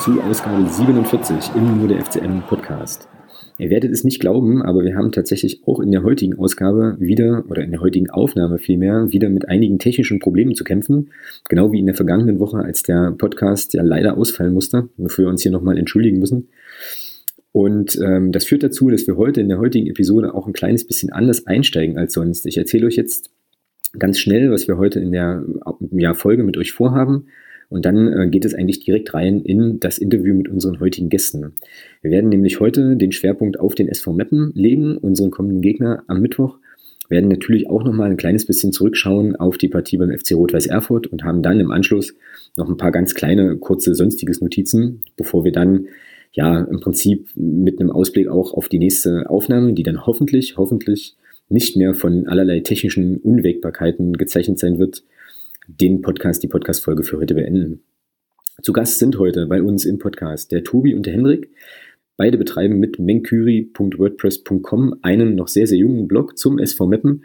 [0.00, 3.08] zu Ausgabe 47 im Nur der FCM Podcast.
[3.58, 7.44] Ihr werdet es nicht glauben, aber wir haben tatsächlich auch in der heutigen Ausgabe wieder
[7.48, 11.10] oder in der heutigen Aufnahme vielmehr wieder mit einigen technischen Problemen zu kämpfen.
[11.48, 15.30] Genau wie in der vergangenen Woche, als der Podcast ja leider ausfallen musste, wofür wir
[15.30, 16.48] uns hier nochmal entschuldigen müssen.
[17.50, 20.86] Und ähm, das führt dazu, dass wir heute in der heutigen Episode auch ein kleines
[20.86, 22.46] bisschen anders einsteigen als sonst.
[22.46, 23.30] Ich erzähle euch jetzt
[23.98, 25.44] ganz schnell, was wir heute in der
[25.90, 27.26] ja, Folge mit euch vorhaben.
[27.68, 31.52] Und dann äh, geht es eigentlich direkt rein in das Interview mit unseren heutigen Gästen.
[32.00, 36.20] Wir werden nämlich heute den Schwerpunkt auf den SV Meppen legen, unseren kommenden Gegner am
[36.20, 36.58] Mittwoch.
[37.08, 40.66] Wir werden natürlich auch nochmal ein kleines bisschen zurückschauen auf die Partie beim FC Rot-Weiß
[40.66, 42.14] Erfurt und haben dann im Anschluss
[42.56, 45.86] noch ein paar ganz kleine, kurze, sonstiges Notizen, bevor wir dann
[46.32, 51.16] ja im Prinzip mit einem Ausblick auch auf die nächste Aufnahme, die dann hoffentlich, hoffentlich
[51.48, 55.02] nicht mehr von allerlei technischen Unwägbarkeiten gezeichnet sein wird,
[55.68, 57.82] den Podcast, die Podcast-Folge für heute beenden.
[58.62, 61.50] Zu Gast sind heute bei uns im Podcast der Tobi und der Hendrik.
[62.16, 67.24] Beide betreiben mit menkuri.wordpress.com einen noch sehr, sehr jungen Blog zum SV Meppen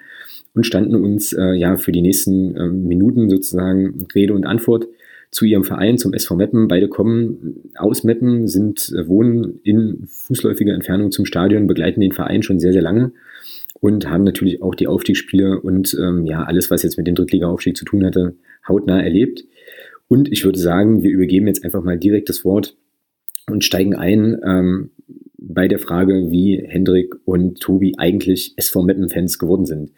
[0.53, 4.87] und standen uns äh, ja für die nächsten äh, Minuten sozusagen Rede und Antwort
[5.31, 6.67] zu ihrem Verein, zum SV Meppen.
[6.67, 12.43] Beide kommen aus Meppen, sind, äh, wohnen in fußläufiger Entfernung zum Stadion, begleiten den Verein
[12.43, 13.13] schon sehr, sehr lange
[13.83, 17.75] und haben natürlich auch die Aufstiegsspiele und ähm, ja, alles, was jetzt mit dem Drittliga-Aufstieg
[17.75, 18.33] zu tun hatte,
[18.65, 19.43] hautnah erlebt.
[20.07, 22.77] Und ich würde sagen, wir übergeben jetzt einfach mal direkt das Wort
[23.45, 24.91] und steigen ein ähm,
[25.45, 29.91] bei der Frage, wie Hendrik und Tobi eigentlich SV Meppen-Fans geworden sind.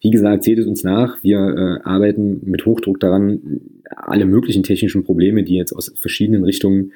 [0.00, 1.22] Wie gesagt, seht es uns nach.
[1.22, 6.92] Wir äh, arbeiten mit Hochdruck daran, alle möglichen technischen Probleme, die jetzt aus verschiedenen Richtungen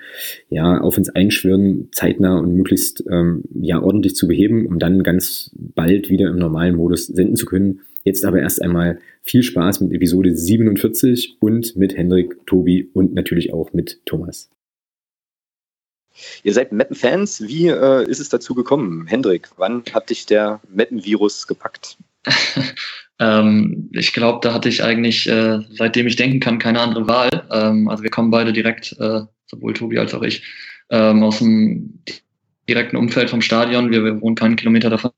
[0.51, 5.50] ja auf uns einschwören, zeitnah und möglichst ähm, ja ordentlich zu beheben, um dann ganz
[5.55, 7.81] bald wieder im normalen Modus senden zu können.
[8.05, 13.53] Jetzt aber erst einmal viel Spaß mit Episode 47 und mit Hendrik, Tobi und natürlich
[13.53, 14.50] auch mit Thomas.
[16.43, 17.43] Ihr seid Meppen-Fans.
[17.47, 19.07] Wie äh, ist es dazu gekommen?
[19.07, 21.97] Hendrik, wann hat dich der Meppen-Virus gepackt?
[23.19, 27.47] ähm, ich glaube, da hatte ich eigentlich, äh, seitdem ich denken kann, keine andere Wahl.
[27.51, 30.43] Ähm, also wir kommen beide direkt, äh, sowohl Tobi als auch ich,
[30.91, 32.01] ähm, aus dem
[32.69, 33.91] direkten Umfeld vom Stadion.
[33.91, 35.11] Wir, wir wohnen keinen Kilometer davon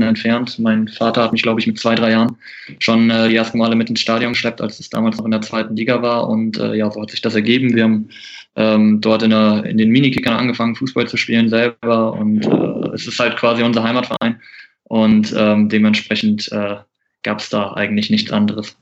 [0.00, 0.58] entfernt.
[0.58, 2.36] Mein Vater hat mich, glaube ich, mit zwei, drei Jahren
[2.78, 5.42] schon äh, die ersten Male mit ins Stadion geschleppt, als es damals noch in der
[5.42, 6.28] zweiten Liga war.
[6.28, 7.74] Und äh, ja, so hat sich das ergeben.
[7.74, 8.08] Wir haben
[8.56, 12.14] ähm, dort in, der, in den Minikickern angefangen, Fußball zu spielen selber.
[12.14, 14.40] Und äh, es ist halt quasi unser Heimatverein.
[14.84, 16.76] Und ähm, dementsprechend äh,
[17.22, 18.76] gab es da eigentlich nichts anderes.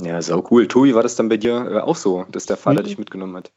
[0.00, 0.68] Ja, sau cool.
[0.68, 2.84] Tobi, war das dann bei dir äh, auch so, dass der Vater mhm.
[2.84, 3.50] dich mitgenommen hat?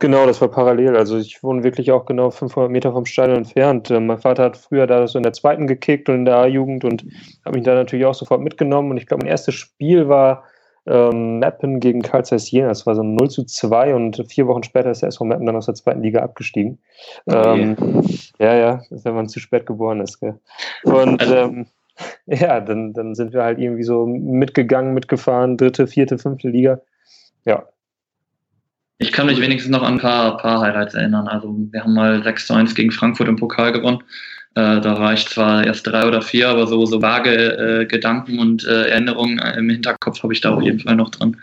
[0.00, 0.96] Genau, das war parallel.
[0.96, 3.90] Also ich wohne wirklich auch genau 500 Meter vom Stadion entfernt.
[3.90, 6.84] Äh, mein Vater hat früher da so in der zweiten gekickt und in der A-Jugend
[6.84, 7.04] und
[7.44, 8.90] hat mich da natürlich auch sofort mitgenommen.
[8.90, 10.44] Und ich glaube, mein erstes Spiel war
[10.86, 12.68] ähm, Meppen gegen Karl Zeiss Jena.
[12.68, 15.56] Das war so 0 zu 2 und vier Wochen später ist der SV Meppen dann
[15.56, 16.78] aus der zweiten Liga abgestiegen.
[17.26, 17.60] Okay.
[17.60, 17.76] Ähm,
[18.38, 20.18] ja, ja, wenn man zu spät geboren ist.
[20.18, 20.40] Gell?
[20.84, 21.66] Und also ähm,
[22.26, 26.80] ja, dann, dann sind wir halt irgendwie so mitgegangen, mitgefahren, dritte, vierte, fünfte Liga.
[27.44, 27.66] Ja,
[29.00, 31.26] ich kann mich wenigstens noch an ein paar, paar Highlights erinnern.
[31.26, 34.02] Also wir haben mal 6 zu 1 gegen Frankfurt im Pokal gewonnen.
[34.56, 38.38] Äh, da war ich zwar erst drei oder vier, aber so, so vage äh, Gedanken
[38.38, 41.38] und äh, Erinnerungen im Hinterkopf habe ich da auf jeden Fall noch drin.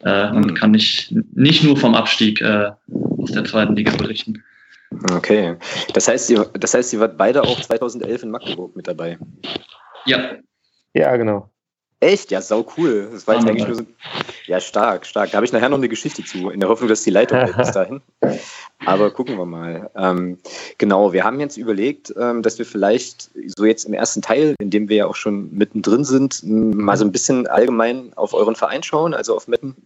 [0.00, 2.70] Äh, und kann ich nicht nur vom Abstieg äh,
[3.18, 4.44] aus der zweiten Liga berichten.
[5.14, 5.56] Okay.
[5.94, 9.18] Das heißt, ihr, das heißt, ihr wart beide auch 2011 in Magdeburg mit dabei.
[10.04, 10.32] Ja.
[10.92, 11.51] Ja, genau.
[12.02, 12.32] Echt?
[12.32, 13.08] Ja, sau cool.
[13.12, 13.84] Das war jetzt eigentlich nur so.
[14.46, 15.30] Ja, stark, stark.
[15.30, 17.56] Da habe ich nachher noch eine Geschichte zu, in der Hoffnung, dass die Leitung hält
[17.56, 18.00] bis dahin.
[18.84, 19.88] Aber gucken wir mal.
[19.94, 20.38] Ähm,
[20.78, 24.70] genau, wir haben jetzt überlegt, ähm, dass wir vielleicht so jetzt im ersten Teil, in
[24.70, 28.82] dem wir ja auch schon mittendrin sind, mal so ein bisschen allgemein auf euren Verein
[28.82, 29.76] schauen, also auf Meppen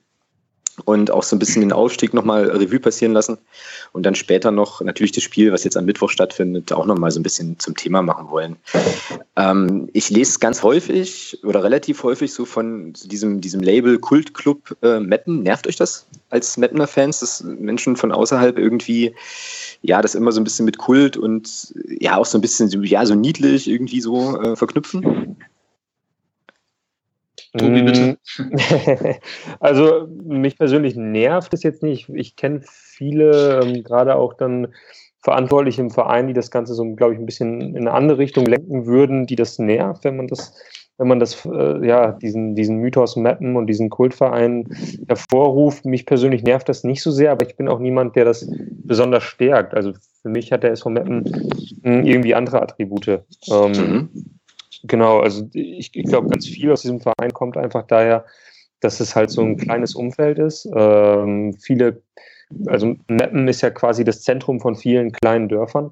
[0.85, 3.39] und auch so ein bisschen den Aufstieg nochmal Revue passieren lassen
[3.93, 7.21] und dann später noch natürlich das Spiel, was jetzt am Mittwoch stattfindet, auch nochmal so
[7.21, 8.57] ein bisschen zum Thema machen wollen.
[9.37, 15.01] Ähm, ich lese ganz häufig oder relativ häufig so von diesem, diesem Label Kultclub äh,
[15.01, 15.43] Metten.
[15.43, 19.15] Nervt euch das als Mettener Fans, dass Menschen von außerhalb irgendwie
[19.83, 23.07] ja, das immer so ein bisschen mit Kult und ja, auch so ein bisschen, ja,
[23.07, 25.37] so niedlich irgendwie so äh, verknüpfen?
[27.57, 28.19] Tobi, bitte.
[29.61, 32.09] also mich persönlich nervt es jetzt nicht.
[32.11, 34.69] Ich kenne viele, ähm, gerade auch dann
[35.27, 38.47] Verantwortliche im Verein, die das Ganze so, glaube ich, ein bisschen in eine andere Richtung
[38.47, 40.55] lenken würden, die das nervt, wenn man das,
[40.99, 44.69] wenn man das, äh, ja, diesen, diesen Mythos mappen und diesen Kultverein
[45.09, 45.85] hervorruft.
[45.85, 48.49] Mich persönlich nervt das nicht so sehr, aber ich bin auch niemand, der das
[48.85, 49.75] besonders stärkt.
[49.75, 51.25] Also für mich hat der SV Mappen
[51.83, 53.25] hm, irgendwie andere Attribute.
[53.51, 54.36] Ähm, mhm.
[54.87, 58.25] Genau, also ich, ich glaube, ganz viel aus diesem Verein kommt einfach daher,
[58.81, 60.69] dass es halt so ein kleines Umfeld ist.
[60.75, 62.03] Ähm, viele
[62.67, 65.91] also Meppen ist ja quasi das Zentrum von vielen kleinen Dörfern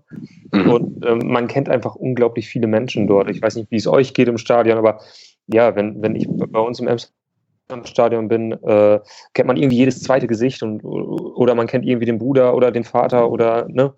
[0.53, 0.71] mhm.
[0.71, 3.29] und ähm, man kennt einfach unglaublich viele Menschen dort.
[3.29, 5.01] Ich weiß nicht, wie es euch geht im Stadion, aber
[5.49, 9.01] ja, wenn, wenn ich bei uns im Stadion bin, äh,
[9.33, 12.85] kennt man irgendwie jedes zweite Gesicht und oder man kennt irgendwie den Bruder oder den
[12.85, 13.93] Vater oder ne,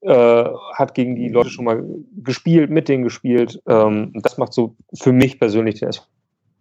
[0.00, 1.84] äh, hat gegen die Leute schon mal
[2.16, 3.60] gespielt, mit denen gespielt.
[3.66, 6.04] Ähm, das macht so für mich persönlich den SV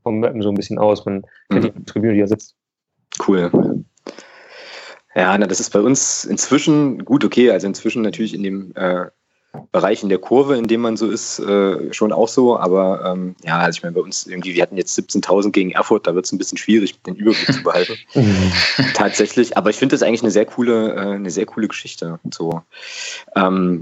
[0.06, 1.04] Mappen so ein bisschen aus.
[1.04, 1.62] Kennt mhm.
[1.62, 2.56] die Tribüne, die da sitzt.
[3.28, 3.84] Cool.
[5.16, 7.52] Ja, na, das ist bei uns inzwischen gut okay.
[7.52, 9.08] Also inzwischen natürlich in dem äh,
[9.72, 12.58] Bereich in der Kurve, in dem man so ist, äh, schon auch so.
[12.58, 16.08] Aber ähm, ja, also ich meine, bei uns irgendwie, wir hatten jetzt 17.000 gegen Erfurt,
[16.08, 17.94] da wird es ein bisschen schwierig, den Überblick zu behalten.
[18.94, 19.58] Tatsächlich.
[19.58, 22.20] Aber ich finde das eigentlich eine sehr coole, äh, eine sehr coole Geschichte.
[22.32, 22.62] So.
[23.36, 23.82] Ähm,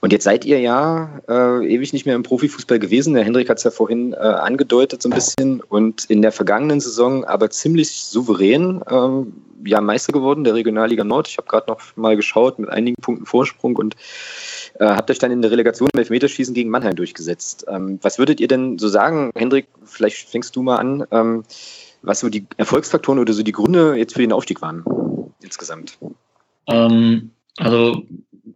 [0.00, 3.14] und jetzt seid ihr ja äh, ewig nicht mehr im Profifußball gewesen.
[3.14, 5.60] Der Hendrik hat es ja vorhin äh, angedeutet so ein bisschen.
[5.60, 8.82] Und in der vergangenen Saison aber ziemlich souverän.
[8.90, 9.32] Ähm,
[9.64, 11.28] ja, Meister geworden der Regionalliga Nord.
[11.28, 13.96] Ich habe gerade noch mal geschaut mit einigen Punkten Vorsprung und
[14.78, 17.66] äh, habt euch dann in der Relegation im Elfmeterschießen gegen Mannheim durchgesetzt.
[17.68, 21.44] Ähm, was würdet ihr denn so sagen, Hendrik, vielleicht fängst du mal an, ähm,
[22.02, 24.84] was so die Erfolgsfaktoren oder so die Gründe jetzt für den Aufstieg waren
[25.40, 25.98] insgesamt?
[26.66, 28.02] Ähm, also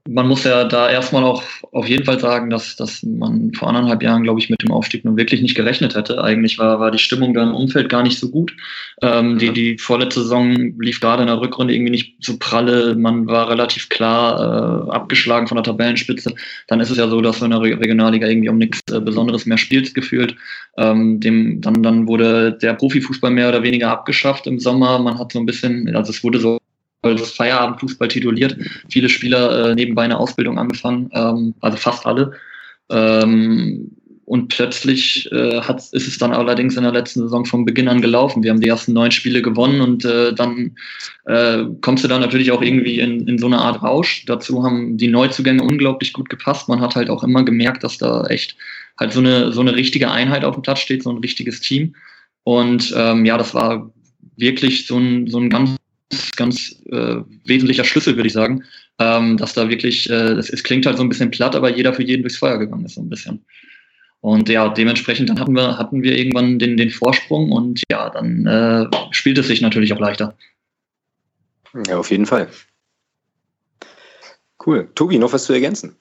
[0.08, 1.42] man muss ja da erstmal auch
[1.72, 5.04] auf jeden Fall sagen, dass, dass man vor anderthalb Jahren, glaube ich, mit dem Aufstieg
[5.04, 6.22] nun wirklich nicht gerechnet hätte.
[6.22, 8.54] Eigentlich war, war die Stimmung da im Umfeld gar nicht so gut.
[9.02, 12.94] Ähm, die, die vorletzte Saison lief gerade in der Rückrunde irgendwie nicht so pralle.
[12.94, 16.34] Man war relativ klar äh, abgeschlagen von der Tabellenspitze.
[16.68, 19.46] Dann ist es ja so, dass du in der Regionalliga irgendwie um nichts äh, Besonderes
[19.46, 20.36] mehr spielst, gefühlt.
[20.78, 24.98] Ähm, dem, dann, dann wurde der Profifußball mehr oder weniger abgeschafft im Sommer.
[24.98, 26.58] Man hat so ein bisschen, also es wurde so
[27.02, 28.56] Feierabendfußball tituliert.
[28.90, 32.32] Viele Spieler äh, nebenbei eine Ausbildung angefangen, ähm, also fast alle.
[32.90, 33.96] Ähm,
[34.26, 38.00] und plötzlich äh, hat, ist es dann allerdings in der letzten Saison von Beginn an
[38.00, 38.42] gelaufen.
[38.42, 40.76] Wir haben die ersten neun Spiele gewonnen und äh, dann
[41.26, 44.24] äh, kommst du dann natürlich auch irgendwie in, in so eine Art Rausch.
[44.26, 46.68] Dazu haben die Neuzugänge unglaublich gut gepasst.
[46.68, 48.56] Man hat halt auch immer gemerkt, dass da echt
[48.98, 51.94] halt so eine, so eine richtige Einheit auf dem Platz steht, so ein richtiges Team.
[52.42, 53.92] Und ähm, ja, das war
[54.36, 55.75] wirklich so ein, so ein ganz
[56.36, 58.64] ganz äh, wesentlicher Schlüssel, würde ich sagen,
[58.98, 61.92] ähm, dass da wirklich, äh, es, es klingt halt so ein bisschen platt, aber jeder
[61.92, 63.44] für jeden durchs Feuer gegangen ist, so ein bisschen.
[64.20, 68.46] Und ja, dementsprechend dann hatten wir, hatten wir irgendwann den, den Vorsprung und ja, dann
[68.46, 70.36] äh, spielt es sich natürlich auch leichter.
[71.86, 72.48] Ja, auf jeden Fall.
[74.64, 74.88] Cool.
[74.94, 75.96] Tobi, noch was zu ergänzen?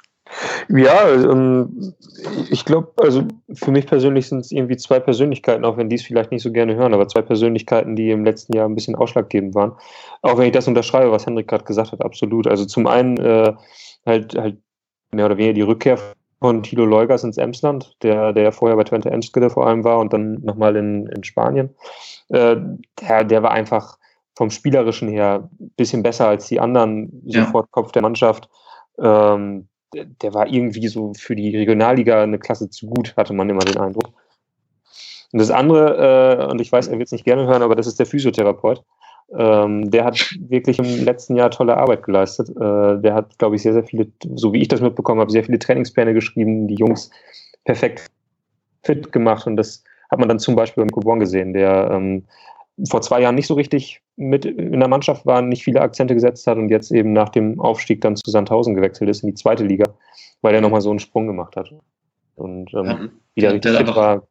[0.70, 1.94] Ja, ähm,
[2.50, 3.24] ich glaube, also
[3.54, 6.52] für mich persönlich sind es irgendwie zwei Persönlichkeiten, auch wenn die es vielleicht nicht so
[6.52, 9.74] gerne hören, aber zwei Persönlichkeiten, die im letzten Jahr ein bisschen ausschlaggebend waren.
[10.22, 12.48] Auch wenn ich das unterschreibe, was Hendrik gerade gesagt hat, absolut.
[12.48, 13.54] Also zum einen äh,
[14.06, 14.58] halt, halt
[15.12, 16.00] mehr oder weniger die Rückkehr
[16.40, 20.12] von Tilo Leugers ins Emsland, der, der vorher bei Twente Enschede vor allem war und
[20.12, 21.70] dann nochmal in, in Spanien.
[22.30, 22.58] Äh,
[23.02, 23.98] der, der war einfach
[24.36, 27.70] vom Spielerischen her ein bisschen besser als die anderen, sofort ja.
[27.72, 28.50] Kopf der Mannschaft.
[29.00, 29.68] Ähm,
[30.22, 33.78] der war irgendwie so für die Regionalliga eine Klasse zu gut, hatte man immer den
[33.78, 34.12] Eindruck.
[35.32, 37.88] Und das andere, äh, und ich weiß, er wird es nicht gerne hören, aber das
[37.88, 38.84] ist der Physiotherapeut.
[39.38, 42.50] Ähm, der hat wirklich im letzten Jahr tolle Arbeit geleistet.
[42.50, 45.44] Äh, der hat, glaube ich, sehr, sehr viele, so wie ich das mitbekommen habe, sehr
[45.44, 47.10] viele Trainingspläne geschrieben, die Jungs
[47.64, 48.06] perfekt
[48.84, 49.48] fit gemacht.
[49.48, 52.24] Und das hat man dann zum Beispiel beim Coupon gesehen, der ähm,
[52.90, 56.46] vor zwei Jahren nicht so richtig mit in der Mannschaft war, nicht viele Akzente gesetzt
[56.48, 59.64] hat und jetzt eben nach dem Aufstieg dann zu Sandhausen gewechselt ist in die zweite
[59.64, 59.86] Liga,
[60.42, 61.74] weil er nochmal so einen Sprung gemacht hat.
[62.36, 63.10] Und ähm, ja.
[63.36, 64.28] wieder richtig fit war,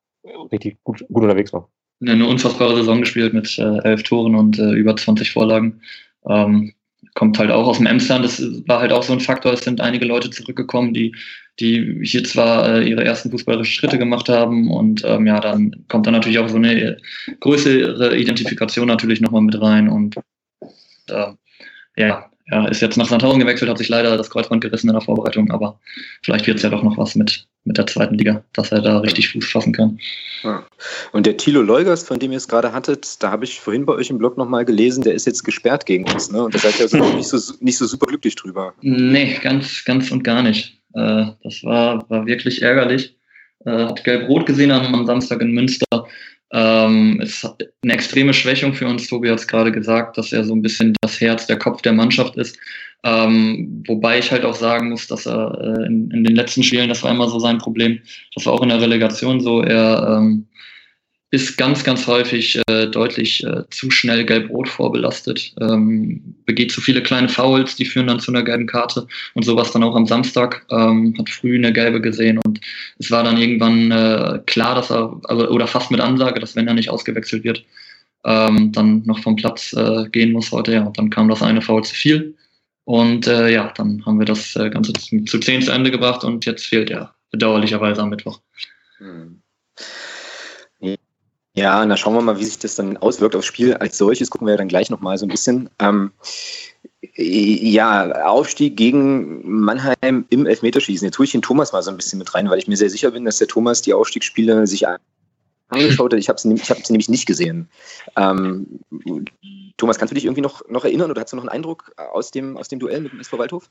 [0.53, 1.69] richtig gut, gut unterwegs war.
[2.07, 5.81] Eine unfassbare Saison gespielt mit äh, elf Toren und äh, über 20 Vorlagen.
[6.29, 6.75] Ähm,
[7.15, 8.25] kommt halt auch aus dem Emsland.
[8.25, 9.53] Das war halt auch so ein Faktor.
[9.53, 11.15] Es sind einige Leute zurückgekommen, die,
[11.61, 16.07] die hier zwar äh, ihre ersten fußballerischen Schritte gemacht haben und ähm, ja, dann kommt
[16.07, 16.99] dann natürlich auch so eine
[17.41, 20.17] größere Identifikation natürlich nochmal mit rein und
[21.09, 21.33] äh,
[21.97, 25.01] ja, ja, ist jetzt nach Sandhausen gewechselt, hat sich leider das Kreuzband gerissen in der
[25.01, 25.81] Vorbereitung, aber
[26.23, 28.99] vielleicht wird es ja doch noch was mit, mit der zweiten Liga, dass er da
[28.99, 29.99] richtig Fuß fassen kann.
[30.43, 30.67] Ja.
[31.13, 33.95] Und der Thilo Leugers, von dem ihr es gerade hattet, da habe ich vorhin bei
[33.95, 36.45] euch im Blog nochmal gelesen, der ist jetzt gesperrt gegen uns, ne?
[36.45, 38.75] Und da seid ihr also nicht, so, nicht so super glücklich drüber.
[38.83, 40.84] Nee, ganz, ganz und gar nicht.
[40.95, 43.17] Äh, das war, war wirklich ärgerlich.
[43.65, 46.07] Äh, hat Gelb-Rot gesehen am Samstag in Münster
[46.55, 47.45] ähm, ist
[47.83, 49.09] eine extreme Schwächung für uns.
[49.09, 51.93] Tobi hat es gerade gesagt, dass er so ein bisschen das Herz, der Kopf der
[51.93, 52.57] Mannschaft ist.
[53.03, 56.89] Ähm, wobei ich halt auch sagen muss, dass er äh, in, in, den letzten Spielen,
[56.89, 58.01] das war immer so sein Problem,
[58.35, 60.47] das war auch in der Relegation so, er ähm,
[61.35, 67.03] ist ganz, ganz häufig äh, deutlich äh, zu schnell gelb-rot vorbelastet, ähm, begeht zu viele
[67.03, 70.65] kleine Fouls, die führen dann zu einer gelben Karte und sowas dann auch am Samstag,
[70.71, 72.61] ähm, hat früh eine gelbe gesehen und
[72.99, 76.69] es war dann irgendwann äh, klar, dass er, also, oder fast mit Ansage, dass wenn
[76.69, 77.65] er nicht ausgewechselt wird,
[78.25, 80.73] ähm, dann noch vom Platz äh, gehen muss heute.
[80.73, 82.37] Ja, und dann kam das eine Foul zu viel.
[82.85, 86.23] Und äh, ja, dann haben wir das äh, Ganze zu, zu 10 zu Ende gebracht
[86.23, 88.41] und jetzt fehlt er bedauerlicherweise am Mittwoch.
[88.99, 89.41] Hm.
[91.57, 94.29] Ja, na schauen wir mal, wie sich das dann auswirkt aufs Spiel als solches.
[94.29, 95.71] Gucken wir dann gleich nochmal so ein bisschen.
[95.79, 96.11] Ähm,
[97.17, 101.07] ja, Aufstieg gegen Mannheim im Elfmeterschießen.
[101.07, 102.91] Jetzt tue ich den Thomas mal so ein bisschen mit rein, weil ich mir sehr
[102.91, 104.85] sicher bin, dass der Thomas die Aufstiegsspiele sich
[105.69, 106.19] angeschaut hat.
[106.19, 107.69] Ich habe sie, hab sie nämlich nicht gesehen.
[108.17, 108.81] Ähm,
[109.77, 112.33] Thomas, kannst du dich irgendwie noch, noch erinnern oder hast du noch einen Eindruck aus
[112.33, 113.71] dem, aus dem Duell mit dem SV Waldhof?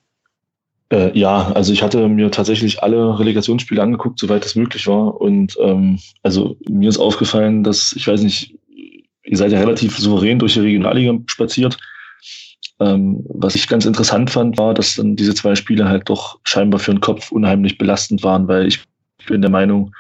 [0.93, 5.19] Äh, ja, also ich hatte mir tatsächlich alle Relegationsspiele angeguckt, soweit es möglich war.
[5.19, 8.55] Und ähm, also mir ist aufgefallen, dass, ich weiß nicht,
[9.23, 11.79] ihr seid ja relativ souverän durch die Regionalliga spaziert.
[12.79, 16.79] Ähm, was ich ganz interessant fand, war, dass dann diese zwei Spiele halt doch scheinbar
[16.79, 18.83] für den Kopf unheimlich belastend waren, weil ich
[19.25, 19.95] bin der Meinung,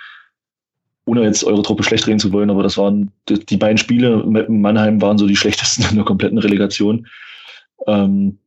[1.05, 4.23] ohne jetzt eure Truppe schlecht reden zu wollen, aber das waren die, die beiden Spiele
[4.27, 7.07] mit Mannheim waren so die schlechtesten in der kompletten Relegation.
[7.87, 8.37] Ähm,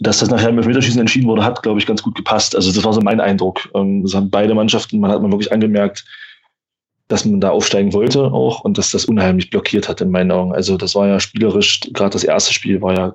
[0.00, 2.56] dass das nachher im Elfmeterschießen entschieden wurde, hat, glaube ich, ganz gut gepasst.
[2.56, 3.68] Also das war so mein Eindruck.
[3.74, 6.04] Ähm, das haben beide Mannschaften, man hat man wirklich angemerkt,
[7.08, 10.52] dass man da aufsteigen wollte auch und dass das unheimlich blockiert hat in meinen Augen.
[10.52, 13.14] Also das war ja spielerisch, gerade das erste Spiel war ja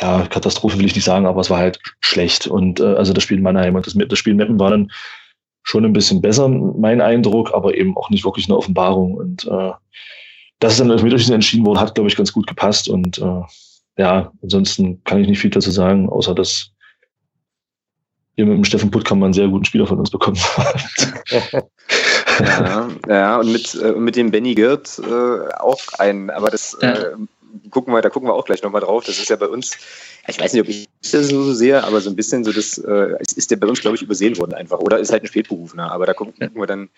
[0.00, 2.46] ja, Katastrophe will ich nicht sagen, aber es war halt schlecht.
[2.46, 4.90] Und äh, also das Spiel in Mannheim und das, das Spiel Meppen war dann
[5.64, 9.14] schon ein bisschen besser, mein Eindruck, aber eben auch nicht wirklich eine Offenbarung.
[9.14, 9.72] Und äh,
[10.60, 12.88] dass es dann Elfmeterschießen entschieden wurde, hat, glaube ich, ganz gut gepasst.
[12.88, 13.42] Und äh,
[13.96, 16.70] ja, ansonsten kann ich nicht viel dazu sagen, außer dass
[18.36, 21.12] ihr mit dem Steffen Puttkammer einen sehr guten Spieler von uns bekommen habt.
[22.40, 27.10] ja, ja, und mit, äh, mit dem Benny Girt äh, auch ein, aber das äh,
[27.70, 29.04] gucken wir, da gucken wir auch gleich nochmal drauf.
[29.04, 29.76] Das ist ja bei uns,
[30.26, 33.16] ich weiß nicht, ob ich das so sehe, aber so ein bisschen so das, äh,
[33.20, 34.78] ist der bei uns, glaube ich, übersehen worden einfach.
[34.78, 36.88] Oder ist halt ein Spätberufener, aber da gucken, gucken wir dann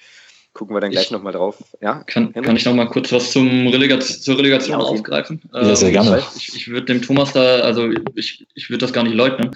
[0.54, 1.62] gucken wir dann gleich nochmal drauf.
[1.82, 5.42] Ja, kann, kann ich nochmal kurz was zum Relegation, zur Relegation ja, aufgreifen?
[5.52, 6.22] Ja, sehr ähm, gerne.
[6.36, 9.50] Ich, ich würde dem Thomas da, also ich, ich würde das gar nicht leugnen.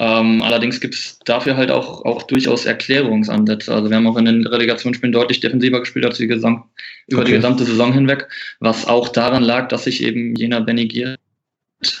[0.00, 3.72] Ähm, allerdings gibt es dafür halt auch, auch durchaus Erklärungsansätze.
[3.72, 6.64] Also wir haben auch in den Relegationsspielen deutlich defensiver gespielt als die Gesam
[7.08, 7.30] über okay.
[7.30, 8.28] die gesamte Saison hinweg,
[8.60, 11.16] was auch daran lag, dass sich eben jener Benny Gier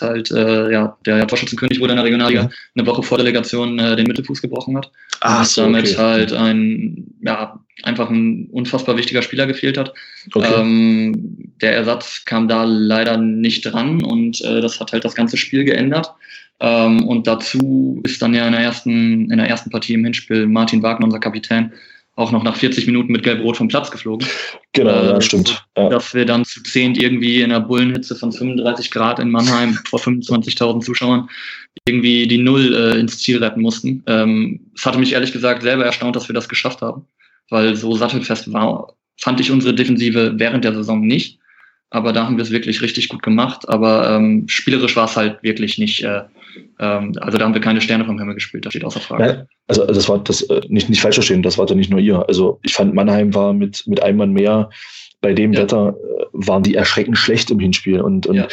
[0.00, 3.96] halt, äh, ja, der ja Torschützenkönig wurde in der Regionalliga, eine Woche vor Delegation äh,
[3.96, 4.90] den Mittelfuß gebrochen hat.
[5.20, 5.96] Ah, und damit okay.
[5.96, 9.92] halt ein, ja, einfach ein unfassbar wichtiger Spieler gefehlt hat.
[10.32, 10.48] Okay.
[10.56, 15.36] Ähm, der Ersatz kam da leider nicht dran und äh, das hat halt das ganze
[15.36, 16.14] Spiel geändert.
[16.60, 20.46] Ähm, und dazu ist dann ja in der ersten, in der ersten Partie im Hinspiel
[20.46, 21.72] Martin Wagner, unser Kapitän,
[22.16, 24.26] auch noch nach 40 Minuten mit Gelb-Rot vom Platz geflogen.
[24.72, 25.66] Genau, äh, ja, stimmt.
[25.76, 25.88] Ja.
[25.88, 29.98] Dass wir dann zu zehnt irgendwie in einer Bullenhitze von 35 Grad in Mannheim vor
[29.98, 31.28] 25.000 Zuschauern
[31.86, 34.04] irgendwie die Null äh, ins Ziel retten mussten.
[34.06, 37.04] Ähm, es hatte mich ehrlich gesagt selber erstaunt, dass wir das geschafft haben,
[37.54, 41.38] weil so sattelfest war, fand ich unsere Defensive während der Saison nicht.
[41.90, 43.68] Aber da haben wir es wirklich richtig gut gemacht.
[43.68, 46.22] Aber ähm, spielerisch war es halt wirklich nicht äh,
[46.78, 49.24] ähm, also da haben wir keine Sterne vom Himmel gespielt, das steht außer Frage.
[49.24, 52.00] Ja, also das war das äh, nicht, nicht falsch verstehen, das war da nicht nur
[52.00, 52.26] ihr.
[52.28, 54.70] Also ich fand Mannheim war mit, mit einem Mann mehr
[55.20, 55.62] bei dem ja.
[55.62, 58.48] Wetter äh, waren die erschreckend schlecht im Hinspiel und, und ja.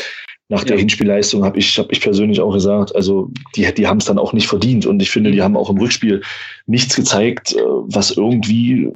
[0.51, 4.05] Nach der Hinspielleistung habe ich, hab ich persönlich auch gesagt, also die, die haben es
[4.05, 5.43] dann auch nicht verdient und ich finde, die mhm.
[5.43, 6.22] haben auch im Rückspiel
[6.65, 8.91] nichts gezeigt, äh, was irgendwie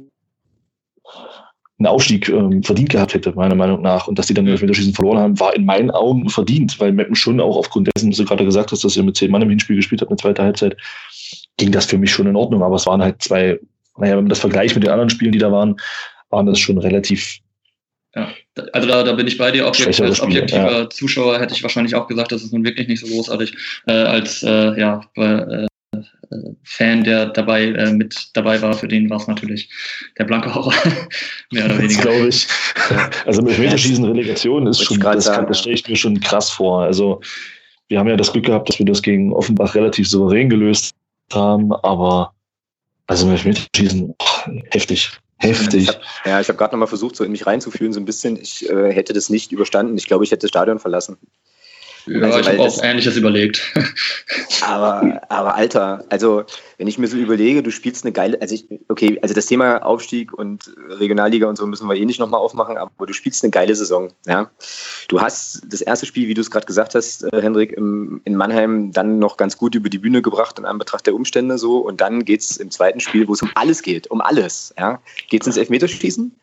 [1.78, 4.06] einen Aufstieg ähm, verdient gehabt hätte, meiner Meinung nach.
[4.06, 7.14] Und dass die dann das Elfmeterschießen verloren haben, war in meinen Augen verdient, weil Meppen
[7.14, 9.48] schon auch aufgrund dessen, was du gerade gesagt hast, dass ihr mit zehn Mann im
[9.48, 10.76] Hinspiel gespielt habt, eine zweite Halbzeit,
[11.56, 12.62] ging das für mich schon in Ordnung.
[12.62, 13.58] Aber es waren halt zwei,
[13.96, 15.76] naja, wenn man das vergleicht mit den anderen Spielen, die da waren,
[16.28, 17.38] waren das schon relativ
[18.16, 18.28] ja,
[18.72, 19.66] also da, da bin ich bei dir.
[19.66, 20.90] Objekt, als objektiver ja.
[20.90, 23.54] Zuschauer hätte ich wahrscheinlich auch gesagt, das ist nun wirklich nicht so großartig.
[23.86, 25.66] Äh, als äh, ja, bei, äh,
[26.64, 29.68] Fan, der dabei äh, mit dabei war, für den war es natürlich
[30.18, 30.74] der blanke Horror.
[31.52, 32.02] Mehr oder weniger.
[32.02, 32.46] glaube ich.
[33.26, 36.82] Also mit Meterschießen Relegation ist schon, das, das stelle ich mir schon krass vor.
[36.82, 37.20] Also
[37.88, 40.94] wir haben ja das Glück gehabt, dass wir das gegen Offenbach relativ souverän gelöst
[41.32, 42.32] haben, aber
[43.06, 44.14] also mit Meterschießen,
[44.70, 45.10] heftig.
[45.38, 45.82] Heftig.
[45.82, 48.36] Ich hab, ja, ich habe gerade nochmal versucht, so in mich reinzufühlen, so ein bisschen.
[48.40, 49.96] Ich äh, hätte das nicht überstanden.
[49.98, 51.18] Ich glaube, ich hätte das Stadion verlassen.
[52.06, 53.62] Ja, also, ich habe auch Ähnliches überlegt.
[54.62, 56.44] Aber, aber Alter, also
[56.78, 59.84] wenn ich mir so überlege, du spielst eine geile, also ich, okay, also das Thema
[59.84, 63.50] Aufstieg und Regionalliga und so müssen wir eh nicht nochmal aufmachen, aber du spielst eine
[63.50, 64.12] geile Saison.
[64.26, 64.50] Ja?
[65.08, 68.34] Du hast das erste Spiel, wie du es gerade gesagt hast, äh, Hendrik, im, in
[68.34, 72.00] Mannheim dann noch ganz gut über die Bühne gebracht in Anbetracht der Umstände so und
[72.00, 74.74] dann geht es im zweiten Spiel, wo es um alles geht, um alles.
[74.78, 75.00] Ja?
[75.28, 76.34] Geht es ins Elfmeterschießen?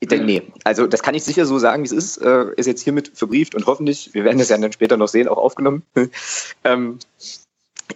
[0.00, 0.42] Ich denke, nee.
[0.64, 2.18] Also das kann ich sicher so sagen, wie es ist.
[2.18, 5.28] Äh, ist jetzt hiermit verbrieft und hoffentlich, wir werden das ja dann später noch sehen,
[5.28, 5.82] auch aufgenommen.
[6.64, 6.98] ähm,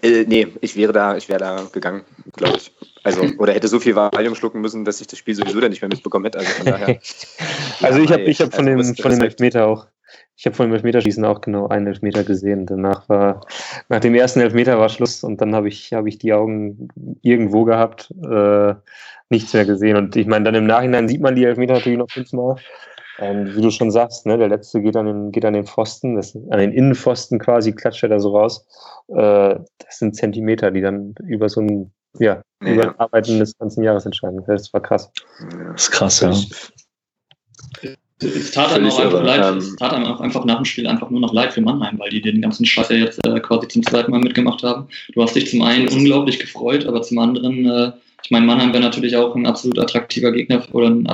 [0.03, 2.73] Äh, nee, ich wäre da, ich wäre da gegangen, glaube ich.
[3.03, 5.83] Also, oder hätte so viel Valium schlucken müssen, dass ich das Spiel sowieso dann nicht
[5.83, 6.39] mehr mitbekommen hätte.
[6.39, 6.99] Also von daher.
[7.83, 9.87] also ich habe ich hab von, also dem, von dem Elfmeter auch,
[10.37, 12.67] ich habe von dem Elfmeterschießen auch genau einen Elfmeter gesehen.
[12.67, 13.47] Danach war,
[13.89, 16.89] nach dem ersten Elfmeter war Schluss und dann habe ich, habe ich die Augen
[17.23, 18.75] irgendwo gehabt, äh,
[19.35, 19.97] nichts mehr gesehen.
[19.97, 22.57] Und ich meine, dann im Nachhinein sieht man die Elfmeter natürlich noch fünfmal.
[23.19, 26.17] Ähm, wie du schon sagst, ne, der letzte geht an den, geht an den Pfosten,
[26.17, 28.67] das, an den Innenpfosten quasi, klatscht er da so raus.
[29.09, 32.73] Äh, das sind Zentimeter, die dann über so ein, ja, ja.
[32.73, 34.43] über ein Arbeiten des ganzen Jahres entscheiden.
[34.47, 35.13] Das war krass.
[35.75, 36.35] Das ist krass, ja.
[38.21, 40.87] Es tat, einem auch einfach leid, ähm, es tat einem auch einfach nach dem Spiel
[40.87, 43.69] einfach nur noch leid für Mannheim, weil die den ganzen Scheiß ja jetzt äh, quasi
[43.69, 44.89] zum zweiten Mal mitgemacht haben.
[45.13, 47.93] Du hast dich zum einen unglaublich gefreut, aber zum anderen, äh,
[48.25, 51.07] ich meine, Mannheim wäre natürlich auch ein absolut attraktiver Gegner oder ein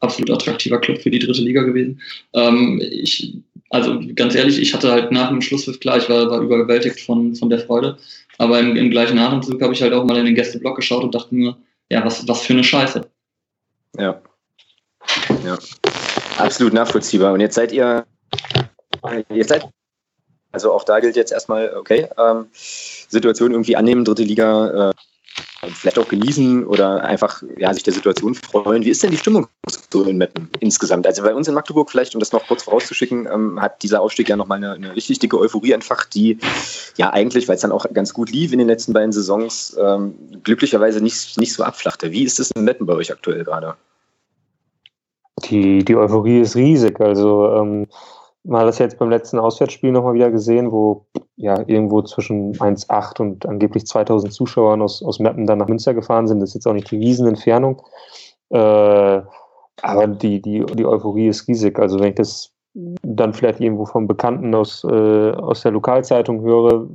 [0.00, 2.00] absolut attraktiver Club für die dritte Liga gewesen.
[2.32, 3.34] Ähm, ich,
[3.70, 7.36] also ganz ehrlich, ich hatte halt nach dem Schlusspfiff klar, ich war, war überwältigt von,
[7.36, 7.96] von der Freude.
[8.38, 11.14] Aber im, im gleichen Atemzug habe ich halt auch mal in den Gästeblock geschaut und
[11.14, 11.56] dachte mir,
[11.88, 13.08] ja, was, was für eine Scheiße.
[13.98, 14.20] Ja.
[15.44, 15.58] Ja.
[16.38, 17.32] Absolut nachvollziehbar.
[17.32, 18.04] Und jetzt seid ihr,
[19.32, 19.68] jetzt seid,
[20.50, 24.92] also auch da gilt jetzt erstmal, okay, ähm, Situation irgendwie annehmen, dritte Liga, äh,
[25.62, 28.84] vielleicht auch genießen oder einfach ja, sich der Situation freuen.
[28.84, 29.46] Wie ist denn die Stimmung
[29.90, 31.06] so in Metten insgesamt?
[31.06, 34.28] Also bei uns in Magdeburg vielleicht, um das noch kurz vorauszuschicken, ähm, hat dieser Aufstieg
[34.28, 36.38] ja nochmal eine, eine richtig dicke Euphorie entfacht, die
[36.96, 40.14] ja eigentlich, weil es dann auch ganz gut lief in den letzten beiden Saisons, ähm,
[40.42, 42.12] glücklicherweise nicht, nicht so abflachte.
[42.12, 43.74] Wie ist es in Metten bei euch aktuell gerade?
[45.50, 47.00] Die, die Euphorie ist riesig.
[47.00, 47.86] Also ähm,
[48.44, 53.20] man hat das jetzt beim letzten Auswärtsspiel nochmal wieder gesehen, wo ja irgendwo zwischen 1,8
[53.20, 56.40] und angeblich 2000 Zuschauern aus, aus Meppen dann nach Münster gefahren sind.
[56.40, 57.82] Das ist jetzt auch nicht die Riesenentfernung.
[58.50, 59.20] Äh,
[59.82, 61.78] aber die, die, die Euphorie ist riesig.
[61.78, 62.52] Also wenn ich das
[63.02, 66.86] dann vielleicht irgendwo vom Bekannten aus, äh, aus der Lokalzeitung höre,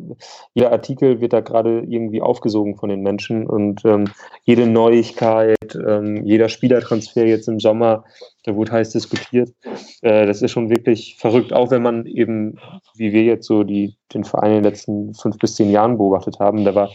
[0.54, 4.06] jeder Artikel wird da gerade irgendwie aufgesogen von den Menschen und ähm,
[4.43, 8.04] jede Neuigkeit, ähm, jeder Spielertransfer jetzt im Sommer,
[8.43, 9.54] da wurde heiß diskutiert.
[10.01, 12.60] Äh, das ist schon wirklich verrückt, auch wenn man eben,
[12.95, 16.39] wie wir jetzt so die, den Verein in den letzten fünf bis zehn Jahren beobachtet
[16.39, 16.89] haben, da war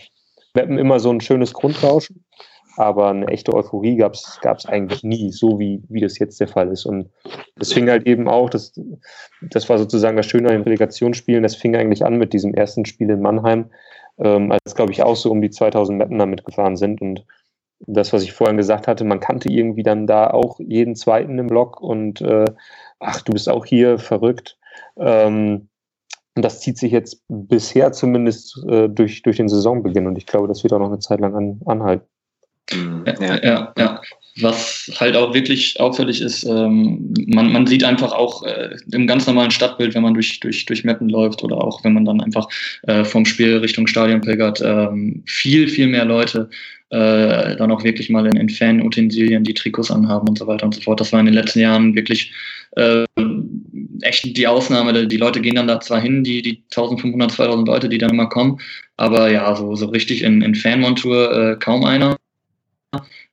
[0.54, 2.24] Weppen immer so ein schönes Grundrauschen
[2.76, 6.68] aber eine echte Euphorie gab es eigentlich nie, so wie, wie das jetzt der Fall
[6.68, 6.84] ist.
[6.84, 7.08] Und
[7.56, 8.78] das fing halt eben auch, das,
[9.50, 12.84] das war sozusagen das Schöne an den Relegationsspielen, das fing eigentlich an mit diesem ersten
[12.84, 13.70] Spiel in Mannheim,
[14.18, 17.24] ähm, als glaube ich auch so um die 2000 Mapner mitgefahren sind und
[17.80, 21.46] das, was ich vorhin gesagt hatte, man kannte irgendwie dann da auch jeden zweiten im
[21.46, 22.46] Block und äh,
[23.00, 24.58] ach, du bist auch hier verrückt.
[24.98, 25.68] Ähm,
[26.34, 30.48] und das zieht sich jetzt bisher zumindest äh, durch, durch den Saisonbeginn und ich glaube,
[30.48, 32.06] das wird auch noch eine Zeit lang an, anhalten.
[33.20, 34.00] Ja, ja, ja.
[34.38, 39.26] Was halt auch wirklich auffällig ist, ähm, man, man sieht einfach auch äh, im ganz
[39.26, 42.46] normalen Stadtbild, wenn man durch, durch, durch Meppen läuft oder auch wenn man dann einfach
[42.86, 46.50] äh, vom Spiel Richtung Stadion pilgert, ähm, viel, viel mehr Leute
[46.90, 50.74] äh, dann auch wirklich mal in, in Fan-Utensilien die Trikots anhaben und so weiter und
[50.74, 51.00] so fort.
[51.00, 52.32] Das war in den letzten Jahren wirklich
[52.76, 53.04] äh,
[54.02, 55.06] echt die Ausnahme.
[55.06, 58.28] Die Leute gehen dann da zwar hin, die, die 1500, 2000 Leute, die dann immer
[58.28, 58.60] kommen,
[58.96, 62.16] aber ja, so, so richtig in, in Fanmontur äh, kaum einer.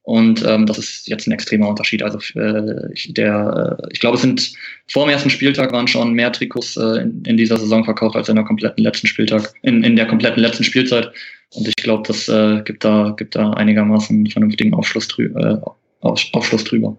[0.04, 2.04] Und ähm, das ist jetzt ein extremer Unterschied.
[2.04, 4.54] Also äh, ich, der, äh, ich glaube, es sind
[4.88, 8.28] vor dem ersten Spieltag waren schon mehr Trikots äh, in, in, dieser Saison verkauft als
[8.28, 11.10] in der kompletten letzten Spieltag, in, in der kompletten letzten Spielzeit.
[11.54, 15.58] Und ich glaube, das äh, gibt da gibt da einigermaßen vernünftigen Aufschluss, drü äh,
[16.02, 16.98] Aufschluss drüber.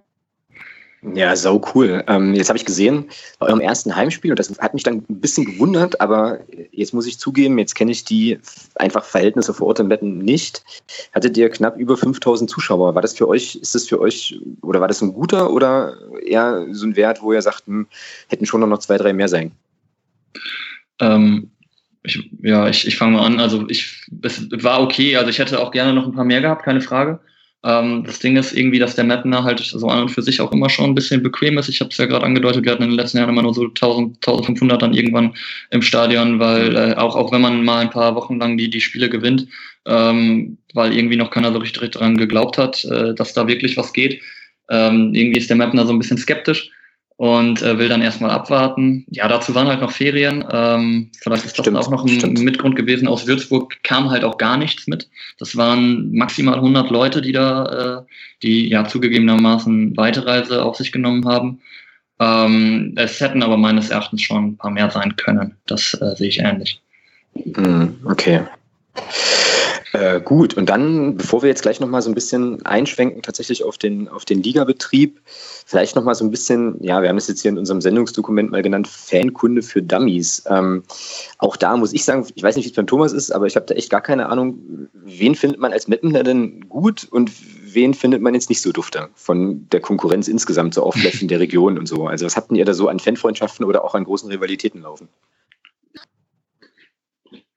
[1.12, 2.02] Ja, sau cool.
[2.06, 5.20] Ähm, jetzt habe ich gesehen, bei eurem ersten Heimspiel, und das hat mich dann ein
[5.20, 6.38] bisschen gewundert, aber
[6.72, 8.38] jetzt muss ich zugeben, jetzt kenne ich die
[8.76, 10.62] einfach Verhältnisse vor Ort im Betten nicht.
[11.12, 12.94] Hattet ihr knapp über 5000 Zuschauer.
[12.94, 16.66] War das für euch, ist das für euch, oder war das ein guter oder eher
[16.70, 17.86] so ein Wert, wo ihr sagt, hm,
[18.28, 19.52] hätten schon noch zwei, drei mehr sein?
[21.00, 21.50] Ähm,
[22.02, 23.40] ich, ja, ich, ich fange mal an.
[23.40, 25.16] Also ich, es war okay.
[25.16, 27.20] Also ich hätte auch gerne noch ein paar mehr gehabt, keine Frage.
[27.64, 30.52] Ähm, das Ding ist irgendwie, dass der Mapner halt so an und für sich auch
[30.52, 31.68] immer schon ein bisschen bequem ist.
[31.68, 33.64] Ich habe es ja gerade angedeutet, wir hatten in den letzten Jahren immer nur so
[33.64, 35.34] 1000, 1500 dann irgendwann
[35.70, 38.82] im Stadion, weil äh, auch, auch wenn man mal ein paar Wochen lang die, die
[38.82, 39.48] Spiele gewinnt,
[39.86, 43.94] ähm, weil irgendwie noch keiner so richtig daran geglaubt hat, äh, dass da wirklich was
[43.94, 44.20] geht.
[44.68, 46.70] Ähm, irgendwie ist der Mapner so ein bisschen skeptisch
[47.16, 49.06] und äh, will dann erstmal abwarten.
[49.08, 50.44] Ja, dazu waren halt noch Ferien.
[50.50, 52.40] Ähm, vielleicht ist das stimmt, auch noch ein stimmt.
[52.40, 53.06] Mitgrund gewesen.
[53.06, 55.08] Aus Würzburg kam halt auch gar nichts mit.
[55.38, 61.26] Das waren maximal 100 Leute, die da, äh, die ja zugegebenermaßen Weiterreise auf sich genommen
[61.28, 61.60] haben.
[62.18, 65.56] Ähm, es hätten aber meines Erachtens schon ein paar mehr sein können.
[65.66, 66.80] Das äh, sehe ich ähnlich.
[67.34, 68.42] Mm, okay.
[69.94, 73.78] Äh, gut, und dann, bevor wir jetzt gleich nochmal so ein bisschen einschwenken, tatsächlich auf
[73.78, 77.52] den, auf den Ligabetrieb, vielleicht nochmal so ein bisschen, ja, wir haben es jetzt hier
[77.52, 80.42] in unserem Sendungsdokument mal genannt, Fankunde für Dummies.
[80.50, 80.82] Ähm,
[81.38, 83.54] auch da muss ich sagen, ich weiß nicht, wie es beim Thomas ist, aber ich
[83.54, 84.58] habe da echt gar keine Ahnung,
[84.94, 87.30] wen findet man als Mappener denn gut und
[87.62, 91.28] wen findet man jetzt nicht so dufter von der Konkurrenz insgesamt, so auch vielleicht in
[91.28, 92.08] der Region und so.
[92.08, 95.08] Also was habt ihr da so an Fanfreundschaften oder auch an großen Rivalitäten laufen?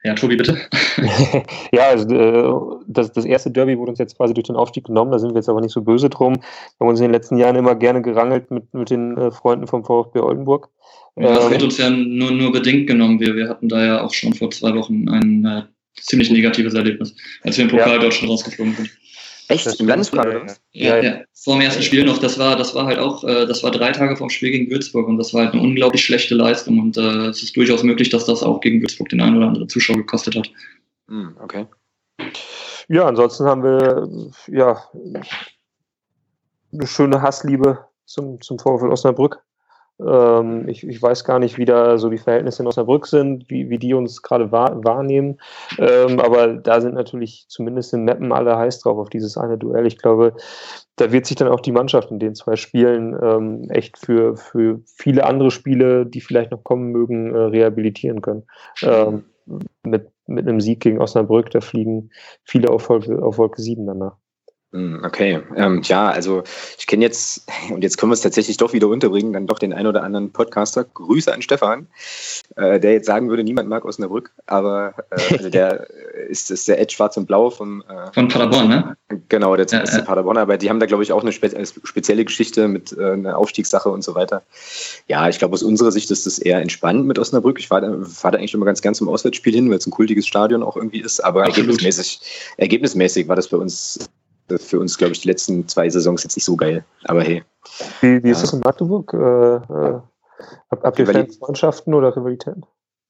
[0.07, 0.57] Ja, Tobi, bitte.
[1.73, 5.11] ja, also, äh, das, das erste Derby wurde uns jetzt quasi durch den Aufstieg genommen,
[5.11, 6.35] da sind wir jetzt aber nicht so böse drum.
[6.35, 9.67] Wir haben uns in den letzten Jahren immer gerne gerangelt mit, mit den äh, Freunden
[9.67, 10.69] vom VfB Oldenburg.
[11.17, 13.19] Das ähm, wird uns ja nur, nur bedingt genommen.
[13.19, 15.63] Wir, wir hatten da ja auch schon vor zwei Wochen ein äh,
[15.99, 17.99] ziemlich negatives Erlebnis, als wir im Pokal ja.
[17.99, 18.89] dort schon rausgeflogen sind.
[19.49, 19.79] Echt?
[19.79, 20.61] Im Landespokal oder was?
[20.73, 22.17] Ja, ja, vor dem ersten Spiel noch.
[22.17, 25.07] Das war, das war halt auch, äh, das war drei Tage vom Spiel gegen Würzburg
[25.07, 28.25] und das war halt eine unglaublich schlechte Leistung und äh, es ist durchaus möglich, dass
[28.25, 30.51] das auch gegen Würzburg den einen oder anderen Zuschauer gekostet hat.
[31.07, 31.65] Hm, okay.
[32.89, 34.81] Ja, ansonsten haben wir ja
[36.73, 39.41] eine schöne Hassliebe zum, zum VfL Osnabrück.
[39.99, 43.69] Ähm, ich, ich, weiß gar nicht, wie da so die Verhältnisse in Osnabrück sind, wie,
[43.69, 45.39] wie die uns gerade wahr, wahrnehmen.
[45.79, 49.87] Ähm, aber da sind natürlich zumindest in Mappen alle heiß drauf auf dieses eine Duell.
[49.87, 50.33] Ich glaube,
[50.97, 54.81] da wird sich dann auch die Mannschaft in den zwei Spielen ähm, echt für, für
[54.85, 58.43] viele andere Spiele, die vielleicht noch kommen mögen, äh, rehabilitieren können.
[58.83, 59.23] Ähm,
[59.83, 62.11] mit, mit einem Sieg gegen Osnabrück, da fliegen
[62.43, 64.17] viele auf Wolke, auf Wolke 7 danach.
[64.73, 66.43] Hm, okay, ähm, ja, also
[66.77, 69.71] ich kenne jetzt, und jetzt können wir es tatsächlich doch wieder unterbringen, dann doch den
[69.71, 70.83] ein oder anderen Podcaster.
[70.83, 71.87] Grüße an Stefan,
[72.57, 75.87] äh, der jetzt sagen würde, niemand mag Osnabrück, aber äh, also der
[76.27, 78.97] ist, ist der Ed Schwarz und Blau vom, äh, von Paderborn, ne?
[79.29, 80.01] Genau, der ja, ja.
[80.01, 83.37] Paderborn, aber die haben da, glaube ich, auch eine spe spezielle Geschichte mit äh, einer
[83.37, 84.43] Aufstiegssache und so weiter.
[85.07, 87.57] Ja, ich glaube, aus unserer Sicht ist das eher entspannt mit Osnabrück.
[87.59, 89.91] Ich fahre da, fahr da eigentlich immer ganz gern zum Auswärtsspiel hin, weil es ein
[89.91, 92.19] kultiges Stadion auch irgendwie ist, aber ergebnismäßig,
[92.57, 94.09] ergebnismäßig war das bei uns
[94.57, 96.85] für uns, glaube ich, die letzten zwei Saisons jetzt nicht so geil.
[97.03, 97.43] Aber hey.
[98.01, 99.13] Wie, wie ist das in Magdeburg?
[99.13, 99.99] Äh, äh,
[100.71, 102.65] habt ihr Fansmannschaften oder Rivalitäten?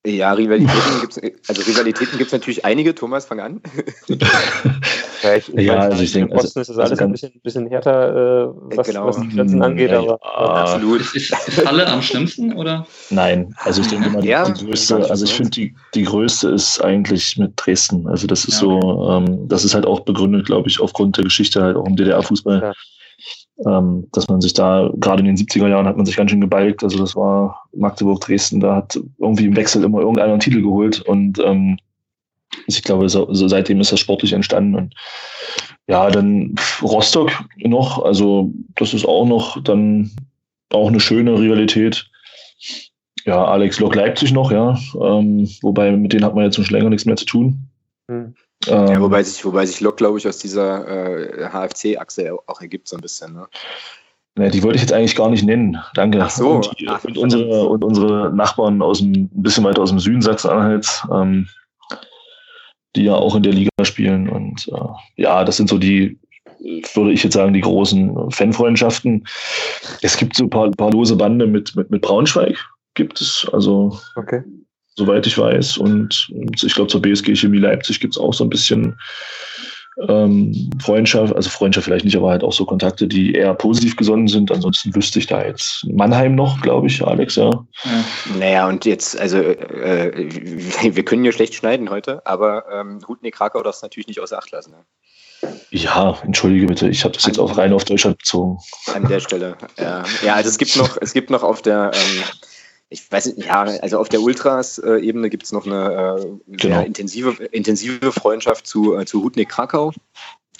[0.07, 2.95] Ja, Rivalitäten gibt es also Rivalitäten gibt's natürlich einige.
[2.95, 3.61] Thomas, fang an.
[4.07, 8.45] ja, ich, ja also ich denke, also, ist das alles also ein bisschen, bisschen härter,
[8.45, 9.07] äh, was, genau.
[9.07, 9.91] was die Grenzen angeht.
[9.91, 11.01] Ja, aber, ja, absolut.
[11.13, 12.87] Ist, ist Halle am schlimmsten, oder?
[13.09, 16.49] Nein, also ich denke mal, die, ja, die größte, also ich finde, die, die größte
[16.49, 18.07] ist eigentlich mit Dresden.
[18.07, 21.61] Also das ist so, ähm, das ist halt auch begründet, glaube ich, aufgrund der Geschichte
[21.61, 22.73] halt auch im DDR-Fußball
[23.65, 26.41] ähm, dass man sich da, gerade in den 70er Jahren hat man sich ganz schön
[26.41, 26.83] gebalgt.
[26.83, 31.01] Also das war Magdeburg, Dresden, da hat irgendwie im Wechsel immer irgendeiner einen Titel geholt
[31.01, 31.77] und ähm,
[32.65, 34.75] ich glaube, so, so seitdem ist das sportlich entstanden.
[34.75, 34.95] Und
[35.87, 40.11] ja, dann Rostock noch, also das ist auch noch dann
[40.71, 42.09] auch eine schöne Rivalität.
[43.25, 44.77] Ja, Alex Lok Leipzig noch, ja.
[45.01, 47.69] Ähm, wobei mit denen hat man jetzt schon länger nichts mehr zu tun.
[48.07, 48.35] Mhm.
[48.65, 52.87] Ähm, ja, wobei sich, wobei sich Lok, glaube ich, aus dieser äh, HFC-Achse auch ergibt,
[52.87, 53.33] so ein bisschen.
[53.33, 53.47] Ne?
[54.37, 55.77] Ne, die wollte ich jetzt eigentlich gar nicht nennen.
[55.95, 56.21] Danke.
[56.21, 56.55] Ach so.
[56.55, 60.21] Und, Ach, und unsere, und unsere Nachbarn aus dem, ein bisschen weiter aus dem Süden
[60.21, 61.47] Sachsen-Anhalts, ähm,
[62.95, 64.29] die ja auch in der Liga spielen.
[64.29, 66.19] Und äh, ja, das sind so die,
[66.93, 69.27] würde ich jetzt sagen, die großen Fanfreundschaften.
[70.01, 72.57] Es gibt so ein paar, paar lose Bande mit, mit, mit Braunschweig,
[72.93, 73.47] gibt es.
[73.51, 74.43] Also okay
[74.97, 75.77] soweit ich weiß.
[75.77, 76.29] Und
[76.61, 78.97] ich glaube, zur BSG Chemie Leipzig gibt es auch so ein bisschen
[80.07, 84.27] ähm, Freundschaft, also Freundschaft vielleicht nicht, aber halt auch so Kontakte, die eher positiv gesonnen
[84.27, 84.51] sind.
[84.51, 87.49] Ansonsten wüsste ich da jetzt Mannheim noch, glaube ich, Alex, ja.
[87.49, 88.05] ja.
[88.39, 90.11] Naja, und jetzt, also äh,
[90.95, 94.51] wir können ja schlecht schneiden heute, aber ähm, Hutnik Krakau darfst natürlich nicht außer Acht
[94.51, 94.71] lassen.
[94.71, 95.49] Ne?
[95.69, 98.57] Ja, entschuldige bitte, ich habe das jetzt auch rein auf Deutschland bezogen.
[98.93, 100.03] An der Stelle, ja.
[100.23, 102.23] Ja, also es gibt noch, es gibt noch auf der ähm,
[102.89, 106.81] ich weiß nicht, ja, also auf der Ultras-Ebene gibt es noch eine äh, genau.
[106.81, 109.91] intensive, intensive Freundschaft zu, äh, zu Hutnik Krakau,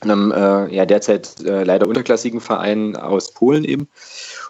[0.02, 3.88] einem äh, ja, derzeit äh, leider unterklassigen Verein aus Polen eben.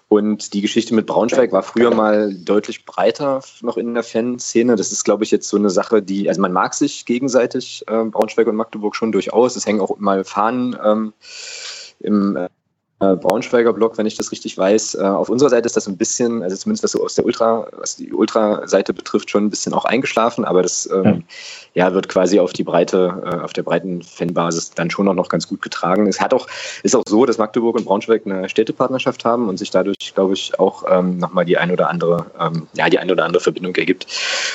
[0.10, 4.78] Und die Geschichte mit Braunschweig war früher mal deutlich breiter noch in der Fanszene.
[4.78, 8.06] Das ist, glaube ich, jetzt so eine Sache, die, also man mag sich gegenseitig, äh,
[8.06, 9.56] Braunschweig und Magdeburg schon durchaus.
[9.56, 11.14] Es hängen auch mal Fahnen ähm,
[12.00, 12.48] im
[13.00, 14.96] äh, Braunschweiger Block, wenn ich das richtig weiß.
[14.96, 17.68] Äh, auf unserer Seite ist das ein bisschen, also zumindest was so aus der Ultra,
[17.78, 21.24] was die Ultra-Seite betrifft, schon ein bisschen auch eingeschlafen, aber das ähm,
[21.76, 21.88] ja.
[21.88, 21.94] ja.
[21.94, 25.48] wird quasi auf die breite, äh, auf der breiten Fanbasis dann schon auch noch ganz
[25.48, 26.08] gut getragen.
[26.08, 26.48] Es hat auch,
[26.82, 30.60] ist auch so, dass Magdeburg und Braunschweig eine Städtepartnerschaft haben und sich dadurch, glaube ich,
[30.60, 34.08] auch ähm, nochmal die ein oder andere, ähm, ja, die ein oder andere Verbindung ergibt.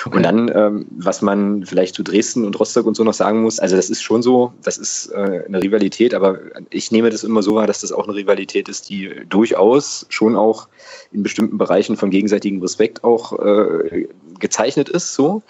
[0.05, 0.17] Okay.
[0.17, 3.61] Und dann, ähm, was man vielleicht zu Dresden und Rostock und so noch sagen muss,
[3.61, 6.39] also das ist schon so, das ist äh, eine Rivalität, aber
[6.71, 10.07] ich nehme das immer so wahr, dass das auch eine Rivalität Rivalität ist, die durchaus
[10.09, 10.69] schon auch
[11.13, 15.15] in bestimmten Bereichen von gegenseitigem Respekt auch äh, gezeichnet ist.
[15.15, 15.43] So,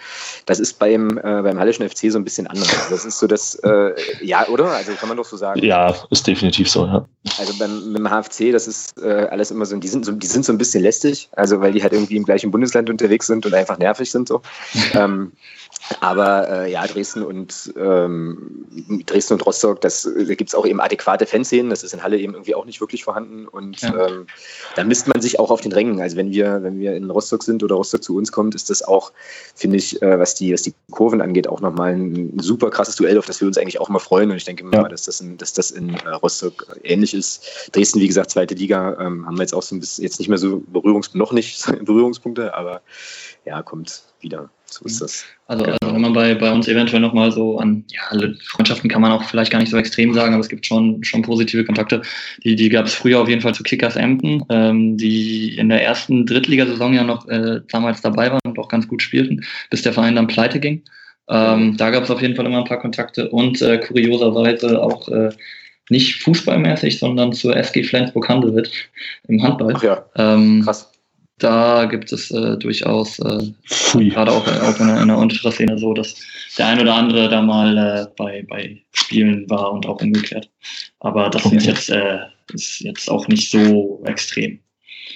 [0.45, 2.89] das ist beim äh, beim Hallischen FC so ein bisschen anders.
[2.89, 4.71] Das ist so das, äh, ja, oder?
[4.71, 5.63] Also kann man doch so sagen.
[5.63, 6.85] Ja, ist definitiv so.
[6.85, 7.05] Ja.
[7.39, 10.43] Also beim, beim HFC, das ist äh, alles immer so, die sind so, die sind
[10.43, 13.53] so ein bisschen lästig, also weil die halt irgendwie im gleichen Bundesland unterwegs sind und
[13.53, 14.41] einfach nervig sind so.
[14.93, 15.31] ähm,
[16.01, 18.65] aber äh, ja, Dresden und ähm,
[19.05, 21.69] Dresden und Rostock, das, da gibt es auch eben adäquate Fanszenen.
[21.69, 23.47] Das ist in Halle eben irgendwie auch nicht wirklich vorhanden.
[23.47, 24.07] Und ja.
[24.07, 24.27] ähm,
[24.75, 26.01] da misst man sich auch auf den Rängen.
[26.01, 28.81] Also wenn wir, wenn wir in Rostock sind oder Rostock zu uns kommt, ist das
[28.83, 29.11] auch,
[29.55, 33.17] finde ich, äh, was, die, was die Kurven angeht, auch nochmal ein super krasses Duell,
[33.17, 34.31] auf das wir uns eigentlich auch mal freuen.
[34.31, 34.81] Und ich denke ja.
[34.81, 37.69] mal, dass das in, dass das in äh, Rostock ähnlich ist.
[37.71, 40.29] Dresden, wie gesagt, zweite Liga, ähm, haben wir jetzt auch so ein bisschen, jetzt nicht
[40.29, 42.81] mehr so Berührungs noch nicht Berührungspunkte, aber
[43.45, 44.49] ja, kommt wieder.
[44.73, 45.25] So ist das.
[45.45, 48.01] Also, also wenn man bei, bei uns eventuell nochmal so an, ja,
[48.45, 51.21] Freundschaften kann man auch vielleicht gar nicht so extrem sagen, aber es gibt schon, schon
[51.21, 52.01] positive Kontakte.
[52.43, 55.83] Die, die gab es früher auf jeden Fall zu Kickers Emden, ähm, die in der
[55.83, 59.93] ersten Drittligasaison ja noch äh, damals dabei waren und auch ganz gut spielten, bis der
[59.93, 60.81] Verein dann pleite ging.
[61.29, 65.07] Ähm, da gab es auf jeden Fall immer ein paar Kontakte und äh, kurioserweise auch
[65.09, 65.29] äh,
[65.89, 68.71] nicht fußballmäßig, sondern zur SG Flensburg-Handewitt
[69.27, 69.73] im Handball.
[69.75, 70.92] Ach ja, ähm, krass
[71.39, 73.51] da gibt es äh, durchaus, äh,
[73.93, 76.15] gerade auch, äh, auch in, der, in der Unterszene so, dass
[76.57, 80.49] der ein oder andere da mal äh, bei, bei Spielen war und auch umgekehrt.
[80.99, 81.57] Aber das okay.
[81.57, 82.19] jetzt, äh,
[82.53, 84.59] ist jetzt auch nicht so extrem.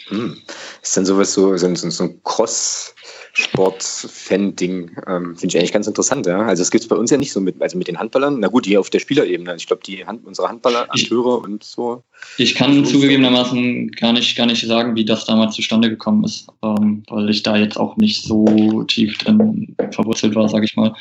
[0.09, 0.37] Hm.
[0.81, 2.93] Ist dann sowas so, so, so ein Cross-
[3.37, 4.97] Sport-Fan-Ding.
[5.05, 6.39] Ähm, Finde ich eigentlich ganz interessant, ja.
[6.39, 8.39] Also es gibt es bei uns ja nicht so mit, also mit den Handballern.
[8.39, 9.55] Na gut, die auf der Spielerebene.
[9.55, 12.03] Ich glaube, die Hand, unsere Handballer, Akteure und so.
[12.39, 17.03] Ich kann zugegebenermaßen gar nicht, gar nicht sagen, wie das damals zustande gekommen ist, ähm,
[17.09, 20.95] weil ich da jetzt auch nicht so tief drin verwurzelt war, sage ich mal.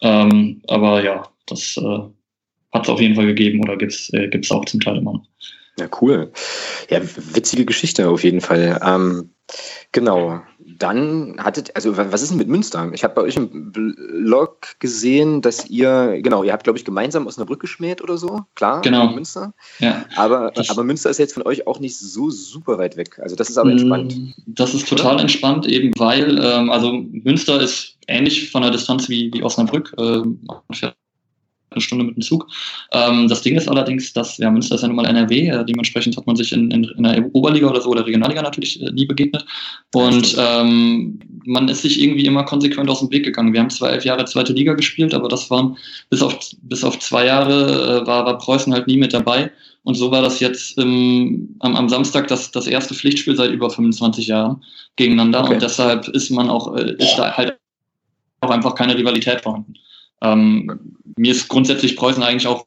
[0.00, 1.98] Ähm, aber ja, das äh,
[2.72, 5.26] hat es auf jeden Fall gegeben oder gibt es äh, auch zum Teil immer noch.
[5.78, 6.32] Ja, cool.
[6.88, 7.00] Ja,
[7.34, 8.80] witzige Geschichte auf jeden Fall.
[8.82, 9.30] Ähm,
[9.92, 10.42] genau.
[10.58, 12.90] Dann hattet, also was ist denn mit Münster?
[12.92, 17.26] Ich habe bei euch im Blog gesehen, dass ihr, genau, ihr habt, glaube ich, gemeinsam
[17.26, 18.42] aus einer Brücke geschmäht oder so.
[18.54, 19.08] Klar, genau.
[19.08, 19.52] Münster.
[19.78, 20.04] Ja.
[20.16, 23.18] Aber, aber Münster ist jetzt von euch auch nicht so super weit weg.
[23.20, 24.16] Also das ist aber entspannt.
[24.16, 29.08] Mm, das ist total entspannt, eben weil, ähm, also Münster ist ähnlich von der Distanz
[29.08, 29.94] wie, wie Osnabrück.
[29.98, 30.92] Ähm, eine
[31.80, 32.46] Stunde mit dem Zug.
[32.92, 36.16] Ähm, das Ding ist allerdings, dass ja, Münster ist ja nun mal NRW, äh, dementsprechend
[36.16, 39.06] hat man sich in, in, in, der Oberliga oder so oder Regionalliga natürlich äh, nie
[39.06, 39.44] begegnet.
[39.94, 43.52] Und ähm, man ist sich irgendwie immer konsequent aus dem Weg gegangen.
[43.52, 45.76] Wir haben zwar elf Jahre zweite Liga gespielt, aber das waren
[46.10, 49.50] bis auf, bis auf zwei Jahre äh, war, war Preußen halt nie mit dabei.
[49.84, 53.68] Und so war das jetzt ähm, am, am Samstag das, das erste Pflichtspiel seit über
[53.68, 54.62] 25 Jahren
[54.96, 55.40] gegeneinander.
[55.40, 55.54] Okay.
[55.54, 57.58] Und deshalb ist man auch, äh, ist da halt
[58.40, 59.74] auch einfach keine Rivalität vorhanden.
[60.22, 62.66] Ähm, mir ist grundsätzlich Preußen eigentlich auch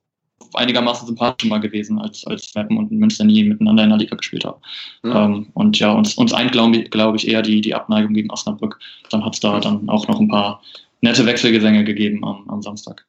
[0.54, 4.46] einigermaßen sympathisch mal gewesen, als, als Meppen und Münster nie miteinander in der Liga gespielt
[4.46, 4.62] haben.
[5.04, 5.12] Mhm.
[5.16, 8.80] Ähm, und ja, uns, uns eint, glaube glaub ich, eher die, die Abneigung gegen Osnabrück.
[9.10, 10.62] Dann hat es da dann auch noch ein paar
[11.02, 13.06] nette Wechselgesänge gegeben am, am Samstag.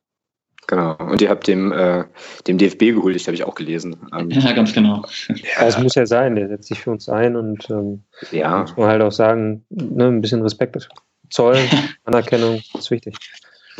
[0.66, 0.96] Genau.
[0.96, 2.04] Und ihr habt dem, äh,
[2.48, 3.96] dem DFB gehuldigt, habe ich auch gelesen.
[4.16, 5.04] Ähm, ja, ganz genau.
[5.28, 8.62] Ja, es muss ja sein, der setzt sich für uns ein und ähm, ja.
[8.62, 10.88] muss man halt auch sagen, ne, ein bisschen Respekt
[11.30, 11.68] zollen,
[12.04, 13.16] Anerkennung ist wichtig.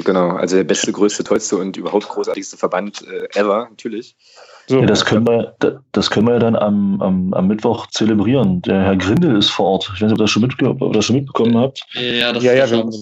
[0.05, 4.15] Genau, also der beste, größte, tollste und überhaupt großartigste Verband äh, ever, natürlich.
[4.67, 5.55] So, ja, das können wir,
[5.93, 8.61] das können wir ja dann am, am, am Mittwoch zelebrieren.
[8.63, 9.93] Der Herr Grindel ist vor Ort.
[9.95, 11.83] Ich weiß nicht, ob ihr das schon, mitge ob ihr das schon mitbekommen habt.
[11.95, 12.93] Ja, das ja, ja, wir haben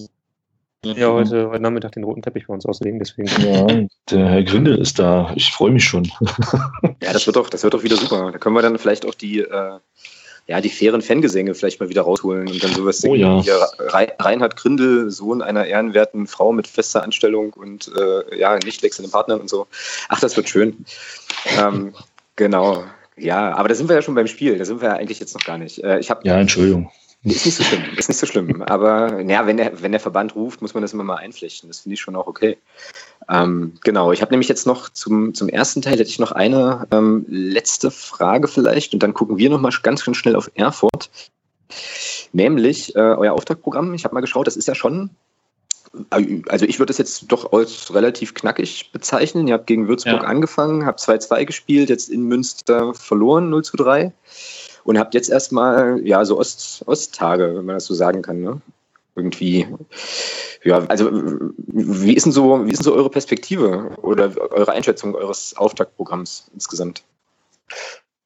[0.84, 3.28] ja heute, heute Nachmittag den roten Teppich bei uns auslegen, deswegen.
[3.42, 3.66] Ja,
[4.10, 5.32] der Herr Grindel ist da.
[5.34, 6.04] Ich freue mich schon.
[7.02, 8.30] ja, das wird doch, das wird doch wieder super.
[8.30, 9.78] Da können wir dann vielleicht auch die, äh,
[10.46, 13.24] ja, die fairen Fangesänge vielleicht mal wieder rausholen und dann sowas singen.
[13.24, 13.66] Oh, ja.
[13.78, 19.40] Reinhard Grindel, Sohn einer ehrenwerten Frau mit fester Anstellung und äh, ja, nicht wechselnden Partnern
[19.40, 19.66] und so.
[20.08, 20.84] Ach, das wird schön.
[21.58, 21.94] ähm,
[22.36, 22.84] genau.
[23.16, 24.58] Ja, aber da sind wir ja schon beim Spiel.
[24.58, 25.82] Da sind wir ja eigentlich jetzt noch gar nicht.
[25.82, 26.90] Äh, ich hab, ja, Entschuldigung.
[27.22, 28.60] Ist nicht so schlimm, ist nicht so schlimm.
[28.64, 31.70] Aber ja, wenn der, wenn der Verband ruft, muss man das immer mal einflechten.
[31.70, 32.58] Das finde ich schon auch okay.
[33.28, 36.86] Ähm, genau, ich habe nämlich jetzt noch zum, zum ersten Teil hätte ich noch eine
[36.90, 41.10] ähm, letzte Frage vielleicht und dann gucken wir nochmal ganz, ganz schnell auf Erfurt.
[42.32, 43.94] Nämlich äh, euer Auftragprogramm.
[43.94, 45.10] Ich habe mal geschaut, das ist ja schon
[46.10, 49.46] also ich würde es jetzt doch als relativ knackig bezeichnen.
[49.46, 50.28] Ihr habt gegen Würzburg ja.
[50.28, 54.12] angefangen, habt 2-2 gespielt, jetzt in Münster verloren, 0 zu 3
[54.84, 58.60] und habt jetzt erstmal, ja, so Ost, Osttage, wenn man das so sagen kann, ne?
[59.16, 59.66] Irgendwie,
[60.64, 65.14] ja, also wie ist denn so, wie ist denn so eure Perspektive oder eure Einschätzung
[65.14, 67.04] eures Auftaktprogramms insgesamt?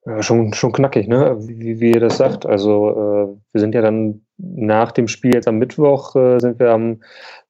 [0.06, 1.36] Ja, schon, schon knackig, ne?
[1.40, 2.46] Wie, wie ihr das sagt.
[2.46, 6.70] Also äh, wir sind ja dann nach dem Spiel jetzt am Mittwoch, äh, sind wir
[6.70, 7.02] am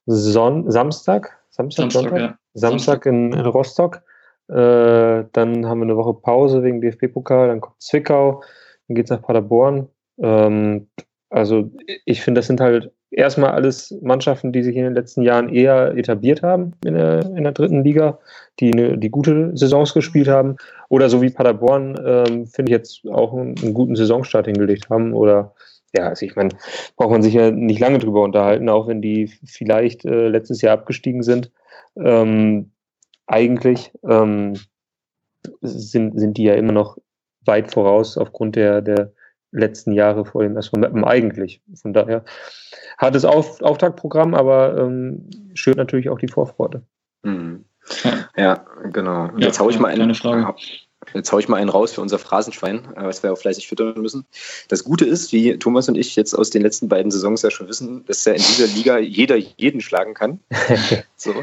[0.05, 2.19] Son Samstag, Samstag, Samstag, Sonntag?
[2.19, 2.37] Ja.
[2.53, 4.01] Samstag in, in Rostock
[4.49, 8.41] Äh, dann haben wir eine Woche Pause wegen DFB-Pokal, dann kommt Zwickau,
[8.87, 9.87] dann geht es nach Paderborn.
[10.17, 10.87] Ähm,
[11.29, 11.71] also
[12.05, 15.95] ich finde, das sind halt erstmal alles Mannschaften, die sich in den letzten Jahren eher
[15.95, 18.19] etabliert haben in der, in der dritten Liga,
[18.59, 20.55] die, eine, die gute Saisons gespielt haben.
[20.89, 25.13] Oder so wie Paderborn, ähm, finde ich jetzt auch einen, einen, guten Saisonstart hingelegt haben.
[25.13, 25.53] Oder
[25.95, 26.49] ja, also ich meine,
[26.97, 30.73] braucht man sich ja nicht lange drüber unterhalten, auch wenn die vielleicht äh, letztes Jahr
[30.73, 31.51] abgestiegen sind.
[31.95, 32.71] Ähm,
[33.27, 34.55] eigentlich ähm,
[35.61, 36.97] sind, sind die ja immer noch
[37.45, 39.13] weit voraus aufgrund der, der
[39.51, 41.61] letzten Jahre vor dem SV Mappen eigentlich.
[41.75, 42.23] Von daher
[42.97, 46.83] hartes Auf, Auftaktprogramm, aber ähm, schön natürlich auch die Vorfreude.
[47.23, 47.65] Mhm.
[48.35, 49.25] Ja, genau.
[49.37, 50.53] Ja, jetzt hau ich mal eine Frage.
[51.13, 53.99] Jetzt haue ich mal einen raus für unser Phrasenschwein, äh, was wir auch fleißig füttern
[53.99, 54.25] müssen.
[54.67, 57.67] Das Gute ist, wie Thomas und ich jetzt aus den letzten beiden Saisons ja schon
[57.67, 60.39] wissen, dass ja in dieser Liga jeder jeden schlagen kann.
[61.15, 61.33] so.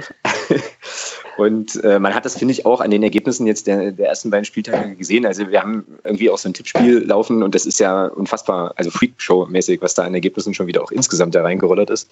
[1.37, 4.31] Und äh, man hat das, finde ich, auch an den Ergebnissen jetzt der, der ersten
[4.31, 5.27] beiden Spieltage gesehen.
[5.27, 8.90] Also wir haben irgendwie auch so ein Tippspiel laufen und das ist ja unfassbar, also
[8.90, 12.09] Freakshow-mäßig, was da an Ergebnissen schon wieder auch insgesamt da reingerollert ist.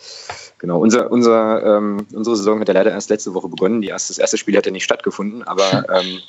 [0.59, 3.81] Genau, unser, unser, ähm, unsere Saison hat ja leider erst letzte Woche begonnen.
[3.81, 6.21] Die erste, das erste Spiel hat ja nicht stattgefunden, aber ähm,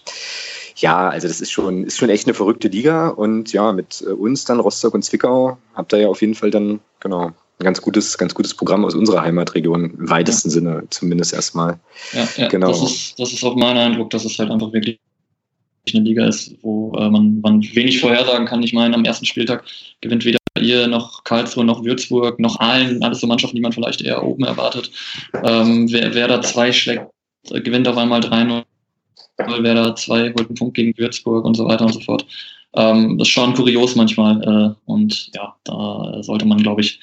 [0.78, 3.10] ja, also das ist schon, ist schon echt eine verrückte Liga.
[3.10, 6.52] Und ja, mit äh, uns dann, Rostock und Zwickau, habt ihr ja auf jeden Fall
[6.52, 10.54] dann, genau, ein ganz gutes, ganz gutes Programm aus unserer Heimatregion, im weitesten ja.
[10.54, 11.80] Sinne zumindest erstmal.
[12.14, 12.68] Ja, ja, genau.
[12.70, 15.00] Das ist, das ist auch mein Eindruck, dass es halt einfach wirklich
[15.94, 18.64] eine Liga ist, wo äh, man, man wenig vorhersagen kann.
[18.64, 19.64] Ich meine, am ersten Spieltag
[20.02, 24.02] gewinnt weder ihr noch Karlsruhe noch Würzburg noch allen, alles so Mannschaften, die man vielleicht
[24.02, 24.90] eher oben erwartet.
[25.44, 27.06] Ähm, wer, wer da zwei schlägt,
[27.50, 28.64] gewinnt auf einmal 3-0
[29.38, 32.26] Werder 2 holt einen Punkt gegen Würzburg und so weiter und so fort.
[32.74, 34.42] Ähm, das ist schon kurios manchmal.
[34.42, 37.00] Äh, und ja, da sollte man, glaube ich,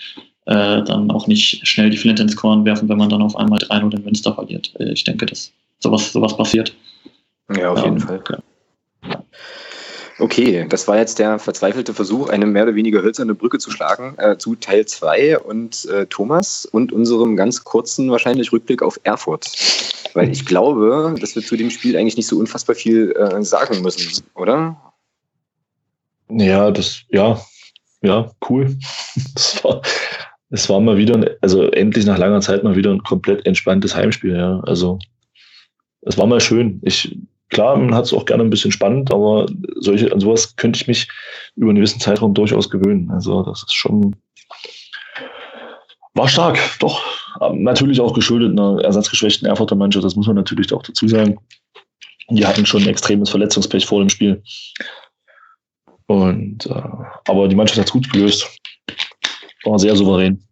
[0.47, 3.59] äh, dann auch nicht schnell die Flinte ins Korn werfen, wenn man dann auf einmal
[3.59, 4.73] 3-0 in Münster verliert.
[4.79, 6.75] Äh, ich denke, dass sowas, sowas passiert.
[7.57, 8.23] Ja, auf jeden ähm, Fall.
[9.09, 9.25] Ja.
[10.19, 14.15] Okay, das war jetzt der verzweifelte Versuch, eine mehr oder weniger hölzerne Brücke zu schlagen
[14.19, 19.51] äh, zu Teil 2 und äh, Thomas und unserem ganz kurzen wahrscheinlich Rückblick auf Erfurt.
[20.15, 23.83] Weil ich glaube, dass wir zu dem Spiel eigentlich nicht so unfassbar viel äh, sagen
[23.83, 24.77] müssen, oder?
[26.29, 27.41] Ja, das, ja,
[28.03, 28.77] ja, cool.
[29.35, 29.83] Das war,
[30.53, 34.37] es war mal wieder, also endlich nach langer Zeit mal wieder ein komplett entspanntes Heimspiel,
[34.37, 34.61] ja.
[34.61, 34.99] Also,
[36.03, 36.79] es war mal schön.
[36.85, 37.17] Ich,
[37.49, 40.87] klar, man hat es auch gerne ein bisschen spannend, aber solche, an sowas könnte ich
[40.87, 41.09] mich
[41.57, 43.11] über einen gewissen Zeitraum durchaus gewöhnen.
[43.11, 44.15] Also, das ist schon,
[46.13, 47.03] war stark, doch.
[47.55, 51.39] Natürlich auch geschuldet einer ersatzgeschwächten Erfurter Mannschaft, das muss man natürlich auch dazu sagen.
[52.29, 54.43] Die hatten schon ein extremes Verletzungspech vor dem Spiel.
[56.09, 56.83] Und, äh,
[57.27, 58.47] aber die Mannschaft hat es gut gelöst.
[59.65, 60.43] War sehr souverän.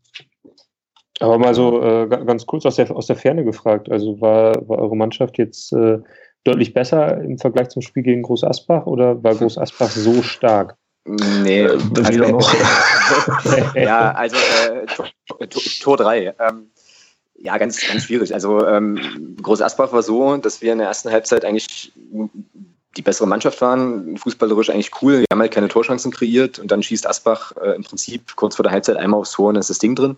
[1.20, 3.90] Aber mal so äh, ganz kurz aus der, aus der Ferne gefragt.
[3.90, 5.98] Also war, war eure Mannschaft jetzt äh,
[6.44, 10.76] deutlich besser im Vergleich zum Spiel gegen Groß Asbach oder war Groß Asbach so stark?
[11.04, 12.54] Nee, äh, also, noch.
[13.74, 14.36] ja, also
[15.38, 16.34] äh, Tor 3.
[16.38, 16.70] Ähm,
[17.42, 18.32] ja, ganz, ganz schwierig.
[18.32, 21.92] Also ähm, Groß Asbach war so, dass wir in der ersten Halbzeit eigentlich
[22.96, 25.20] die bessere Mannschaft waren, fußballerisch eigentlich cool.
[25.20, 28.64] Wir haben halt keine Torchancen kreiert und dann schießt Asbach äh, im Prinzip kurz vor
[28.64, 30.16] der Halbzeit einmal aufs Tor und dann ist das Ding drin.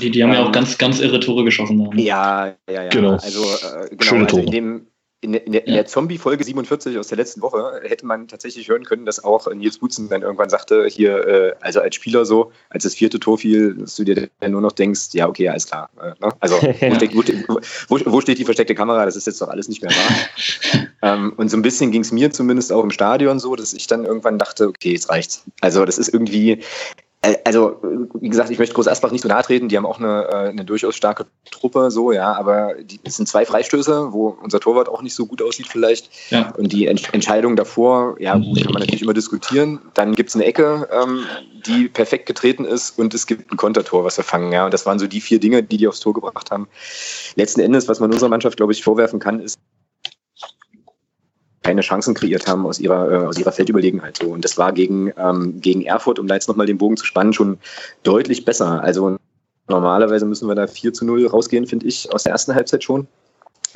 [0.00, 1.86] Die, die haben ähm, ja auch ganz, ganz irre Tore geschossen.
[1.86, 1.98] Haben.
[1.98, 2.88] Ja, ja, ja.
[2.90, 3.12] Genau.
[3.12, 4.86] Also, äh, genau, also in dem,
[5.22, 5.74] in, in, der, ja.
[5.74, 9.78] der Zombie-Folge 47 aus der letzten Woche hätte man tatsächlich hören können, dass auch Nils
[9.78, 13.74] Butzen dann irgendwann sagte, hier, äh, also als Spieler so, als das vierte Tor fiel,
[13.74, 15.90] dass du dir dann nur noch denkst, ja, okay, alles klar.
[16.00, 16.32] Äh, ne?
[16.40, 19.04] Also, wo, steht, wo, wo, steht die versteckte Kamera?
[19.04, 20.86] Das ist jetzt doch alles nicht mehr wahr.
[21.02, 23.86] ähm, und so ein bisschen ging es mir zumindest auch im Stadion so, dass ich
[23.86, 25.44] dann irgendwann dachte, okay, jetzt reicht's.
[25.60, 26.62] Also, das ist irgendwie,
[27.44, 27.76] also,
[28.14, 29.68] wie gesagt, ich möchte Groß Asbach nicht so nahe treten.
[29.68, 33.28] Die haben auch eine, äh, eine durchaus starke Truppe, so, ja, aber die, es sind
[33.28, 36.10] zwei Freistöße, wo unser Torwart auch nicht so gut aussieht, vielleicht.
[36.30, 36.50] Ja.
[36.56, 39.80] Und die Ent Entscheidung davor, ja, gut, kann man natürlich immer diskutieren.
[39.92, 41.24] Dann gibt es eine Ecke, ähm,
[41.66, 44.64] die perfekt getreten ist und es gibt ein Kontertor, was wir fangen, ja.
[44.64, 46.68] Und das waren so die vier Dinge, die die aufs Tor gebracht haben.
[47.34, 49.58] Letzten Endes, was man unserer Mannschaft, glaube ich, vorwerfen kann, ist,
[51.62, 54.18] keine Chancen kreiert haben aus ihrer, äh, aus ihrer Feldüberlegenheit.
[54.18, 54.28] So.
[54.28, 57.32] Und das war gegen, ähm, gegen Erfurt, um da jetzt nochmal den Bogen zu spannen,
[57.32, 57.58] schon
[58.02, 58.82] deutlich besser.
[58.82, 59.16] Also
[59.68, 63.06] normalerweise müssen wir da 4 zu 0 rausgehen, finde ich, aus der ersten Halbzeit schon.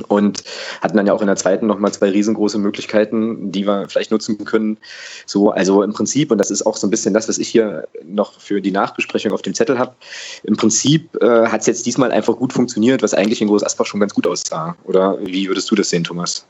[0.09, 0.43] Und
[0.81, 4.45] hatten dann ja auch in der zweiten nochmal zwei riesengroße Möglichkeiten, die wir vielleicht nutzen
[4.45, 4.79] können.
[5.25, 7.87] So, also im Prinzip, und das ist auch so ein bisschen das, was ich hier
[8.03, 9.95] noch für die Nachbesprechung auf dem Zettel habe,
[10.43, 13.87] im Prinzip äh, hat es jetzt diesmal einfach gut funktioniert, was eigentlich in Groß Asbach
[13.87, 14.77] schon ganz gut aussah.
[14.83, 16.45] Oder wie würdest du das sehen, Thomas?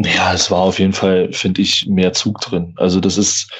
[0.00, 2.74] Ja, es war auf jeden Fall, finde ich, mehr Zug drin.
[2.76, 3.50] Also das ist,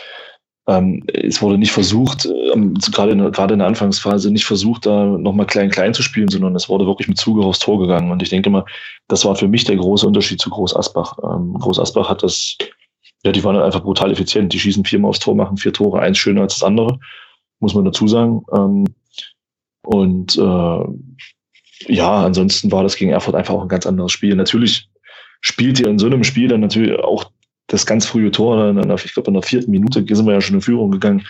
[0.68, 5.06] Ähm, es wurde nicht versucht, ähm, gerade, in, gerade in der Anfangsphase, nicht versucht, da
[5.06, 8.10] nochmal klein-klein zu spielen, sondern es wurde wirklich mit Zugriff aufs Tor gegangen.
[8.10, 8.64] Und ich denke mal,
[9.08, 11.16] das war für mich der große Unterschied zu Groß Asbach.
[11.24, 12.56] Ähm, Groß Asbach hat das,
[13.24, 14.52] ja, die waren halt einfach brutal effizient.
[14.52, 16.98] Die schießen viermal aufs Tor, machen vier Tore, eins schöner als das andere,
[17.60, 18.42] muss man dazu sagen.
[18.54, 18.84] Ähm,
[19.82, 20.84] und äh,
[21.92, 24.34] ja, ansonsten war das gegen Erfurt einfach auch ein ganz anderes Spiel.
[24.36, 24.90] Natürlich
[25.40, 27.30] spielt ihr in so einem Spiel dann natürlich auch
[27.68, 28.74] das ganz frühe Tor,
[29.04, 31.26] ich glaube in der vierten Minute sind wir ja schon in Führung gegangen.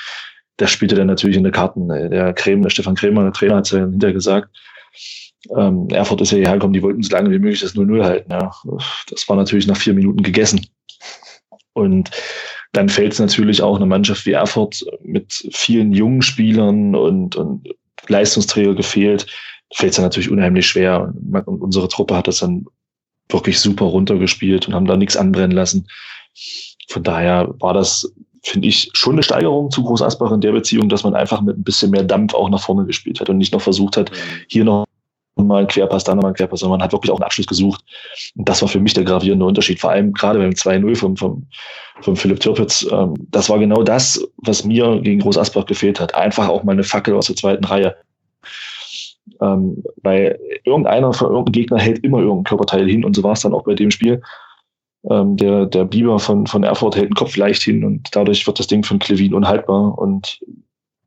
[0.57, 1.89] Das spielte dann natürlich in der Karten.
[1.89, 4.57] Der Krämer, der Stefan Krämer, der Trainer, hat es ja hinterher gesagt.
[5.57, 8.31] Ähm, Erfurt ist ja hierher gekommen, die wollten so lange wie möglich das 0-0 halten.
[8.31, 8.51] Ja.
[9.11, 10.67] Das war natürlich nach vier Minuten gegessen.
[11.73, 12.11] Und
[12.73, 17.69] dann fällt es natürlich auch eine Mannschaft wie Erfurt mit vielen jungen Spielern und, und
[18.09, 19.27] Leistungsträger gefehlt,
[19.73, 21.13] fällt es natürlich unheimlich schwer.
[21.47, 22.67] Und unsere Truppe hat das dann
[23.29, 25.87] wirklich super runtergespielt und haben da nichts anbrennen lassen.
[26.89, 28.13] Von daher war das,
[28.43, 31.59] finde ich, schon eine Steigerung zu Groß Asbach in der Beziehung, dass man einfach mit
[31.59, 34.11] ein bisschen mehr Dampf auch nach vorne gespielt hat und nicht noch versucht hat,
[34.49, 34.87] hier noch
[35.37, 37.47] mal ein Querpass, da noch mal ein Querpass, sondern man hat wirklich auch einen Abschluss
[37.47, 37.85] gesucht.
[38.37, 41.47] Und das war für mich der gravierende Unterschied, vor allem gerade beim 2-0 vom, vom,
[42.01, 42.87] vom Philipp Türpitz.
[42.91, 46.15] Ähm, das war genau das, was mir gegen Groß Asbach gefehlt hat.
[46.15, 47.95] Einfach auch mal eine Fackel aus der zweiten Reihe.
[49.41, 53.41] Ähm, weil irgendeiner von irgendeinem Gegner hält immer irgendein Körperteil hin und so war es
[53.41, 54.23] dann auch bei dem Spiel.
[55.09, 58.59] Ähm, der, der Biber von, von Erfurt hält den Kopf leicht hin und dadurch wird
[58.59, 59.97] das Ding von Klevin unhaltbar.
[59.99, 60.41] Und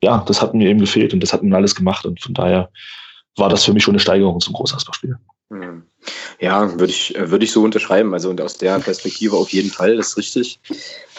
[0.01, 2.05] ja, das hat mir eben gefehlt und das hat mir alles gemacht.
[2.05, 2.69] Und von daher
[3.37, 5.17] war das für mich schon eine Steigerung zum Großasbach-Spiel.
[6.39, 8.13] Ja, würde ich, würde ich so unterschreiben.
[8.13, 10.59] Also und aus der Perspektive auf jeden Fall, das ist richtig.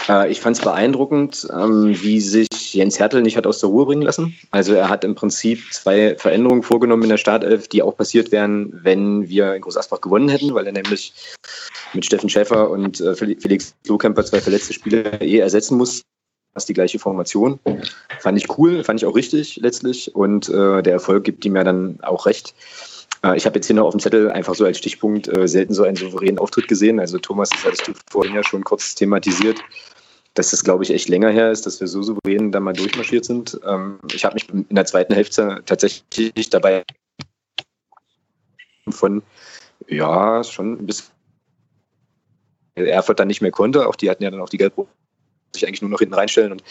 [0.08, 3.86] Äh, ich fand es beeindruckend, ähm, wie sich Jens Hertel nicht hat aus der Ruhe
[3.86, 4.36] bringen lassen.
[4.50, 8.80] Also er hat im Prinzip zwei Veränderungen vorgenommen in der Startelf, die auch passiert wären,
[8.82, 11.12] wenn wir in Großasbach gewonnen hätten, weil er nämlich
[11.92, 16.02] mit Steffen Schäfer und äh, Felix Lohkemper zwei verletzte Spieler eh ersetzen muss
[16.54, 17.58] fast die gleiche Formation.
[18.20, 21.64] Fand ich cool, fand ich auch richtig letztlich und äh, der Erfolg gibt ihm ja
[21.64, 22.54] dann auch recht.
[23.24, 25.74] Äh, ich habe jetzt hier noch auf dem Zettel einfach so als Stichpunkt äh, selten
[25.74, 27.00] so einen souveränen Auftritt gesehen.
[27.00, 29.60] Also Thomas, das hattest du vorhin ja schon kurz thematisiert,
[30.34, 33.24] dass das, glaube ich, echt länger her ist, dass wir so souverän da mal durchmarschiert
[33.24, 33.60] sind.
[33.66, 36.82] Ähm, ich habe mich in der zweiten Hälfte tatsächlich dabei
[38.88, 39.22] von,
[39.88, 41.12] ja, schon ein bisschen
[42.74, 43.86] Erfurt dann nicht mehr konnte.
[43.86, 44.74] Auch die hatten ja dann auch die Gelb
[45.52, 46.52] sich eigentlich nur noch hinten reinstellen.
[46.52, 46.64] Und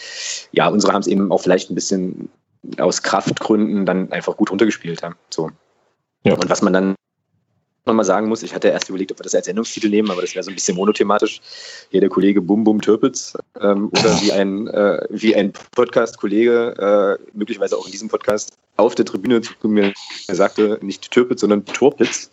[0.50, 2.28] ja, unsere haben es eben auch vielleicht ein bisschen
[2.78, 5.14] aus Kraftgründen dann einfach gut runtergespielt haben.
[5.30, 5.50] So.
[6.24, 6.34] Ja.
[6.34, 6.94] Und was man dann
[7.84, 10.34] nochmal sagen muss, ich hatte erst überlegt, ob wir das als Sendungstitel nehmen, aber das
[10.34, 11.40] wäre so ein bisschen monothematisch.
[11.90, 17.36] Hier der Kollege Bum Bum Türpitz ähm, oder wie ein, äh, wie ein Podcast-Kollege, äh,
[17.36, 19.92] möglicherweise auch in diesem Podcast, auf der Tribüne zu mir
[20.28, 22.30] sagte, nicht Türpitz, sondern Torpitz.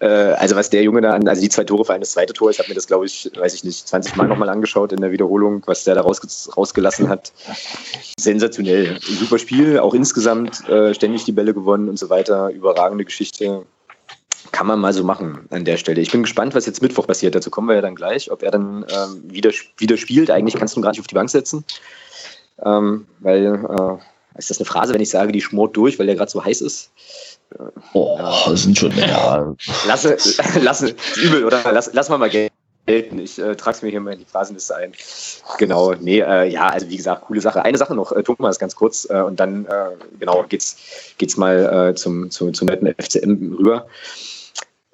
[0.00, 2.50] Äh, also was der Junge da an, also die zwei Tore für das zweite Tor,
[2.50, 5.12] ich habe mir das, glaube ich, weiß ich nicht, 20 Mal nochmal angeschaut in der
[5.12, 7.32] Wiederholung, was der da rausge rausgelassen hat.
[8.18, 8.98] Sensationell.
[9.00, 12.50] Super Spiel, auch insgesamt äh, ständig die Bälle gewonnen und so weiter.
[12.50, 13.64] Überragende Geschichte.
[14.50, 16.00] Kann man mal so machen an der Stelle.
[16.00, 17.34] Ich bin gespannt, was jetzt Mittwoch passiert.
[17.34, 18.30] Dazu kommen wir ja dann gleich.
[18.30, 20.30] Ob er dann ähm, wieder, wieder spielt.
[20.30, 21.64] Eigentlich kannst du ihn gar nicht auf die Bank setzen.
[22.62, 26.16] Ähm, weil, äh, ist das eine Phrase, wenn ich sage, die schmort durch, weil der
[26.16, 26.90] gerade so heiß ist?
[27.94, 29.54] Das sind schon, ja.
[29.86, 30.16] Lasse,
[30.60, 31.60] lasse, übel, oder?
[31.72, 33.18] Lass, lass mal mal gelten.
[33.18, 34.92] Ich äh, trage es mir hier mal in die Phasenliste ein.
[35.58, 37.64] Genau, nee, äh, ja, also wie gesagt, coole Sache.
[37.64, 40.76] Eine Sache noch, äh, Thomas, ganz kurz, äh, und dann, äh, genau, geht's,
[41.18, 43.86] geht's mal äh, zum, zum, zum netten FCM rüber.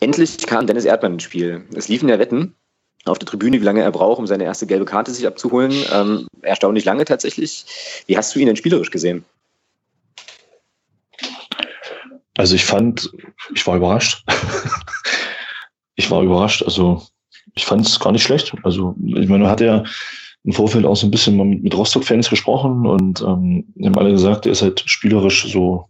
[0.01, 1.65] Endlich kam Dennis Erdmann ins Spiel.
[1.75, 2.55] Es liefen ja Wetten
[3.05, 5.73] auf der Tribüne, wie lange er braucht, um seine erste gelbe Karte sich abzuholen.
[5.93, 7.65] Ähm, erstaunlich lange tatsächlich.
[8.07, 9.25] Wie hast du ihn denn spielerisch gesehen?
[12.39, 13.11] Also ich fand,
[13.53, 14.24] ich war überrascht.
[15.97, 16.62] ich war überrascht.
[16.62, 17.03] Also
[17.57, 18.55] ich fand es gar nicht schlecht.
[18.62, 19.82] Also ich meine, man hat ja
[20.45, 24.47] im Vorfeld auch so ein bisschen mal mit, Rostock-Fans gesprochen und ähm, haben alle gesagt,
[24.47, 25.89] er ist halt spielerisch so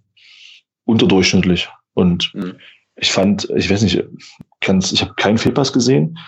[0.86, 1.68] unterdurchschnittlich.
[1.92, 2.54] Und mhm.
[2.96, 6.18] ich fand, ich weiß nicht, ich habe keinen Fehlpass gesehen.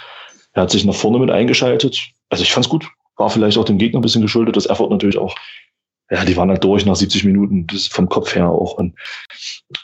[0.53, 2.11] Er hat sich nach vorne mit eingeschaltet.
[2.29, 2.87] Also ich fand es gut.
[3.17, 5.35] War vielleicht auch dem Gegner ein bisschen geschuldet, dass Erfurt natürlich auch
[6.11, 8.75] ja, die waren halt durch nach 70 Minuten, das vom Kopf her auch.
[8.75, 8.95] Und,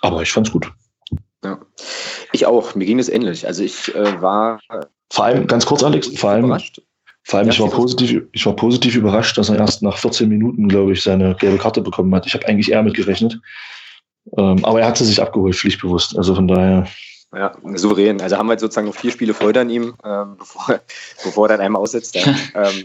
[0.03, 0.70] aber ich fand's gut.
[1.45, 1.59] Ja.
[2.33, 3.47] Ich auch, mir ging es ähnlich.
[3.47, 4.61] Also ich äh, war.
[5.12, 6.83] Vor allem, ganz kurz, Alex, vor allem, überrascht.
[7.22, 10.29] vor allem, ja, ich war positiv, ich war positiv überrascht, dass er erst nach 14
[10.29, 12.27] Minuten, glaube ich, seine gelbe Karte bekommen hat.
[12.27, 13.39] Ich habe eigentlich eher mitgerechnet.
[14.37, 16.18] Ähm, aber er hat sie sich abgeholt, pflichtbewusst.
[16.18, 16.89] Also von daher.
[17.35, 18.20] Ja, souverän.
[18.20, 20.81] Also haben wir jetzt sozusagen noch vier Spiele Freude an ihm, ähm, bevor,
[21.24, 22.14] bevor er dann einmal aussetzt.
[22.14, 22.22] Ja.
[22.55, 22.85] ähm,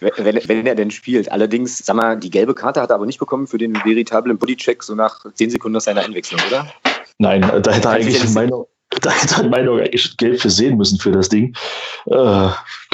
[0.00, 1.32] wenn, wenn er denn spielt.
[1.32, 4.82] Allerdings, sag mal, die gelbe Karte hat er aber nicht bekommen für den veritablen Bodycheck
[4.82, 6.70] so nach zehn Sekunden nach seiner Einwechslung, oder?
[7.18, 8.64] Nein, da hätte er eigentlich in meiner,
[9.00, 11.56] da hätte er Meinung eigentlich gelb für sehen müssen für das Ding.
[12.06, 12.50] Äh,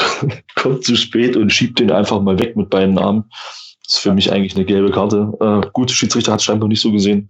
[0.55, 3.31] kommt zu spät und schiebt den einfach mal weg mit beiden Armen.
[3.87, 5.33] ist für mich eigentlich eine gelbe Karte.
[5.41, 7.29] Äh, gut, Schiedsrichter hat es scheinbar nicht so gesehen.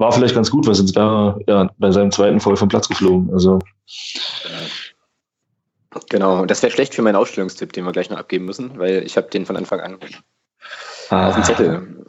[0.00, 2.88] War vielleicht ganz gut, weil sonst wäre er ja, bei seinem zweiten voll vom Platz
[2.88, 3.28] geflogen.
[3.34, 3.58] Also.
[6.08, 9.18] Genau, das wäre schlecht für meinen Ausstellungstipp, den wir gleich noch abgeben müssen, weil ich
[9.18, 9.98] habe den von Anfang an
[11.10, 11.28] ah.
[11.28, 12.04] auf dem Zettel.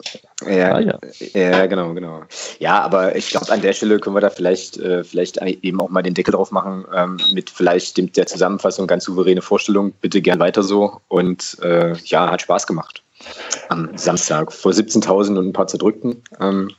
[0.46, 0.98] Ja, ah, ja.
[1.34, 2.22] ja, genau, genau.
[2.60, 5.90] Ja, aber ich glaube, an der Stelle können wir da vielleicht, äh, vielleicht eben auch
[5.90, 9.92] mal den Deckel drauf machen, ähm, mit vielleicht dem, der Zusammenfassung ganz souveräne Vorstellung.
[10.00, 11.02] Bitte gern weiter so.
[11.08, 13.02] Und äh, ja, hat Spaß gemacht.
[13.68, 16.22] Am Samstag vor 17.000 und ein paar zerdrückten.
[16.40, 16.70] Ähm,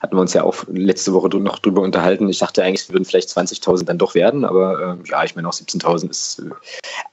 [0.00, 2.28] hatten wir uns ja auch letzte Woche noch drüber unterhalten.
[2.28, 5.48] Ich dachte eigentlich, es würden vielleicht 20.000 dann doch werden, aber äh, ja, ich meine
[5.48, 6.50] auch 17.000 ist äh,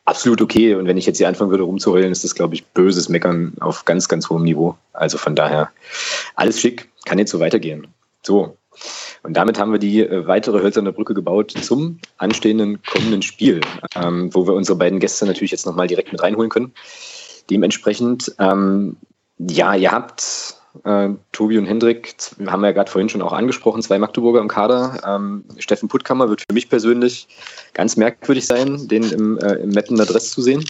[0.06, 0.76] absolut okay.
[0.76, 3.86] Und wenn ich jetzt hier anfangen würde rumzuheulen, ist das, glaube ich, böses Meckern auf
[3.86, 4.78] ganz, ganz hohem Niveau.
[4.94, 5.72] Also von daher
[6.36, 7.88] alles schick, kann jetzt so weitergehen.
[8.22, 8.58] So.
[9.24, 13.62] Und damit haben wir die äh, weitere hölzerne Brücke gebaut zum anstehenden kommenden Spiel,
[13.96, 16.74] ähm, wo wir unsere beiden Gäste natürlich jetzt nochmal direkt mit reinholen können.
[17.50, 18.98] Dementsprechend, ähm,
[19.40, 22.16] ja, ihr habt äh, Tobi und Hendrik
[22.48, 25.00] haben wir ja gerade vorhin schon auch angesprochen, zwei Magdeburger im Kader.
[25.06, 27.28] Ähm, Steffen Puttkammer wird für mich persönlich
[27.74, 30.64] ganz merkwürdig sein, den im, äh, im Mettener Dress zu sehen.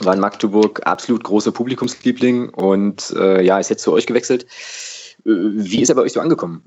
[0.00, 4.44] War in Magdeburg absolut großer Publikumsliebling und äh, ja, ist jetzt zu euch gewechselt.
[5.24, 6.62] Äh, wie ist er bei euch so angekommen?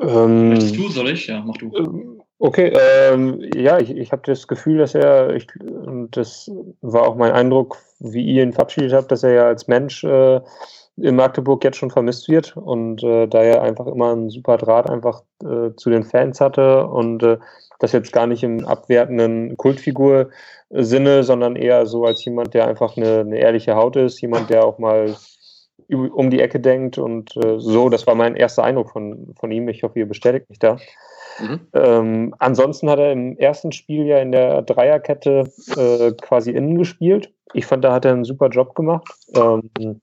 [0.00, 1.26] Ähm, du, soll ich?
[1.26, 1.74] Ja, mach du.
[1.76, 2.11] Ähm,
[2.44, 7.14] Okay, ähm, ja, ich, ich habe das Gefühl, dass er, ich, und das war auch
[7.14, 10.40] mein Eindruck, wie ihr ihn verabschiedet habt, dass er ja als Mensch äh,
[10.96, 14.90] in Magdeburg jetzt schon vermisst wird und äh, da er einfach immer einen super Draht
[14.90, 17.38] einfach äh, zu den Fans hatte und äh,
[17.78, 23.20] das jetzt gar nicht im abwertenden Kultfigur-Sinne, sondern eher so als jemand, der einfach eine,
[23.20, 25.14] eine ehrliche Haut ist, jemand, der auch mal
[25.88, 29.68] um die Ecke denkt und äh, so, das war mein erster Eindruck von, von ihm.
[29.68, 30.78] Ich hoffe, ihr bestätigt mich da.
[31.38, 31.60] Mhm.
[31.72, 37.32] Ähm, ansonsten hat er im ersten Spiel ja in der Dreierkette äh, quasi innen gespielt.
[37.54, 39.08] Ich fand, da hat er einen super Job gemacht.
[39.34, 40.00] Ähm,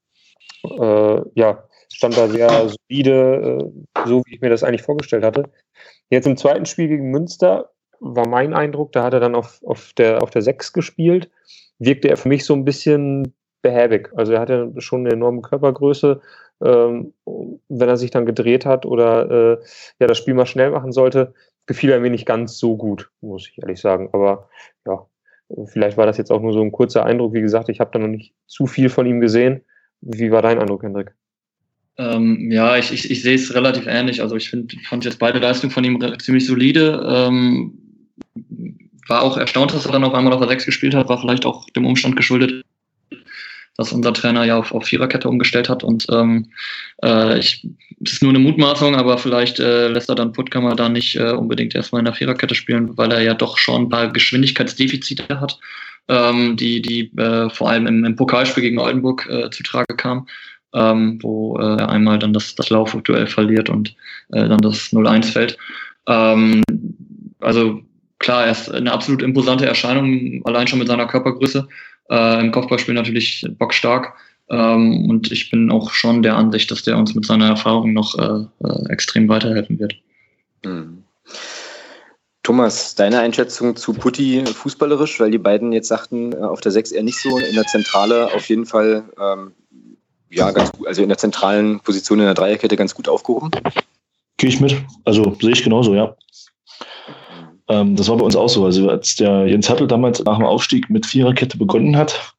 [0.64, 1.64] äh, ja,
[1.94, 5.50] stand da sehr solide, äh, so wie ich mir das eigentlich vorgestellt hatte.
[6.10, 9.94] Jetzt im zweiten Spiel gegen Münster war mein Eindruck, da hat er dann auf, auf,
[9.94, 11.30] der, auf der 6 gespielt.
[11.80, 14.10] Wirkte er für mich so ein bisschen behäbig.
[14.16, 16.22] Also er hatte schon eine enorme Körpergröße,
[16.64, 19.58] ähm, wenn er sich dann gedreht hat oder äh,
[20.00, 21.34] ja das Spiel mal schnell machen sollte,
[21.66, 24.10] gefiel er mir nicht ganz so gut, muss ich ehrlich sagen.
[24.12, 24.50] Aber
[24.86, 25.06] ja,
[25.66, 27.34] vielleicht war das jetzt auch nur so ein kurzer Eindruck.
[27.34, 29.62] Wie gesagt, ich habe da noch nicht zu viel von ihm gesehen.
[30.02, 31.14] Wie war dein Eindruck, Hendrik?
[31.98, 34.22] Ähm, ja, ich, ich, ich sehe es relativ ähnlich.
[34.22, 37.04] Also ich find, fand jetzt beide Leistungen von ihm ziemlich solide.
[37.06, 37.78] Ähm,
[39.10, 41.46] war auch erstaunt, dass er dann auf einmal auf der 6 gespielt hat, war vielleicht
[41.46, 42.64] auch dem Umstand geschuldet,
[43.80, 45.84] was unser Trainer ja auf, auf Viererkette umgestellt hat.
[45.84, 46.48] Und ähm,
[47.02, 47.66] äh, ich,
[48.00, 51.32] das ist nur eine Mutmaßung, aber vielleicht äh, lässt er dann Puttkammer da nicht äh,
[51.32, 55.60] unbedingt erstmal in der Viererkette spielen, weil er ja doch schon ein paar Geschwindigkeitsdefizite hat,
[56.10, 60.28] ähm, die, die äh, vor allem im, im Pokalspiel gegen Oldenburg äh, zutrage kamen.
[60.72, 63.96] Ähm, wo äh, er einmal dann das, das Laufduell verliert und
[64.34, 65.58] äh, dann das 0-1 fällt.
[66.08, 66.62] Ähm,
[67.40, 67.82] also
[68.20, 71.68] klar, er ist eine absolut imposante Erscheinung, allein schon mit seiner Körpergröße.
[72.10, 74.14] Äh, Im Kopfballspiel natürlich bockstark.
[74.50, 78.18] Ähm, und ich bin auch schon der Ansicht, dass der uns mit seiner Erfahrung noch
[78.18, 79.96] äh, äh, extrem weiterhelfen wird.
[80.66, 81.04] Mhm.
[82.42, 86.92] Thomas, deine Einschätzung zu Putti fußballerisch, weil die beiden jetzt sagten, äh, auf der 6
[86.92, 89.52] eher nicht so, in der Zentrale auf jeden Fall, ähm,
[90.32, 93.52] ja, ganz gut, also in der zentralen Position in der Dreierkette ganz gut aufgehoben.
[94.38, 94.76] Gehe ich mit.
[95.06, 96.16] Also sehe ich genauso, ja.
[97.70, 98.66] Ähm, das war bei uns auch so.
[98.66, 102.34] Also als der Jens Hattel damals nach dem Aufstieg mit Viererkette begonnen hat,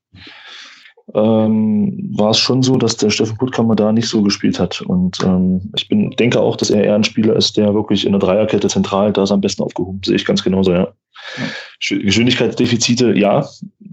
[1.14, 4.80] ähm, war es schon so, dass der Steffen Puttkammer da nicht so gespielt hat.
[4.80, 8.12] Und ähm, ich bin, denke auch, dass er eher ein Spieler ist, der wirklich in
[8.12, 10.00] der Dreierkette zentral da ist am besten aufgehoben.
[10.04, 10.88] Sehe ich ganz genauso, ja.
[11.36, 11.98] ja.
[11.98, 13.48] Geschwindigkeitsdefizite, ja,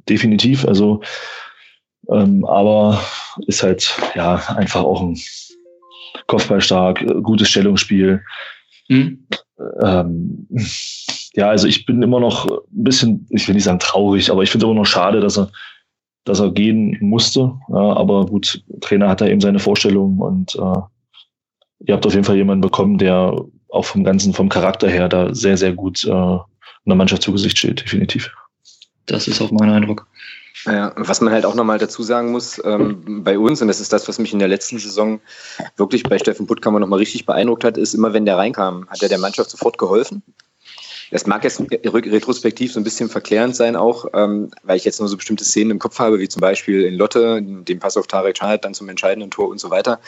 [0.10, 0.68] definitiv.
[0.68, 1.02] Also,
[2.10, 3.00] ähm, aber
[3.48, 5.18] ist halt ja einfach auch ein
[6.28, 8.22] Kopfballstark, gutes Stellungsspiel.
[8.90, 9.28] Mhm.
[9.82, 10.48] Ähm,
[11.38, 14.50] ja, also ich bin immer noch ein bisschen, ich will nicht sagen traurig, aber ich
[14.50, 15.52] finde immer noch schade, dass er,
[16.24, 17.54] dass er gehen musste.
[17.70, 22.26] Ja, aber gut, Trainer hat da eben seine Vorstellungen und äh, ihr habt auf jeden
[22.26, 26.10] Fall jemanden bekommen, der auch vom Ganzen, vom Charakter her da sehr, sehr gut äh,
[26.12, 28.32] einer Mannschaft zu Gesicht steht, definitiv.
[29.06, 30.08] Das ist auch mein Eindruck.
[30.66, 33.94] Ja, was man halt auch nochmal dazu sagen muss, ähm, bei uns, und das ist
[33.94, 35.20] das, was mich in der letzten Saison
[35.76, 39.10] wirklich bei Steffen Puttkammer nochmal richtig beeindruckt hat, ist immer, wenn der reinkam, hat er
[39.10, 40.24] der Mannschaft sofort geholfen.
[41.12, 45.08] Das mag jetzt retrospektiv so ein bisschen verklärend sein auch, ähm, weil ich jetzt nur
[45.08, 48.36] so bestimmte Szenen im Kopf habe, wie zum Beispiel in Lotte, den Pass auf Tarek
[48.36, 50.00] Chahat dann zum entscheidenden Tor und so weiter.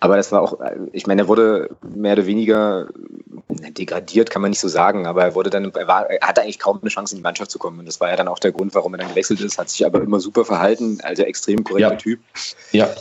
[0.00, 0.58] Aber das war auch,
[0.92, 2.86] ich meine, er wurde mehr oder weniger
[3.48, 6.60] degradiert, kann man nicht so sagen, aber er wurde dann, er, war, er hatte eigentlich
[6.60, 7.80] kaum eine Chance in die Mannschaft zu kommen.
[7.80, 9.84] Und das war ja dann auch der Grund, warum er dann gewechselt ist, hat sich
[9.84, 11.96] aber immer super verhalten, also extrem korrekter Ja.
[11.96, 12.20] Typ.
[12.70, 12.94] Ja,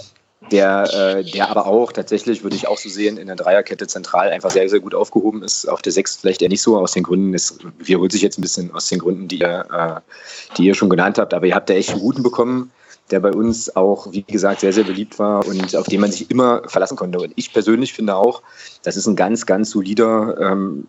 [0.51, 4.29] Der, äh, der aber auch tatsächlich, würde ich auch so sehen, in der Dreierkette zentral
[4.29, 5.67] einfach sehr, sehr gut aufgehoben ist.
[5.67, 8.41] Auf der Sechs vielleicht eher nicht so, aus den Gründen, es wiederholt sich jetzt ein
[8.41, 11.69] bisschen aus den Gründen, die ihr, äh, die ihr schon genannt habt, aber ihr habt
[11.69, 12.71] da echt einen guten bekommen,
[13.11, 16.29] der bei uns auch, wie gesagt, sehr, sehr beliebt war und auf den man sich
[16.29, 17.19] immer verlassen konnte.
[17.19, 18.41] Und ich persönlich finde auch,
[18.83, 20.87] das ist ein ganz, ganz solider ähm,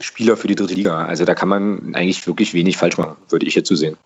[0.00, 1.04] Spieler für die dritte Liga.
[1.04, 3.96] Also da kann man eigentlich wirklich wenig falsch machen, würde ich jetzt so sehen.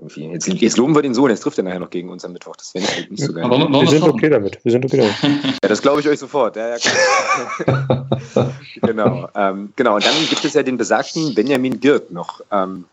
[0.00, 0.28] Irgendwie.
[0.28, 2.32] Jetzt, jetzt loben wir den so, und jetzt trifft er nachher noch gegen uns am
[2.32, 2.56] Mittwoch.
[2.56, 3.44] Das wäre nicht, nicht so geil.
[3.44, 4.58] Aber Wir wir sind okay damit.
[4.64, 5.44] Wir sind okay damit.
[5.62, 6.56] Ja, das glaube ich euch sofort.
[6.56, 8.06] Ja, ja,
[8.82, 9.28] genau.
[9.34, 9.96] Ähm, genau.
[9.96, 12.40] Und dann gibt es ja den besagten Benjamin Girt noch.
[12.50, 12.86] Ähm,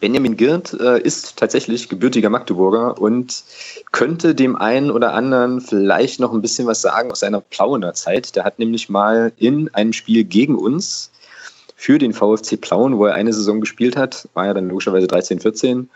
[0.00, 3.44] Benjamin Girt äh, ist tatsächlich gebürtiger Magdeburger und
[3.92, 8.34] könnte dem einen oder anderen vielleicht noch ein bisschen was sagen aus seiner Plauener Zeit.
[8.34, 11.09] Der hat nämlich mal in einem Spiel gegen uns
[11.80, 15.40] für den VfC Plauen, wo er eine Saison gespielt hat, war ja dann logischerweise 13,
[15.40, 15.88] 14,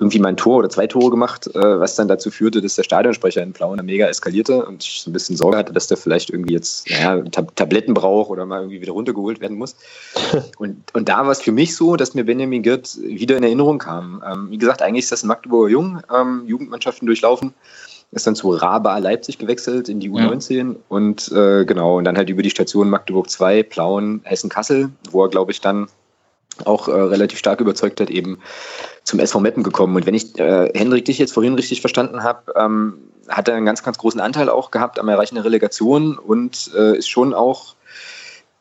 [0.00, 2.82] irgendwie mal ein Tor oder zwei Tore gemacht, äh, was dann dazu führte, dass der
[2.82, 6.30] Stadionsprecher in Plauen mega eskalierte und ich so ein bisschen Sorge hatte, dass der vielleicht
[6.30, 9.76] irgendwie jetzt naja, Tab Tabletten braucht oder mal irgendwie wieder runtergeholt werden muss.
[10.58, 13.78] Und, und da war es für mich so, dass mir Benjamin Girt wieder in Erinnerung
[13.78, 14.22] kam.
[14.28, 17.54] Ähm, wie gesagt, eigentlich ist das ein Magdeburger Jung, ähm, Jugendmannschaften durchlaufen,
[18.10, 22.30] ist dann zu Raba Leipzig gewechselt in die U19 und äh, genau, und dann halt
[22.30, 25.88] über die Station Magdeburg 2, Plauen, Hessen-Kassel, wo er, glaube ich, dann
[26.64, 28.38] auch äh, relativ stark überzeugt hat, eben
[29.04, 29.94] zum SV Meppen gekommen.
[29.96, 32.94] Und wenn ich äh, Hendrik dich jetzt vorhin richtig verstanden habe, ähm,
[33.28, 36.96] hat er einen ganz, ganz großen Anteil auch gehabt am Erreichen der Relegation und äh,
[36.96, 37.74] ist schon auch,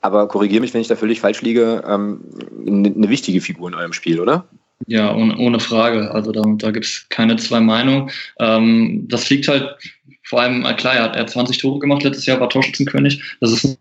[0.02, 2.22] aber korrigiere mich, wenn ich da völlig falsch liege, ähm,
[2.66, 4.45] eine, eine wichtige Figur in eurem Spiel, oder?
[4.86, 6.11] Ja, ohne, ohne Frage.
[6.11, 8.11] Also da, da gibt es keine zwei Meinungen.
[8.39, 9.75] Ähm, das liegt halt
[10.23, 13.21] vor allem, äh, klar, er hat, er hat 20 Tore gemacht letztes Jahr, war Torschützenkönig.
[13.39, 13.80] Das ist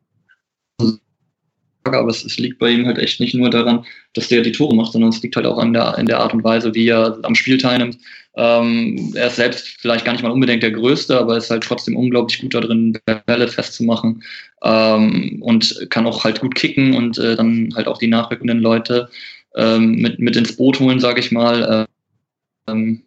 [1.94, 3.84] aber es, es liegt bei ihm halt echt nicht nur daran,
[4.14, 6.34] dass der die Tore macht, sondern es liegt halt auch an der, in der Art
[6.34, 7.98] und Weise, wie er am Spiel teilnimmt.
[8.36, 11.96] Ähm, er ist selbst vielleicht gar nicht mal unbedingt der Größte, aber ist halt trotzdem
[11.96, 14.22] unglaublich gut darin, Bälle festzumachen
[14.62, 19.08] ähm, und kann auch halt gut kicken und äh, dann halt auch die nachrückenden Leute
[19.56, 21.86] ähm, mit, mit ins Boot holen, sage ich mal.
[22.68, 23.02] Ähm,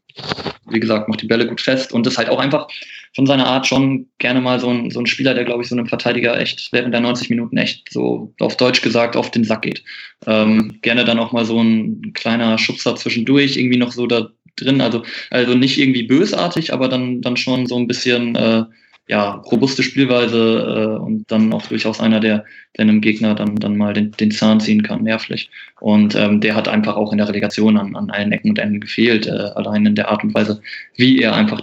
[0.71, 2.67] wie gesagt, macht die Bälle gut fest und ist halt auch einfach
[3.15, 5.75] von seiner Art schon gerne mal so ein, so ein Spieler, der, glaube ich, so
[5.75, 9.63] einem Verteidiger echt während der 90 Minuten echt so auf Deutsch gesagt auf den Sack
[9.63, 9.83] geht.
[10.27, 14.81] Ähm, gerne dann auch mal so ein kleiner Schubser zwischendurch, irgendwie noch so da drin.
[14.81, 18.63] Also, also nicht irgendwie bösartig, aber dann, dann schon so ein bisschen äh,
[19.09, 22.45] ja, robuste Spielweise äh, und dann auch durchaus einer, der,
[22.77, 25.49] der einem Gegner dann, dann mal den, den Zahn ziehen kann, nervlich.
[25.81, 28.79] Und ähm, der hat einfach auch in der Relegation an, an allen Ecken und Enden
[28.79, 30.61] gefehlt, äh, allein in der Art und Weise,
[30.95, 31.61] wie er einfach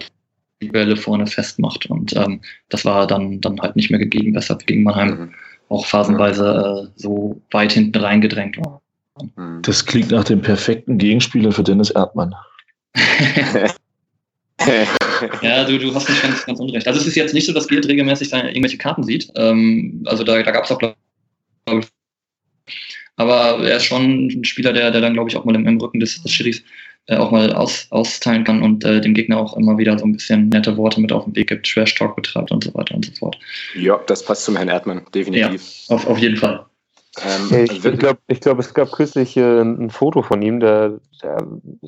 [0.61, 1.87] die Bälle vorne festmacht.
[1.87, 5.31] Und ähm, das war dann, dann halt nicht mehr gegeben, weshalb gegen Mannheim Mhm.
[5.69, 8.83] auch phasenweise äh, so weit hinten reingedrängt war.
[9.37, 9.63] Mhm.
[9.63, 12.35] das klingt nach dem perfekten Gegenspieler für Dennis Erdmann.
[15.43, 16.87] Ja, du, du hast nicht ganz, ganz unrecht.
[16.87, 19.31] Also es ist jetzt nicht so, dass Giert regelmäßig seine, irgendwelche Karten sieht.
[19.37, 20.97] Ähm, also da, da gab es auch, glaube
[21.67, 21.87] ich.
[23.17, 25.81] Aber er ist schon ein Spieler, der, der dann, glaube ich, auch mal im, im
[25.81, 26.63] Rücken des, des Schiris
[27.07, 30.13] äh, auch mal aus, austeilen kann und äh, dem Gegner auch immer wieder so ein
[30.13, 33.07] bisschen nette Worte mit auf den Weg gibt, Trash Talk betreibt und so weiter und
[33.07, 33.39] so fort.
[33.75, 35.63] ja, das passt zum Herrn Erdmann, definitiv.
[35.89, 36.67] Auf, auf jeden Fall.
[37.25, 40.99] Ähm, Ich, ich glaube, ich glaub, es gab kürzlich äh, ein Foto von ihm, da,
[41.21, 41.39] da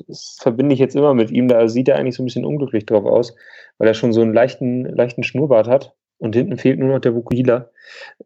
[0.07, 2.85] das verbinde ich jetzt immer mit ihm, da sieht er eigentlich so ein bisschen unglücklich
[2.85, 3.35] drauf aus,
[3.77, 7.15] weil er schon so einen leichten, leichten Schnurrbart hat und hinten fehlt nur noch der
[7.15, 7.69] Vukuhila.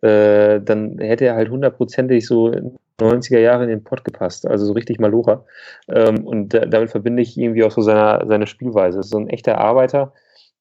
[0.01, 4.65] Äh, dann hätte er halt hundertprozentig so in 90er Jahre in den Pott gepasst, also
[4.65, 5.45] so richtig Malora.
[5.89, 9.03] Ähm, und da, damit verbinde ich irgendwie auch so seine, seine Spielweise.
[9.03, 10.13] So ein echter Arbeiter,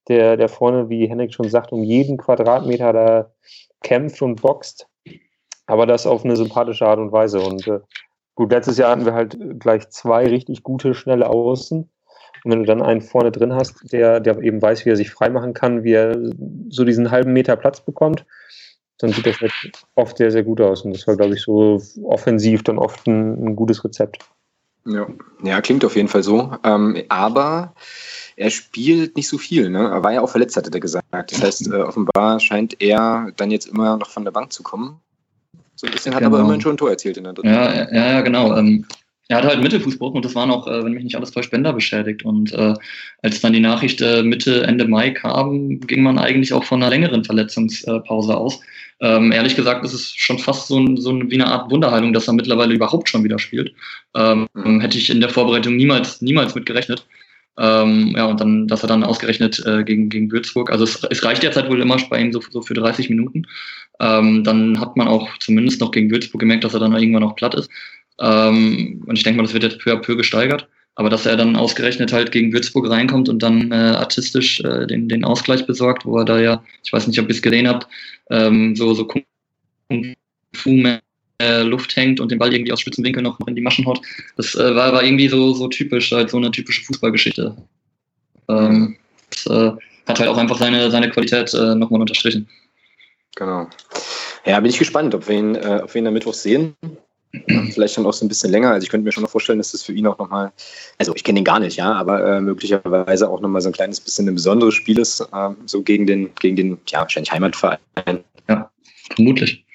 [0.07, 3.31] der, der vorne, wie Henrik schon sagt, um jeden Quadratmeter da
[3.81, 4.87] kämpft und boxt
[5.65, 7.39] aber das auf eine sympathische Art und Weise.
[7.39, 7.79] Und äh,
[8.35, 11.89] gut, letztes Jahr hatten wir halt gleich zwei richtig gute, schnelle Außen.
[12.43, 15.11] Und wenn du dann einen vorne drin hast, der, der eben weiß, wie er sich
[15.11, 16.17] freimachen kann, wie er
[16.69, 18.25] so diesen halben Meter Platz bekommt,
[18.97, 19.53] dann sieht das halt
[19.95, 20.83] oft sehr, sehr gut aus.
[20.83, 24.19] Und das war, glaube ich, so offensiv dann oft ein, ein gutes Rezept.
[24.85, 25.07] Ja.
[25.43, 26.51] ja, klingt auf jeden Fall so.
[26.63, 27.73] Ähm, aber
[28.35, 29.69] er spielt nicht so viel.
[29.69, 29.89] Ne?
[29.89, 31.07] Er war ja auch verletzt, hatte er gesagt.
[31.11, 34.99] Das heißt, äh, offenbar scheint er dann jetzt immer noch von der Bank zu kommen.
[35.83, 36.35] So ein bisschen, hat Genau.
[36.35, 37.49] aber immerhin schon ein Tor erzielt in der dritten.
[37.49, 38.55] Ja, ja, ja genau.
[38.55, 38.85] Ähm,
[39.27, 41.73] er hatte halt Mittelfußbruch und das waren auch, äh, wenn mich nicht alles täuscht, Bänder
[41.73, 42.23] beschädigt.
[42.23, 42.73] Und äh,
[43.21, 46.89] als dann die Nachricht äh, Mitte, Ende Mai kam, ging man eigentlich auch von einer
[46.89, 48.61] längeren Verletzungspause aus.
[49.01, 52.13] Ähm, ehrlich gesagt, ist es schon fast so, ein, so ein, wie eine Art Wunderheilung,
[52.13, 53.73] dass er mittlerweile überhaupt schon wieder spielt.
[54.15, 54.79] Ähm, mhm.
[54.79, 57.05] Hätte ich in der Vorbereitung niemals, niemals mit gerechnet.
[57.57, 61.23] Ähm, ja, und dann, dass er dann ausgerechnet äh, gegen, gegen Würzburg, also es, es
[61.23, 63.45] reicht derzeit wohl immer bei ihm so, so für 30 Minuten.
[64.03, 67.37] Ähm, dann hat man auch zumindest noch gegen Würzburg gemerkt, dass er dann irgendwann noch
[67.37, 67.69] platt ist.
[68.19, 70.67] Ähm, und ich denke mal, das wird jetzt peu à peu gesteigert.
[70.95, 75.09] Aber dass er dann ausgerechnet halt gegen Würzburg reinkommt und dann äh, artistisch äh, den,
[75.09, 77.87] den Ausgleich besorgt, wo er da ja, ich weiß nicht, ob ihr es gesehen habt,
[78.29, 79.23] ähm, so, so Kung
[80.53, 80.83] Fu
[81.41, 84.01] äh, Luft hängt und den Ball irgendwie aus Spitzenwinkel noch, noch in die Maschen haut.
[84.37, 87.55] Das äh, war, war irgendwie so, so typisch, halt so eine typische Fußballgeschichte.
[88.49, 88.95] Ähm,
[89.31, 89.71] das äh,
[90.07, 92.47] hat halt auch einfach seine, seine Qualität äh, nochmal unterstrichen.
[93.35, 93.67] Genau.
[94.45, 96.75] Ja, bin ich gespannt, ob wir ihn, äh, ob wir ihn am Mittwoch sehen.
[97.71, 98.71] Vielleicht dann auch so ein bisschen länger.
[98.71, 100.51] Also ich könnte mir schon noch vorstellen, dass das für ihn auch nochmal,
[100.99, 103.99] also ich kenne ihn gar nicht, ja, aber äh, möglicherweise auch nochmal so ein kleines
[103.99, 107.79] bisschen ein besonderes Spiel ist, äh, so gegen den, gegen den, ja, wahrscheinlich Heimatverein.
[108.47, 108.69] Ja,
[109.15, 109.65] vermutlich.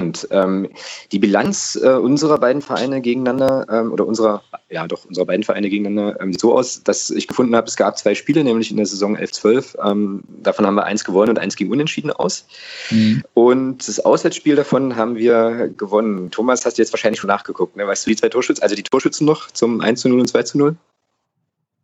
[0.00, 0.68] Und ähm,
[1.12, 5.68] die Bilanz äh, unserer beiden Vereine gegeneinander ähm, oder unserer, ja doch, unserer beiden Vereine
[5.68, 8.76] gegeneinander ähm, sieht so aus, dass ich gefunden habe, es gab zwei Spiele, nämlich in
[8.78, 9.90] der Saison 11-12.
[9.90, 12.46] Ähm, davon haben wir eins gewonnen und eins gegen Unentschieden aus.
[12.90, 13.22] Mhm.
[13.34, 16.30] Und das Auswärtsspiel davon haben wir gewonnen.
[16.30, 17.86] Thomas, hast du jetzt wahrscheinlich schon nachgeguckt, ne?
[17.86, 20.76] Weißt du die zwei Torschützen, also die Torschützen noch zum 1 0 und 2 0?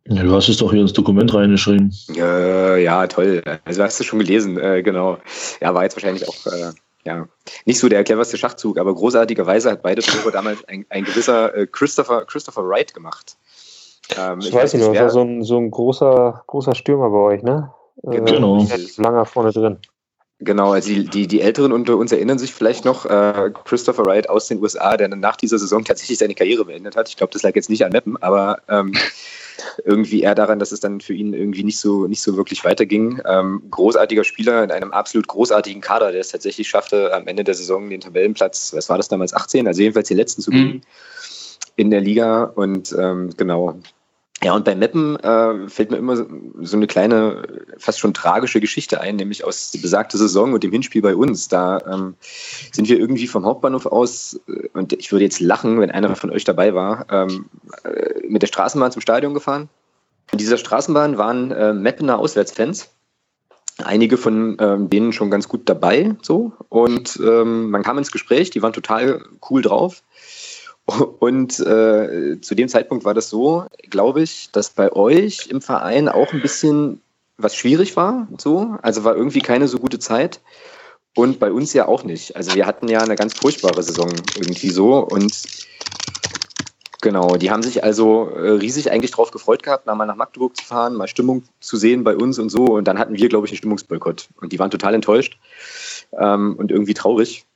[0.09, 1.93] Ja, du hast es doch hier ins Dokument reingeschrieben.
[2.13, 3.43] Ja, ja, toll.
[3.65, 5.17] Also hast du schon gelesen, äh, genau.
[5.59, 6.45] Ja, war jetzt wahrscheinlich auch.
[7.07, 7.27] Äh, ja,
[7.65, 11.67] nicht so der cleverste Schachzug, aber großartigerweise hat beide Tore damals ein, ein gewisser äh,
[11.67, 13.37] Christopher, Christopher Wright gemacht.
[14.17, 17.17] Ähm, ich, ich weiß nicht das war so ein, so ein großer, großer Stürmer bei
[17.17, 17.73] euch, ne?
[18.03, 18.57] Äh, genau.
[18.59, 18.67] genau.
[18.97, 19.79] Langer vorne drin.
[20.39, 24.29] Genau, also die, die, die Älteren unter uns erinnern sich vielleicht noch, äh, Christopher Wright
[24.29, 27.09] aus den USA, der nach dieser Saison tatsächlich seine Karriere beendet hat.
[27.09, 28.93] Ich glaube, das lag jetzt nicht an Meppen, aber ähm,
[29.85, 33.21] irgendwie eher daran, dass es dann für ihn irgendwie nicht so, nicht so wirklich weiterging.
[33.25, 37.55] Ähm, großartiger Spieler in einem absolut großartigen Kader, der es tatsächlich schaffte, am Ende der
[37.55, 40.81] Saison den Tabellenplatz, was war das damals, 18, also jedenfalls den letzten zu kriegen mhm.
[41.75, 42.43] in der Liga.
[42.43, 43.79] Und ähm, genau,
[44.43, 47.41] ja, und bei Meppen äh, fällt mir immer so eine kleine,
[47.79, 51.47] fast schon tragische Geschichte ein, nämlich aus der besagten Saison und dem Hinspiel bei uns.
[51.47, 52.15] Da ähm,
[52.71, 56.29] sind wir irgendwie vom Hauptbahnhof aus, äh, und ich würde jetzt lachen, wenn einer von
[56.29, 57.45] euch dabei war, ähm,
[57.83, 59.69] äh, mit der Straßenbahn zum Stadion gefahren.
[60.31, 62.89] In dieser Straßenbahn waren äh, Meppener Auswärtsfans.
[63.83, 66.51] Einige von ähm, denen schon ganz gut dabei, so.
[66.69, 70.03] Und ähm, man kam ins Gespräch, die waren total cool drauf.
[71.19, 76.07] Und äh, zu dem Zeitpunkt war das so, glaube ich, dass bei euch im Verein
[76.07, 77.01] auch ein bisschen
[77.37, 78.27] was schwierig war.
[78.37, 78.77] So.
[78.81, 80.39] Also war irgendwie keine so gute Zeit.
[81.15, 82.35] Und bei uns ja auch nicht.
[82.35, 84.99] Also wir hatten ja eine ganz furchtbare Saison irgendwie so.
[84.99, 85.33] Und
[87.01, 90.63] genau, die haben sich also äh, riesig eigentlich drauf gefreut gehabt, mal nach Magdeburg zu
[90.63, 92.65] fahren, mal Stimmung zu sehen bei uns und so.
[92.65, 94.29] Und dann hatten wir, glaube ich, einen Stimmungsboykott.
[94.39, 95.39] Und die waren total enttäuscht
[96.17, 97.46] ähm, und irgendwie traurig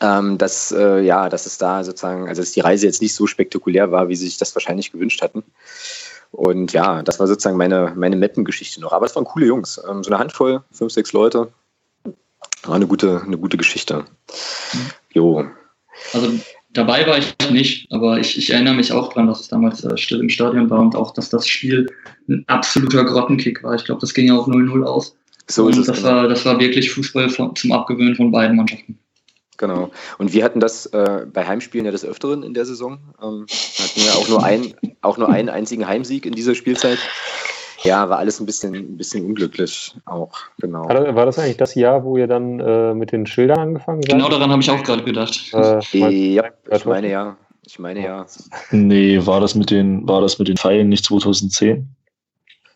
[0.00, 3.26] ähm, dass, äh, ja, dass es da sozusagen, also dass die Reise jetzt nicht so
[3.26, 5.42] spektakulär war, wie sie sich das wahrscheinlich gewünscht hatten.
[6.32, 8.92] Und ja, das war sozusagen meine, meine Mappengeschichte noch.
[8.92, 9.80] Aber es waren coole Jungs.
[9.88, 11.52] Ähm, so eine Handvoll, fünf, sechs Leute.
[12.64, 14.04] War eine gute, eine gute Geschichte.
[15.12, 15.44] Jo.
[16.12, 16.32] Also
[16.72, 19.96] dabei war ich nicht, aber ich, ich erinnere mich auch daran, dass es damals äh,
[19.96, 21.86] still im Stadion war und auch, dass das Spiel
[22.28, 23.74] ein absoluter Grottenkick war.
[23.74, 25.16] Ich glaube, das ging ja auf 0-0 aus.
[25.48, 26.08] So und das, genau.
[26.08, 28.98] war, das war wirklich Fußball von, zum Abgewöhnen von beiden Mannschaften.
[29.60, 29.90] Genau.
[30.16, 32.98] Und wir hatten das äh, bei Heimspielen ja des Öfteren in der Saison.
[33.22, 33.44] Ähm,
[33.78, 36.98] hatten ja auch nur, ein, auch nur einen einzigen Heimsieg in dieser Spielzeit.
[37.82, 40.88] Ja, war alles ein bisschen, ein bisschen unglücklich auch, genau.
[40.88, 44.08] War das eigentlich das Jahr, wo ihr dann äh, mit den Schildern angefangen habt?
[44.08, 45.52] Genau daran habe ich auch gerade gedacht.
[45.52, 47.36] Äh, ja, ich meine ja.
[47.66, 48.26] Ich meine ja.
[48.70, 51.86] Nee, war das mit den, war das mit den Pfeilen nicht 2010?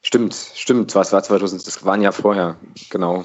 [0.02, 2.56] Stimmt, stimmt, es war 2000, das war ein Jahr vorher,
[2.90, 3.24] genau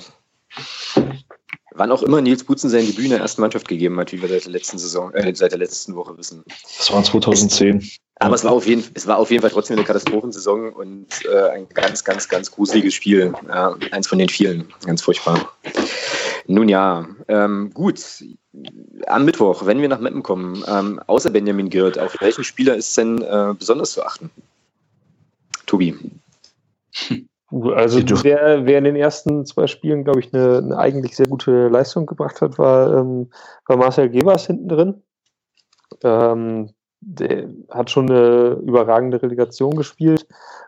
[1.80, 4.28] wann auch immer Nils Butzen sein Debüt in der ersten Mannschaft gegeben hat, wie wir
[4.28, 6.44] seit der letzten Saison, äh, seit der letzten Woche wissen.
[6.78, 7.78] Das war 2010.
[7.78, 11.08] Es, aber es war, auf jeden, es war auf jeden Fall trotzdem eine Katastrophensaison und
[11.26, 13.34] äh, ein ganz, ganz, ganz gruseliges Spiel.
[13.48, 14.68] Ja, eins von den vielen.
[14.86, 15.54] Ganz furchtbar.
[16.48, 18.04] Nun ja, ähm, gut.
[19.08, 22.98] Am Mittwoch, wenn wir nach Meppen kommen, ähm, außer Benjamin Girt, auf welchen Spieler ist
[22.98, 24.30] denn äh, besonders zu achten?
[25.66, 25.96] Tobi.
[27.52, 31.68] Also wer, wer in den ersten zwei Spielen, glaube ich, eine, eine, eigentlich sehr gute
[31.68, 33.32] Leistung gebracht hat, war, ähm,
[33.66, 35.04] war Marcel Gebers hinten drin.
[36.04, 36.70] Ähm,
[37.02, 40.28] der hat schon eine überragende Relegation gespielt,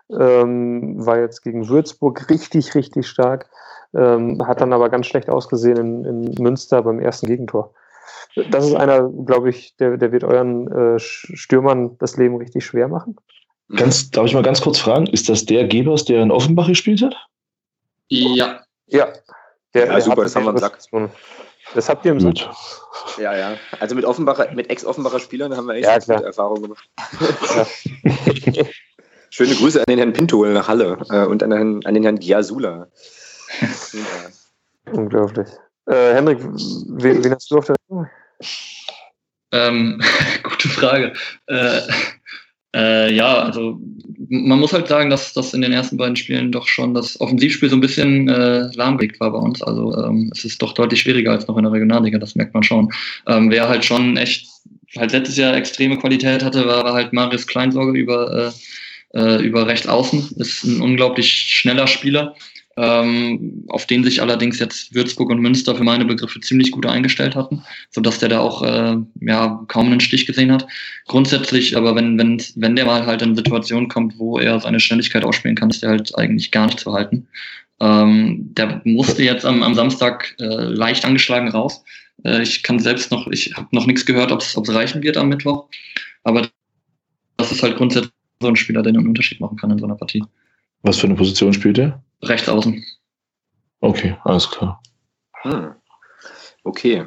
[0.10, 3.50] ähm, war jetzt gegen Würzburg richtig, richtig stark,
[3.94, 7.74] ähm, hat dann aber ganz schlecht ausgesehen in, in Münster beim ersten Gegentor.
[8.50, 12.88] das ist einer, glaube ich, der, der wird euren äh, Stürmern das Leben richtig schwer
[12.88, 13.18] machen.
[13.76, 17.02] Ganz, darf ich mal ganz kurz fragen, ist das der Gebers, der in Offenbach gespielt
[17.02, 17.16] hat?
[18.10, 18.62] Ja.
[18.88, 19.14] Ja.
[19.74, 20.80] Der, ja, super, das haben wir im Sack.
[21.74, 22.50] Das habt ihr im Sack.
[23.18, 23.56] Ja, ja.
[23.80, 26.90] Also mit Offenbacher, mit Ex-Offenbacher Spielern haben wir echt ja, gute Erfahrungen gemacht.
[28.54, 28.66] Ja.
[29.30, 32.20] Schöne Grüße an den Herrn Pinto nach Halle äh, und an den, an den Herrn
[32.20, 32.88] Giasula.
[34.92, 35.48] Unglaublich.
[35.86, 37.76] Äh, Henrik, wen, wen, hast du auf der
[39.54, 40.02] ähm,
[40.44, 41.14] Gute Frage.
[41.48, 41.82] Äh,
[42.76, 43.80] äh, ja, also
[44.30, 47.70] man muss halt sagen, dass das in den ersten beiden Spielen doch schon das Offensivspiel
[47.70, 49.62] so ein bisschen äh, lahmgelegt war bei uns.
[49.62, 52.64] Also ähm, es ist doch deutlich schwieriger als noch in der Regionalliga, das merkt man
[52.64, 52.92] schon.
[53.28, 54.48] Ähm, wer halt schon echt
[54.98, 58.54] halt letztes Jahr extreme Qualität hatte, war, halt Marius Kleinsorge über,
[59.14, 60.32] äh, äh, über rechts außen.
[60.38, 62.36] Ist ein unglaublich schneller Spieler
[62.82, 67.36] ähm, auf den sich allerdings jetzt Würzburg und Münster für meine Begriffe ziemlich gut eingestellt
[67.36, 67.62] hatten,
[67.92, 70.66] sodass der da auch äh, ja, kaum einen Stich gesehen hat.
[71.06, 75.24] Grundsätzlich, aber wenn, wenn, wenn der mal halt in Situationen kommt, wo er seine Schnelligkeit
[75.24, 77.28] ausspielen kann, ist der halt eigentlich gar nicht zu halten.
[77.80, 81.84] Ähm, der musste jetzt am, am Samstag äh, leicht angeschlagen raus.
[82.24, 85.30] Äh, ich kann selbst noch, ich habe noch nichts gehört, ob es reichen wird am
[85.30, 85.68] Mittwoch.
[86.24, 86.48] Aber
[87.38, 88.12] das ist halt grundsätzlich
[88.42, 90.24] so ein Spieler, der einen Unterschied machen kann in so einer Partie.
[90.82, 92.02] Was für eine Position spielt er?
[92.24, 92.84] Rechts außen.
[93.80, 94.82] Okay, alles klar.
[95.42, 95.74] Hm.
[96.64, 97.06] Okay.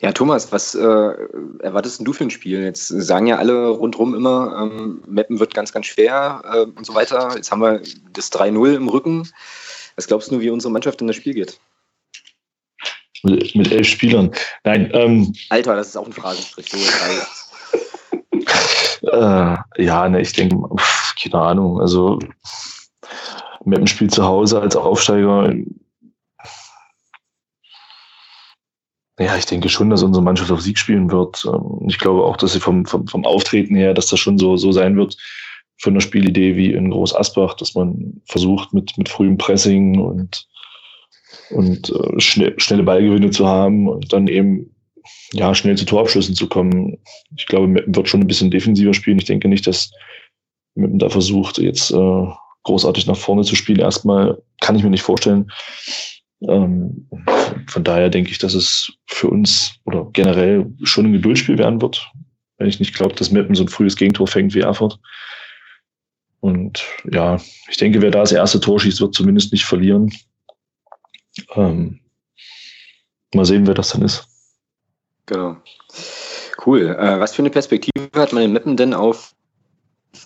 [0.00, 1.14] Ja, Thomas, was äh,
[1.60, 2.62] erwartest du für ein Spiel?
[2.62, 6.94] Jetzt sagen ja alle rundherum immer, ähm, Mappen wird ganz, ganz schwer äh, und so
[6.94, 7.34] weiter.
[7.34, 7.80] Jetzt haben wir
[8.12, 9.26] das 3-0 im Rücken.
[9.96, 11.58] Was glaubst du, wie unsere Mannschaft in das Spiel geht?
[13.22, 14.32] Mit, mit elf Spielern.
[14.64, 14.90] Nein.
[14.92, 16.70] Ähm, Alter, das ist auch ein Fragenstrich.
[16.70, 16.76] So
[19.08, 20.56] äh, ja, ne, ich denke,
[21.22, 21.80] keine Ahnung.
[21.80, 22.18] Also
[23.66, 25.54] mit dem Spiel zu Hause als Aufsteiger.
[29.18, 31.44] Ja, ich denke schon, dass unsere Mannschaft auf Sieg spielen wird.
[31.46, 34.56] Ähm, ich glaube auch, dass sie vom, vom, vom Auftreten her, dass das schon so,
[34.56, 35.16] so sein wird
[35.78, 40.46] von der Spielidee wie in Groß Asbach, dass man versucht mit, mit frühem Pressing und,
[41.50, 44.74] und äh, schnell, schnelle Ballgewinne zu haben und dann eben
[45.32, 46.98] ja, schnell zu Torabschlüssen zu kommen.
[47.36, 49.18] Ich glaube, Meppen wird schon ein bisschen defensiver spielen.
[49.18, 49.90] Ich denke nicht, dass
[50.74, 52.26] Meppen da versucht, jetzt äh,
[52.64, 53.78] großartig nach vorne zu spielen.
[53.78, 55.50] Erstmal kann ich mir nicht vorstellen.
[56.42, 57.08] Ähm,
[57.68, 62.10] von daher denke ich, dass es für uns oder generell schon ein Geduldsspiel werden wird,
[62.58, 64.98] wenn ich nicht glaube, dass Meppen so ein frühes Gegentor fängt wie Erfurt.
[66.40, 67.40] Und ja,
[67.70, 70.12] ich denke, wer da das erste Tor schießt, wird zumindest nicht verlieren.
[71.54, 72.00] Ähm,
[73.34, 74.28] mal sehen, wer das dann ist.
[75.26, 75.56] Genau.
[76.64, 76.96] Cool.
[76.98, 79.34] Äh, was für eine Perspektive hat man in Meppen denn auf,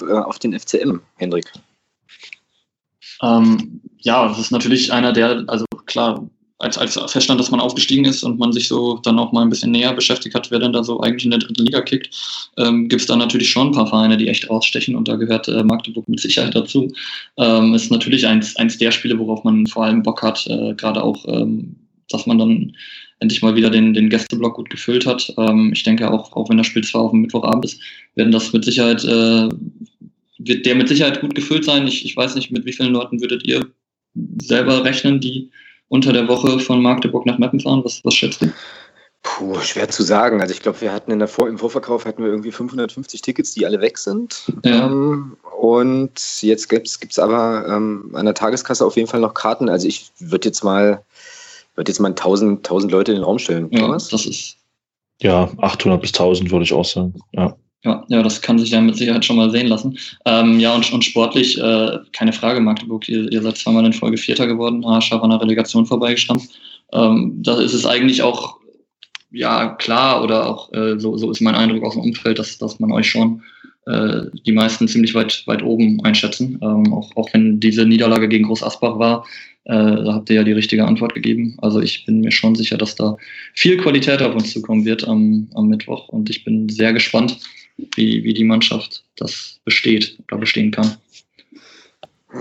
[0.01, 1.53] äh, auf den FCM, Hendrik?
[3.23, 8.05] Ähm, ja, das ist natürlich einer der, also klar, als, als feststand, dass man aufgestiegen
[8.05, 10.73] ist und man sich so dann auch mal ein bisschen näher beschäftigt hat, wer denn
[10.73, 12.11] da so eigentlich in der dritten Liga kickt,
[12.57, 15.47] ähm, gibt es da natürlich schon ein paar Vereine, die echt rausstechen und da gehört
[15.49, 16.93] äh, Magdeburg mit Sicherheit dazu.
[17.37, 21.03] Ähm, ist natürlich eins, eins der Spiele, worauf man vor allem Bock hat, äh, gerade
[21.03, 21.77] auch, ähm,
[22.09, 22.73] dass man dann
[23.21, 25.33] endlich mal wieder den, den Gästeblock gut gefüllt hat.
[25.39, 27.81] Ähm, ich denke auch, auch wenn das Spiel zwar auf dem Mittwochabend ist,
[28.16, 29.49] werden das mit Sicherheit äh,
[30.39, 31.86] wird der mit Sicherheit gut gefüllt sein.
[31.86, 33.66] Ich, ich weiß nicht, mit wie vielen Leuten würdet ihr
[34.41, 35.51] selber rechnen, die
[35.89, 37.82] unter der Woche von Magdeburg nach Meppen fahren?
[37.84, 38.53] Was, was schätzt du?
[39.22, 40.41] Puh, schwer zu sagen.
[40.41, 43.53] Also ich glaube, wir hatten in der Vor im Vorverkauf hatten wir irgendwie 550 Tickets,
[43.53, 44.53] die alle weg sind.
[44.64, 44.86] Ja.
[44.86, 49.68] Ähm, und jetzt gibt es aber ähm, an der Tageskasse auf jeden Fall noch Karten.
[49.68, 51.05] Also ich würde jetzt mal
[51.74, 53.68] würde jetzt mal 1000, 1000 Leute in den Raum stellen.
[53.70, 54.09] Ja, Thomas?
[54.09, 54.57] das ist
[55.20, 57.14] ja 800 bis 1000 würde ich auch sagen.
[57.32, 57.57] Ja.
[57.85, 59.97] Ja, ja, das kann sich ja mit Sicherheit schon mal sehen lassen.
[60.24, 64.16] Ähm, ja, und, und sportlich, äh, keine Frage, Magdeburg, ihr, ihr seid zweimal in Folge
[64.16, 66.49] Vierter geworden, haarscharf an der Relegation vorbeigeschrammt.
[66.93, 68.57] Ähm, da ist es eigentlich auch,
[69.31, 72.81] ja, klar, oder auch, äh, so, so ist mein Eindruck aus dem Umfeld, dass, dass
[72.81, 73.43] man euch schon
[73.87, 76.59] äh, die meisten ziemlich weit, weit oben einschätzen.
[76.61, 79.24] Ähm, auch, auch wenn diese Niederlage gegen Groß Asbach war,
[79.66, 81.57] äh, da habt ihr ja die richtige Antwort gegeben.
[81.62, 83.16] Also ich bin mir schon sicher, dass da
[83.55, 87.39] viel Qualität auf uns zukommen wird am, am Mittwoch und ich bin sehr gespannt,
[87.95, 90.97] wie, wie die Mannschaft das besteht oder bestehen kann.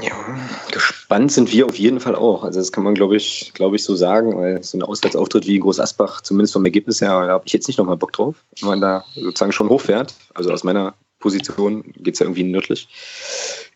[0.01, 0.37] Ja,
[0.71, 2.43] gespannt sind wir auf jeden Fall auch.
[2.43, 5.59] Also das kann man, glaube ich, glaube ich, so sagen, weil so ein Auswärtsauftritt wie
[5.59, 8.69] Groß Asbach, zumindest vom Ergebnis her, da habe ich jetzt nicht nochmal Bock drauf, wenn
[8.69, 10.13] man da sozusagen schon hochfährt.
[10.33, 12.89] Also aus meiner Position geht es ja irgendwie nördlich.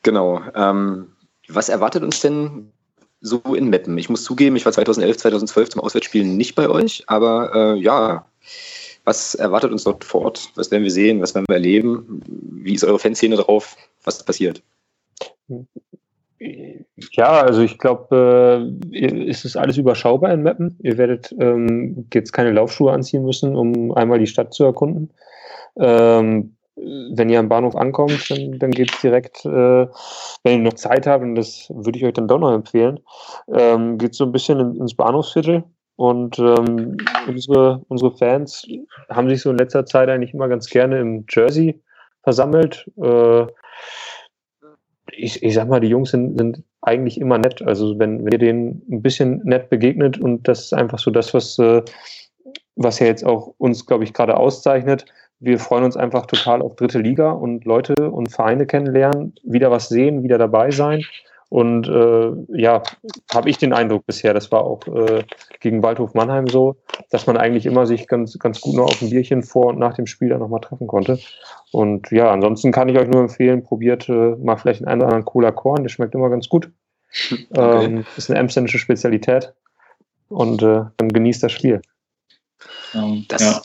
[0.03, 0.41] Genau.
[0.53, 1.07] Ähm,
[1.47, 2.71] was erwartet uns denn
[3.21, 3.97] so in Meppen?
[3.97, 8.25] Ich muss zugeben, ich war 2011, 2012 zum Auswärtsspielen nicht bei euch, aber äh, ja,
[9.03, 10.51] was erwartet uns dort vor Ort?
[10.55, 11.21] Was werden wir sehen?
[11.21, 12.21] Was werden wir erleben?
[12.27, 13.75] Wie ist eure Fanszene drauf?
[14.03, 14.61] Was passiert?
[17.11, 20.77] Ja, also ich glaube, äh, ist es alles überschaubar in Mappen.
[20.81, 25.11] Ihr werdet ähm, jetzt keine Laufschuhe anziehen müssen, um einmal die Stadt zu erkunden.
[25.77, 29.87] Ähm, wenn ihr am Bahnhof ankommt, dann, dann geht es direkt, äh,
[30.43, 32.99] wenn ihr noch Zeit habt, und das würde ich euch dann doch noch empfehlen,
[33.53, 35.63] ähm, geht so ein bisschen in, ins Bahnhofsviertel.
[36.01, 36.97] Und ähm,
[37.27, 38.67] unsere, unsere Fans
[39.07, 41.79] haben sich so in letzter Zeit eigentlich immer ganz gerne im Jersey
[42.23, 42.89] versammelt.
[42.99, 43.45] Äh,
[45.11, 47.61] ich, ich sag mal, die Jungs sind, sind eigentlich immer nett.
[47.61, 51.35] Also wenn, wenn ihr denen ein bisschen nett begegnet und das ist einfach so das,
[51.35, 51.83] was, äh,
[52.75, 55.05] was ja jetzt auch uns, glaube ich, gerade auszeichnet.
[55.39, 59.89] Wir freuen uns einfach total auf dritte Liga und Leute und Vereine kennenlernen, wieder was
[59.89, 61.03] sehen, wieder dabei sein.
[61.51, 62.81] Und äh, ja,
[63.33, 65.25] habe ich den Eindruck bisher, das war auch äh,
[65.59, 66.77] gegen Waldhof Mannheim so,
[67.09, 69.93] dass man eigentlich immer sich ganz, ganz gut noch auf ein Bierchen vor und nach
[69.95, 71.19] dem Spiel dann nochmal treffen konnte.
[71.73, 75.25] Und ja, ansonsten kann ich euch nur empfehlen, probiert äh, mal vielleicht einen oder anderen
[75.25, 76.71] Cola Korn, der schmeckt immer ganz gut.
[77.53, 77.85] Okay.
[77.85, 79.53] Ähm, ist eine emsländische Spezialität.
[80.29, 81.81] Und äh, dann genießt das Spiel.
[83.27, 83.61] Das, ja.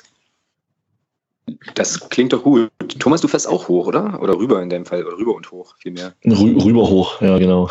[1.75, 2.71] Das klingt doch gut.
[2.99, 4.21] Thomas, du fährst auch hoch, oder?
[4.23, 6.13] Oder rüber in dem Fall, oder rüber und hoch, vielmehr.
[6.25, 7.69] Rü rüber hoch, ja, genau.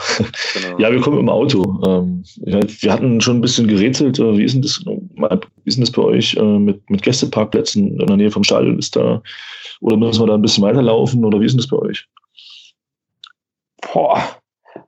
[0.54, 0.80] genau.
[0.80, 1.82] Ja, wir kommen im Auto.
[1.86, 4.20] Ähm, wir hatten schon ein bisschen gerätselt.
[4.20, 8.00] Äh, wie ist denn das, wie ist denn das bei euch äh, mit, mit Gästeparkplätzen
[8.00, 8.80] in der Nähe vom Stadion?
[8.80, 9.22] Ist da,
[9.82, 12.08] oder müssen wir da ein bisschen weiterlaufen, oder wie ist denn das bei euch?
[13.94, 14.22] Boah,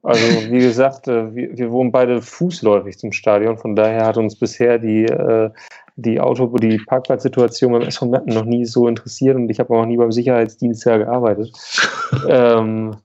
[0.04, 3.58] also wie gesagt, äh, wir, wir wohnen beide fußläufig zum Stadion.
[3.58, 5.50] Von daher hat uns bisher die, äh,
[5.98, 9.86] die Auto, die Parkplatzsituation beim SV Meppen noch nie so interessiert und ich habe auch
[9.86, 11.52] nie beim Sicherheitsdienst ja gearbeitet.
[12.30, 12.96] ähm,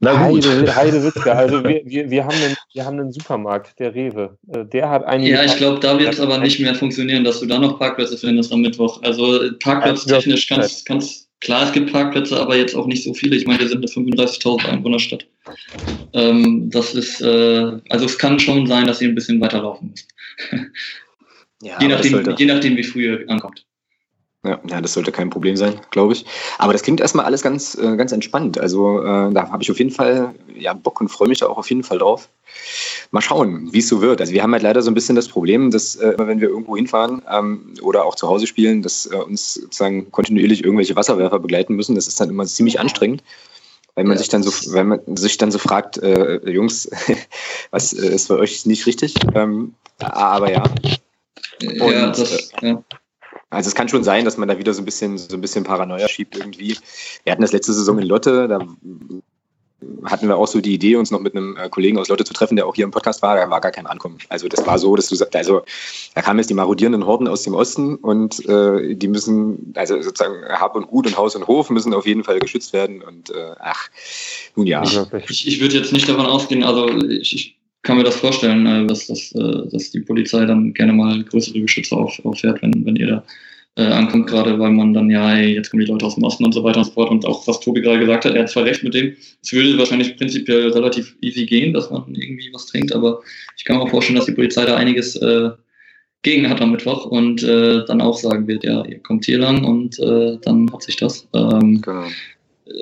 [0.00, 0.46] Na gut.
[0.46, 4.38] Heide, Heidewitzka, also wir, wir, wir, haben einen, wir haben einen Supermarkt, der Rewe.
[4.52, 5.32] Äh, der hat einige.
[5.32, 8.16] Ja, ich glaube, da wird es aber nicht mehr funktionieren, dass du da noch Parkplätze
[8.16, 9.02] findest am Mittwoch.
[9.02, 13.36] Also parkplatztechnisch kannst, kannst Klar, es gibt Parkplätze, aber jetzt auch nicht so viele.
[13.36, 15.24] Ich meine, wir sind eine 35.000 Einwohnerstadt.
[16.12, 20.08] Ähm, das ist, äh, also es kann schon sein, dass ihr ein bisschen weiterlaufen müsst.
[21.62, 23.64] Ja, je, nachdem, je nachdem, wie früh ihr ankommt.
[24.44, 26.24] Ja, ja, das sollte kein Problem sein, glaube ich.
[26.58, 28.58] Aber das klingt erstmal alles ganz, äh, ganz entspannt.
[28.58, 31.58] Also äh, da habe ich auf jeden Fall ja, Bock und freue mich da auch
[31.58, 32.28] auf jeden Fall drauf.
[33.10, 34.20] Mal schauen, wie es so wird.
[34.20, 36.76] Also wir haben halt leider so ein bisschen das Problem, dass äh, wenn wir irgendwo
[36.76, 41.74] hinfahren ähm, oder auch zu Hause spielen, dass äh, uns sozusagen kontinuierlich irgendwelche Wasserwerfer begleiten
[41.74, 41.96] müssen.
[41.96, 43.24] Das ist dann immer ziemlich anstrengend.
[43.96, 44.18] Wenn man ja.
[44.18, 46.88] sich dann so, wenn man sich dann so fragt, äh, Jungs,
[47.72, 49.14] was äh, ist bei euch nicht richtig?
[49.34, 50.62] Ähm, aber ja.
[51.62, 52.82] Und, ja, das, ja.
[53.50, 55.64] Also es kann schon sein, dass man da wieder so ein bisschen so ein bisschen
[55.64, 56.76] Paranoia schiebt irgendwie.
[57.24, 58.60] Wir hatten das letzte Saison in Lotte, da
[60.04, 62.34] hatten wir auch so die Idee, uns noch mit einem äh, Kollegen aus Lotte zu
[62.34, 63.36] treffen, der auch hier im Podcast war.
[63.36, 64.18] Da war gar kein Ankommen.
[64.28, 65.62] Also das war so, dass du sagst, also
[66.14, 70.44] da kamen jetzt die marodierenden Horden aus dem Osten und äh, die müssen, also sozusagen
[70.48, 73.02] Hab und Gut und Haus und Hof müssen auf jeden Fall geschützt werden.
[73.02, 73.88] Und äh, ach,
[74.56, 74.82] nun ja.
[75.28, 78.86] Ich, ich würde jetzt nicht davon ausgehen, also ich, ich kann mir das vorstellen, äh,
[78.86, 82.96] dass, dass, äh, dass die Polizei dann gerne mal größere Geschütze auf, auffährt, wenn, wenn
[82.96, 83.24] ihr da
[83.76, 86.44] äh, ankommt, gerade weil man dann ja, hey, jetzt kommen die Leute aus dem Osten
[86.44, 87.10] und so weiter und so fort.
[87.10, 89.78] Und auch was Tobi gerade gesagt hat, er hat zwar recht mit dem, es würde
[89.78, 93.20] wahrscheinlich prinzipiell relativ easy gehen, dass man irgendwie was trinkt, aber
[93.56, 95.50] ich kann mir auch vorstellen, dass die Polizei da einiges äh,
[96.22, 99.64] gegen hat am Mittwoch und äh, dann auch sagen wird, ja, ihr kommt hier lang
[99.64, 101.28] und äh, dann hat sich das.
[101.32, 102.06] Ähm, genau.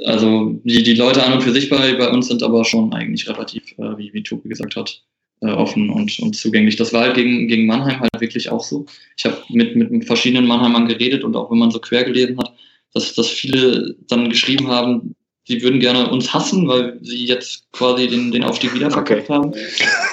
[0.05, 3.29] Also die, die Leute an und für sich bei, bei uns sind aber schon eigentlich
[3.29, 5.03] relativ, äh, wie, wie Tobi gesagt hat,
[5.41, 6.77] äh, offen und, und zugänglich.
[6.77, 8.87] Das war halt gegen, gegen Mannheim halt wirklich auch so.
[9.17, 12.53] Ich habe mit, mit verschiedenen Mannheimern geredet und auch wenn man so quer gelesen hat,
[12.95, 15.15] dass, dass viele dann geschrieben haben,
[15.47, 19.33] sie würden gerne uns hassen, weil sie jetzt quasi den, den Aufstieg wieder verkauft okay.
[19.33, 19.53] haben.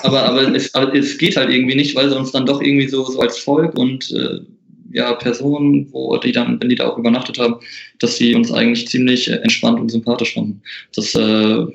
[0.04, 2.88] Aber, aber, es, aber es geht halt irgendwie nicht, weil sie uns dann doch irgendwie
[2.88, 4.40] so, so als Volk und äh,
[4.94, 7.56] ja, Personen, wo die dann, wenn die da auch übernachtet haben,
[8.00, 10.62] dass sie uns eigentlich ziemlich entspannt und sympathisch fanden.
[10.96, 11.66] Das äh,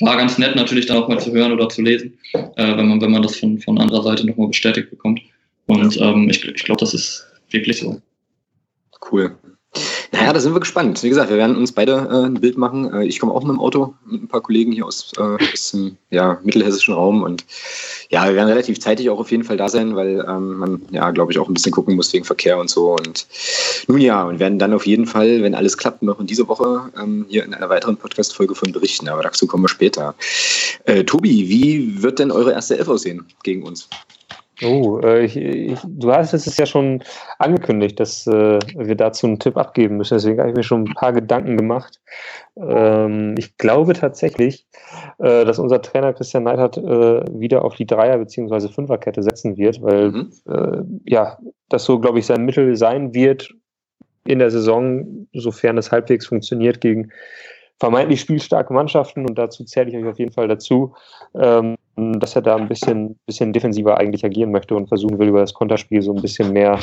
[0.00, 3.00] war ganz nett natürlich dann auch mal zu hören oder zu lesen, äh, wenn man,
[3.00, 5.20] wenn man das von, von anderer Seite nochmal bestätigt bekommt.
[5.66, 8.00] Und ähm, ich, ich glaube, das ist wirklich so.
[9.10, 9.36] Cool.
[10.12, 11.02] Naja, da sind wir gespannt.
[11.02, 12.92] Wie gesagt, wir werden uns beide äh, ein Bild machen.
[12.92, 15.20] Äh, ich komme auch mit dem Auto mit ein paar Kollegen hier aus, äh,
[15.52, 17.22] aus dem ja, mittelhessischen Raum.
[17.22, 17.44] Und
[18.10, 21.10] ja, wir werden relativ zeitig auch auf jeden Fall da sein, weil ähm, man ja,
[21.10, 22.92] glaube ich, auch ein bisschen gucken muss wegen Verkehr und so.
[22.92, 23.26] Und
[23.88, 26.90] nun ja, und werden dann auf jeden Fall, wenn alles klappt, noch in dieser Woche
[27.00, 29.08] ähm, hier in einer weiteren Podcast-Folge von berichten.
[29.08, 30.14] Aber dazu kommen wir später.
[30.84, 33.88] Äh, Tobi, wie wird denn eure erste Elf aussehen gegen uns?
[34.62, 37.02] Oh, äh, ich, ich, du hast es ja schon
[37.38, 40.14] angekündigt, dass äh, wir dazu einen Tipp abgeben müssen.
[40.14, 42.00] Deswegen habe ich mir schon ein paar Gedanken gemacht.
[42.56, 44.66] Ähm, ich glaube tatsächlich,
[45.18, 48.68] äh, dass unser Trainer Christian Neidhardt äh, wieder auf die Dreier- bzw.
[48.68, 50.32] Fünferkette setzen wird, weil mhm.
[50.48, 51.38] Äh, ja,
[51.68, 53.52] das so, glaube ich, sein Mittel sein wird
[54.24, 57.10] in der Saison, sofern es halbwegs funktioniert, gegen
[57.78, 60.94] vermeintlich spielstarke Mannschaften und dazu zähle ich euch auf jeden Fall dazu,
[61.34, 65.40] ähm, dass er da ein bisschen, bisschen defensiver eigentlich agieren möchte und versuchen will, über
[65.40, 66.78] das Konterspiel so ein bisschen mehr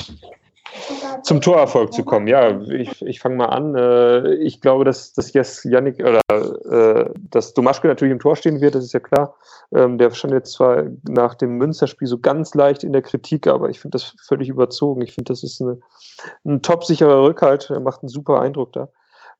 [1.24, 2.28] zum Torerfolg zu kommen.
[2.28, 3.76] Ja, ich, ich fange mal an.
[3.76, 8.60] Äh, ich glaube, dass, dass jetzt Yannick oder äh, dass Domaschke natürlich im Tor stehen
[8.62, 9.36] wird, das ist ja klar.
[9.74, 13.70] Ähm, der stand jetzt zwar nach dem Münsterspiel so ganz leicht in der Kritik, aber
[13.70, 15.02] ich finde das völlig überzogen.
[15.02, 15.80] Ich finde, das ist eine,
[16.46, 17.70] ein top-sicherer Rückhalt.
[17.70, 18.90] Er macht einen super Eindruck da.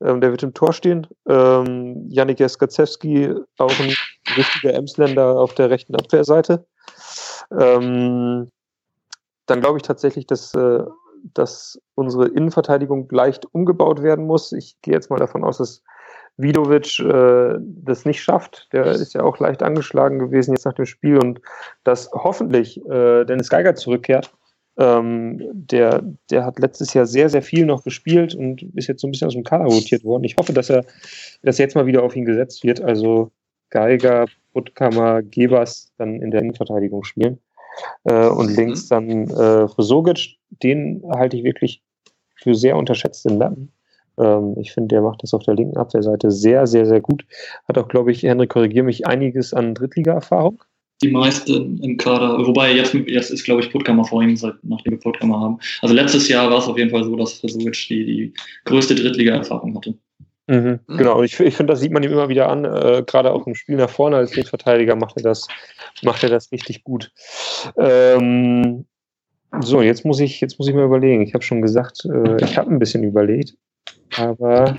[0.02, 1.08] Ähm, der wird im Tor stehen.
[1.28, 3.94] Ähm, Janik Jaskazewski, auch ein
[4.38, 6.66] richtiger Emsländer auf der rechten Abwehrseite.
[7.58, 8.50] Ähm,
[9.46, 10.84] dann glaube ich tatsächlich, dass, äh,
[11.34, 14.52] dass unsere Innenverteidigung leicht umgebaut werden muss.
[14.52, 15.84] Ich gehe jetzt mal davon aus, dass
[16.38, 18.70] Vidovic äh, das nicht schafft.
[18.74, 21.42] Der ist ja auch leicht angeschlagen gewesen jetzt nach dem Spiel und
[21.84, 24.34] dass hoffentlich äh, Dennis Geiger zurückkehrt
[24.78, 29.08] ähm, der, der hat letztes Jahr sehr, sehr viel noch gespielt und ist jetzt so
[29.08, 30.24] ein bisschen aus dem Kader rotiert worden.
[30.24, 30.86] Ich hoffe, dass er,
[31.44, 32.82] dass jetzt mal wieder auf ihn gesetzt wird.
[32.82, 33.32] Also
[33.70, 37.40] Geiger, Puttkammer, Gebers dann in der Innenverteidigung spielen.
[38.04, 38.56] Äh, und mhm.
[38.56, 41.84] links dann äh, Sogic, den halte ich wirklich
[42.36, 43.72] für sehr unterschätzt in Lappen.
[44.18, 47.26] Ähm, ich finde, der macht das auf der linken Abwehrseite sehr, sehr, sehr gut.
[47.68, 50.64] Hat auch, glaube ich, Henrik, korrigiere mich, einiges an Drittliga-Erfahrung
[51.04, 52.38] die meisten im Kader.
[52.46, 55.60] Wobei jetzt, jetzt ist, glaube ich, Puttkammer vor ihm, seit, nachdem wir Puttkammer haben.
[55.82, 58.34] Also letztes Jahr war es auf jeden Fall so, dass Versuch die, die
[58.66, 59.96] größte Drittliga-Erfahrung hatte.
[60.48, 60.98] Mhm, mhm.
[60.98, 63.56] Genau, ich, ich finde, das sieht man ihm immer wieder an, äh, gerade auch im
[63.56, 65.48] Spiel nach vorne als Linksverteidiger macht er das,
[66.02, 67.12] macht er das richtig gut.
[67.78, 68.86] Ähm,
[69.62, 71.22] so, jetzt muss ich, jetzt muss ich mal überlegen.
[71.22, 73.56] Ich habe schon gesagt, äh, ich habe ein bisschen überlegt,
[74.18, 74.78] aber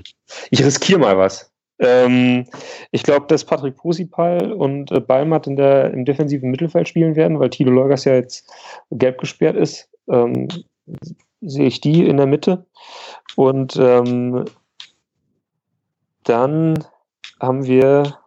[0.51, 1.51] ich riskiere mal was.
[1.79, 2.45] Ähm,
[2.91, 7.39] ich glaube, dass Patrick Posipal und äh, Balmat in der, im defensiven Mittelfeld spielen werden,
[7.39, 8.49] weil Tilo Leugas ja jetzt
[8.91, 9.89] gelb gesperrt ist.
[10.07, 10.47] Ähm,
[11.41, 12.65] sehe ich die in der Mitte.
[13.35, 14.45] Und ähm,
[16.23, 16.83] dann
[17.39, 18.17] haben wir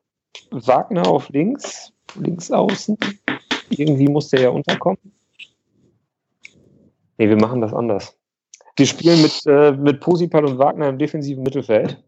[0.50, 2.98] Wagner auf links, links außen.
[3.70, 4.98] Irgendwie muss der ja unterkommen.
[7.16, 8.16] Nee, wir machen das anders.
[8.76, 12.02] Wir spielen mit, äh, mit Posipal und Wagner im defensiven Mittelfeld.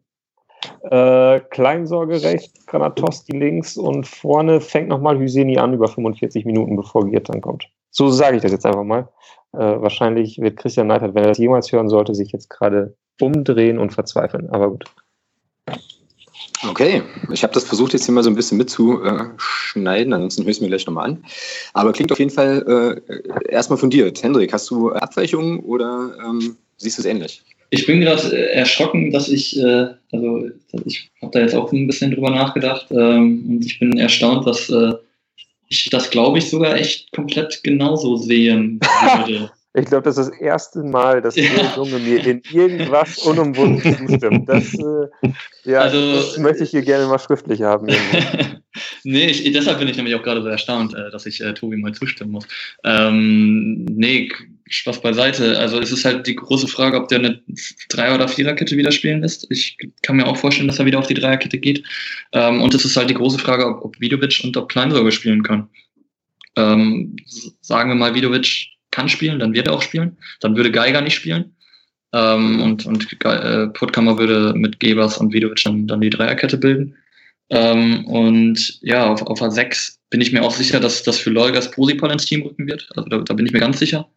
[0.82, 7.08] Äh, Kleinsorge rechts, Granatowski links und vorne fängt nochmal Hüseni an über 45 Minuten, bevor
[7.08, 7.68] Giert dann kommt.
[7.90, 9.08] So sage ich das jetzt einfach mal.
[9.52, 13.78] Äh, wahrscheinlich wird Christian Neidhardt, wenn er das jemals hören sollte, sich jetzt gerade umdrehen
[13.78, 14.48] und verzweifeln.
[14.50, 14.84] Aber gut.
[16.68, 17.02] Okay,
[17.32, 20.60] ich habe das versucht jetzt hier mal so ein bisschen mitzuschneiden, ansonsten höre ich es
[20.60, 21.24] mir gleich nochmal an.
[21.72, 24.22] Aber klingt auf jeden Fall äh, erstmal fundiert.
[24.22, 27.42] Hendrik, hast du Abweichungen oder ähm, siehst du es ähnlich?
[27.70, 30.50] Ich bin gerade äh, erschrocken, dass ich, äh, also
[30.84, 34.68] ich habe da jetzt auch ein bisschen drüber nachgedacht ähm, und ich bin erstaunt, dass
[34.68, 34.92] äh,
[35.68, 39.50] ich das, glaube ich, sogar echt komplett genauso sehen würde.
[39.72, 41.44] Ich glaube, das ist das erste Mal, dass ja.
[41.76, 44.48] Junge mir in irgendwas unumwunden zustimmt.
[44.48, 45.30] Das, äh,
[45.62, 47.86] ja, also, das möchte ich hier gerne mal schriftlich haben.
[49.04, 51.76] nee, ich, deshalb bin ich nämlich auch gerade so erstaunt, äh, dass ich äh, Tobi
[51.76, 52.48] mal zustimmen muss.
[52.82, 54.28] Ähm, nee,
[54.70, 55.58] Spaß beiseite.
[55.58, 57.42] Also es ist halt die große Frage, ob der eine
[57.88, 59.46] Dreier- oder Viererkette wieder spielen lässt.
[59.50, 61.84] Ich kann mir auch vorstellen, dass er wieder auf die Dreierkette geht.
[62.32, 65.42] Ähm, und es ist halt die große Frage, ob, ob Vidovic und ob Kleinsorge spielen
[65.42, 65.68] können.
[66.56, 67.16] Ähm,
[67.60, 70.16] sagen wir mal, Vidovic kann spielen, dann wird er auch spielen.
[70.40, 71.56] Dann würde Geiger nicht spielen.
[72.12, 76.96] Ähm, und und äh, Puttkammer würde mit Gebers und Vidovic dann, dann die Dreierkette bilden.
[77.50, 81.70] Ähm, und ja, auf, auf A6 bin ich mir auch sicher, dass das für Leugas
[81.72, 82.88] Posipal ins Team rücken wird.
[82.94, 84.08] Also da, da bin ich mir ganz sicher.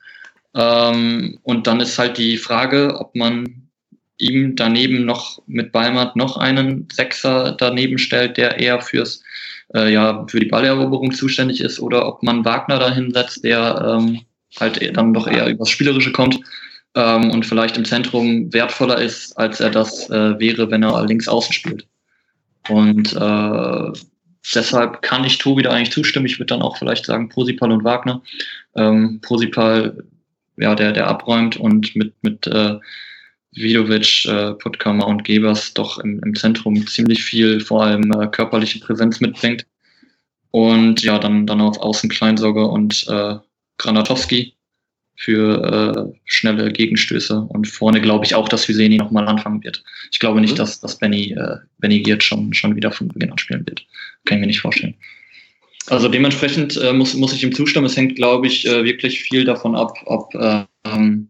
[0.56, 3.70] Ähm, und dann ist halt die Frage, ob man
[4.18, 9.24] ihm daneben noch mit Balmert noch einen Sechser daneben stellt, der eher fürs
[9.74, 14.22] äh, ja für die Balleroberung zuständig ist, oder ob man Wagner dahin setzt, der ähm,
[14.60, 16.40] halt dann doch eher übers Spielerische kommt
[16.96, 21.28] ähm, und vielleicht im Zentrum wertvoller ist, als er das äh, wäre, wenn er links
[21.28, 21.88] außen spielt.
[22.70, 24.00] Und äh,
[24.56, 26.28] deshalb kann ich Tobi da eigentlich zustimmen.
[26.28, 28.22] Ich würde dann auch vielleicht sagen Prosipal und Wagner.
[28.76, 30.04] Ähm, Prosipal
[30.58, 32.78] ja, der, der abräumt und mit, mit äh,
[33.52, 38.80] Vidovic, äh, Puttkammer und Gebers doch im, im Zentrum ziemlich viel, vor allem äh, körperliche
[38.80, 39.66] Präsenz mitbringt.
[40.52, 43.36] Und ja, dann, dann auf Außen Kleinsorge und äh,
[43.78, 44.56] Granatowski
[45.16, 47.40] für äh, schnelle Gegenstöße.
[47.40, 49.84] Und vorne glaube ich auch, dass Hüseni nochmal anfangen wird.
[50.12, 50.58] Ich glaube nicht, mhm.
[50.58, 53.86] dass, dass Benny, äh, Benny Giert schon, schon wieder von Beginn an spielen wird.
[54.26, 54.96] Kann ich mir nicht vorstellen.
[55.90, 57.86] Also dementsprechend äh, muss, muss ich ihm zustimmen.
[57.86, 61.30] Es hängt, glaube ich, äh, wirklich viel davon ab, ob äh, ähm,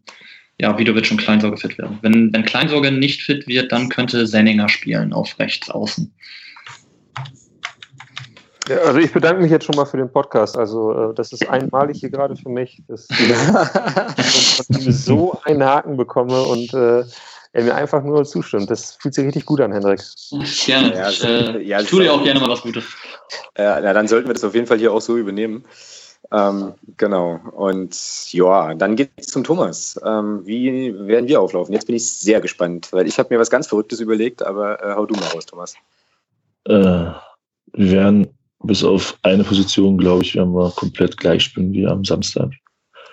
[0.60, 1.98] ja, Vidovic und Kleinsorge fit werden.
[2.02, 6.12] Wenn, wenn Kleinsorge nicht fit wird, dann könnte Senninger spielen auf rechts außen.
[8.68, 10.56] Ja, also ich bedanke mich jetzt schon mal für den Podcast.
[10.56, 13.08] Also äh, das ist einmalig hier gerade für mich, dass
[14.70, 17.04] ich so einen Haken bekomme und äh,
[17.54, 18.68] er mir einfach nur zustimmt.
[18.68, 20.02] Das fühlt sich richtig gut an, Hendrik.
[20.66, 20.94] Gerne.
[20.94, 22.84] Ja, ich, äh, ja, tu dir auch gerne mal was Gutes.
[23.56, 25.64] Ja, dann sollten wir das auf jeden Fall hier auch so übernehmen.
[26.32, 27.38] Ähm, genau.
[27.52, 30.00] Und ja, dann geht es zum Thomas.
[30.04, 31.72] Ähm, wie werden wir auflaufen?
[31.72, 34.94] Jetzt bin ich sehr gespannt, weil ich habe mir was ganz Verrücktes überlegt, aber äh,
[34.96, 35.74] hau du mal raus, Thomas.
[36.64, 38.26] Äh, wir werden
[38.64, 42.50] bis auf eine Position, glaube ich, werden wir komplett gleich spielen wie am Samstag.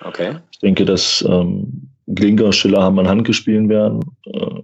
[0.03, 0.37] Okay.
[0.51, 4.01] Ich denke, dass ähm, Glinker, Schiller, Hamann, Handke spielen werden.
[4.25, 4.61] Äh,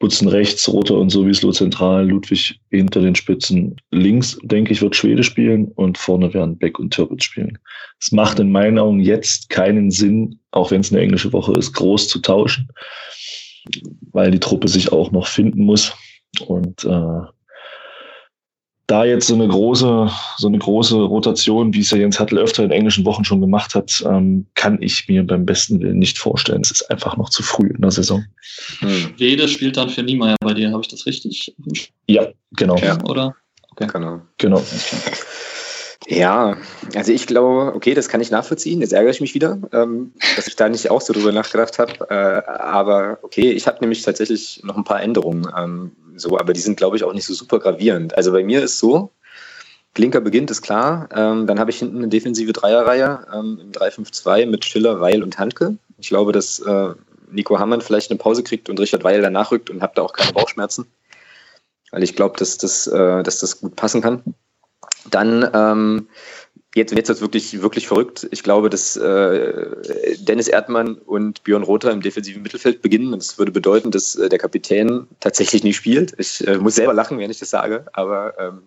[0.00, 5.22] Butzen rechts, Roter und Sowieso zentral, Ludwig hinter den Spitzen links, denke ich, wird Schwede
[5.22, 7.58] spielen und vorne werden Beck und Türpitz spielen.
[8.00, 11.74] Es macht in meinen Augen jetzt keinen Sinn, auch wenn es eine englische Woche ist,
[11.74, 12.68] groß zu tauschen,
[14.12, 15.92] weil die Truppe sich auch noch finden muss.
[16.46, 17.20] Und äh,
[18.90, 22.64] da jetzt so eine große, so eine große Rotation, wie es ja Jens Hattel öfter
[22.64, 26.62] in englischen Wochen schon gemacht hat, ähm, kann ich mir beim besten Willen nicht vorstellen.
[26.62, 28.24] Es ist einfach noch zu früh in der Saison.
[28.80, 29.14] Hm.
[29.18, 31.54] Rede spielt dann für Niemeyer bei dir, habe ich das richtig?
[32.08, 32.76] Ja, genau.
[32.78, 32.98] Ja.
[33.04, 33.36] Oder?
[33.70, 33.86] Okay.
[33.92, 34.20] Genau.
[34.38, 34.62] Genau.
[36.08, 36.56] Ja,
[36.96, 38.80] also ich glaube, okay, das kann ich nachvollziehen.
[38.80, 41.92] Jetzt ärgere ich mich wieder, ähm, dass ich da nicht auch so drüber nachgedacht habe.
[42.10, 45.46] Äh, aber okay, ich habe nämlich tatsächlich noch ein paar Änderungen.
[45.56, 48.16] Ähm, so, aber die sind, glaube ich, auch nicht so super gravierend.
[48.16, 49.12] Also bei mir ist so,
[49.94, 51.08] Klinker beginnt, ist klar.
[51.14, 55.38] Ähm, dann habe ich hinten eine defensive Dreierreihe ähm, im 3-5-2 mit Schiller, Weil und
[55.38, 55.76] Handke.
[55.98, 56.94] Ich glaube, dass äh,
[57.30, 60.12] Nico Hammann vielleicht eine Pause kriegt und Richard Weil danach rückt und habe da auch
[60.12, 60.86] keine Bauchschmerzen.
[61.90, 64.22] Weil ich glaube, dass, das, äh, dass das gut passen kann.
[65.10, 66.08] Dann ähm,
[66.74, 68.28] jetzt wird es wirklich, wirklich verrückt.
[68.30, 73.12] Ich glaube, dass äh, Dennis Erdmann und Björn Rother im defensiven Mittelfeld beginnen.
[73.12, 76.14] Das würde bedeuten, dass äh, der Kapitän tatsächlich nicht spielt.
[76.18, 78.62] Ich äh, muss selber lachen, wenn ich das sage, aber ähm,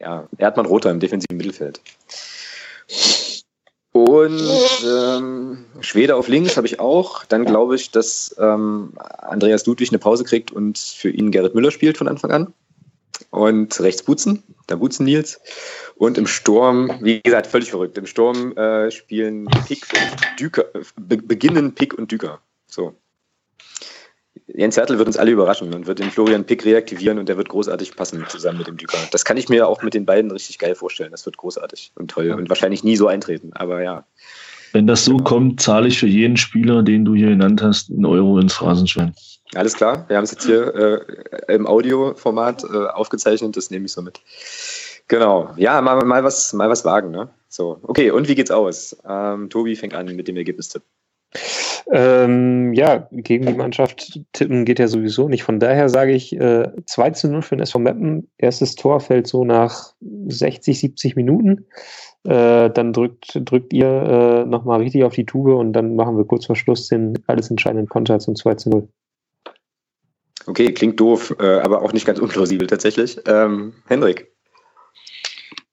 [0.00, 1.80] ja, Erdmann Rother im defensiven Mittelfeld.
[3.92, 4.42] Und
[4.84, 7.24] ähm, Schwede auf links habe ich auch.
[7.24, 11.70] Dann glaube ich, dass ähm, Andreas Ludwig eine Pause kriegt und für ihn Gerrit Müller
[11.70, 12.52] spielt von Anfang an.
[13.30, 15.40] Und rechts Butzen, da Butzen Nils.
[15.96, 17.96] Und im Sturm, wie gesagt, völlig verrückt.
[17.98, 20.64] Im Sturm äh, spielen Pick und Düker,
[20.96, 22.40] be beginnen Pick und Düker.
[22.66, 22.94] So.
[24.46, 27.48] Jens Hertel wird uns alle überraschen und wird den Florian Pick reaktivieren und der wird
[27.48, 28.98] großartig passen zusammen mit dem Düker.
[29.10, 31.12] Das kann ich mir auch mit den beiden richtig geil vorstellen.
[31.12, 34.04] Das wird großartig und toll und wahrscheinlich nie so eintreten, aber ja.
[34.72, 38.04] Wenn das so kommt, zahle ich für jeden Spieler, den du hier genannt hast, einen
[38.04, 39.14] Euro ins Phrasenschwein.
[39.54, 43.92] Alles klar, wir haben es jetzt hier äh, im Audioformat äh, aufgezeichnet, das nehme ich
[43.92, 44.20] so mit.
[45.06, 47.10] Genau, ja, mal, mal, was, mal was wagen.
[47.10, 47.28] Ne?
[47.48, 48.96] So, okay, und wie geht's aus?
[49.06, 50.82] Ähm, Tobi fängt an mit dem Ergebnistipp.
[51.92, 55.42] Ähm, ja, gegen die Mannschaft tippen geht ja sowieso nicht.
[55.42, 58.30] Von daher sage ich äh, 2 zu 0 für den SV Meppen.
[58.38, 61.66] Erstes Tor fällt so nach 60, 70 Minuten.
[62.24, 66.24] Äh, dann drückt, drückt ihr äh, nochmal richtig auf die Tube und dann machen wir
[66.24, 68.88] kurz vor Schluss den alles entscheidenden Konter zum 2 zu 0.
[70.46, 73.18] Okay, klingt doof, äh, aber auch nicht ganz unplausibel tatsächlich.
[73.26, 74.30] Ähm, Hendrik.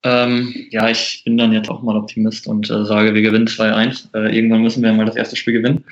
[0.03, 4.15] Ähm, ja, ich bin dann jetzt auch mal Optimist und äh, sage, wir gewinnen 2-1.
[4.15, 5.85] Äh, irgendwann müssen wir mal das erste Spiel gewinnen.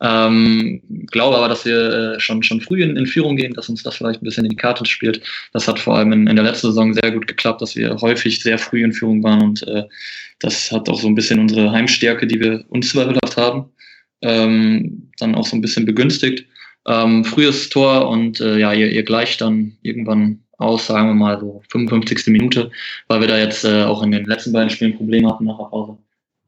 [0.00, 3.84] Ähm, glaube aber, dass wir äh, schon, schon früh in, in, Führung gehen, dass uns
[3.84, 5.22] das vielleicht ein bisschen in die Karte spielt.
[5.52, 8.42] Das hat vor allem in, in der letzten Saison sehr gut geklappt, dass wir häufig
[8.42, 9.84] sehr früh in Führung waren und äh,
[10.40, 13.70] das hat auch so ein bisschen unsere Heimstärke, die wir uns zweifelhaft haben,
[14.20, 16.44] ähm, dann auch so ein bisschen begünstigt.
[16.86, 21.40] Ähm, frühes Tor und äh, ja, ihr, ihr gleicht dann irgendwann aus, sagen wir mal
[21.40, 22.26] so 55.
[22.28, 22.70] Minute,
[23.08, 25.64] weil wir da jetzt äh, auch in den letzten beiden Spielen Probleme hatten nach der
[25.64, 25.98] Pause.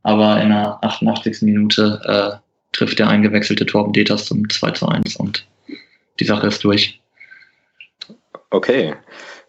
[0.02, 1.42] Aber in der 88.
[1.42, 2.46] Minute äh,
[2.76, 5.46] trifft der eingewechselte Torben Deters zum 2 zu 1 und
[6.20, 7.00] die Sache ist durch.
[8.50, 8.94] Okay.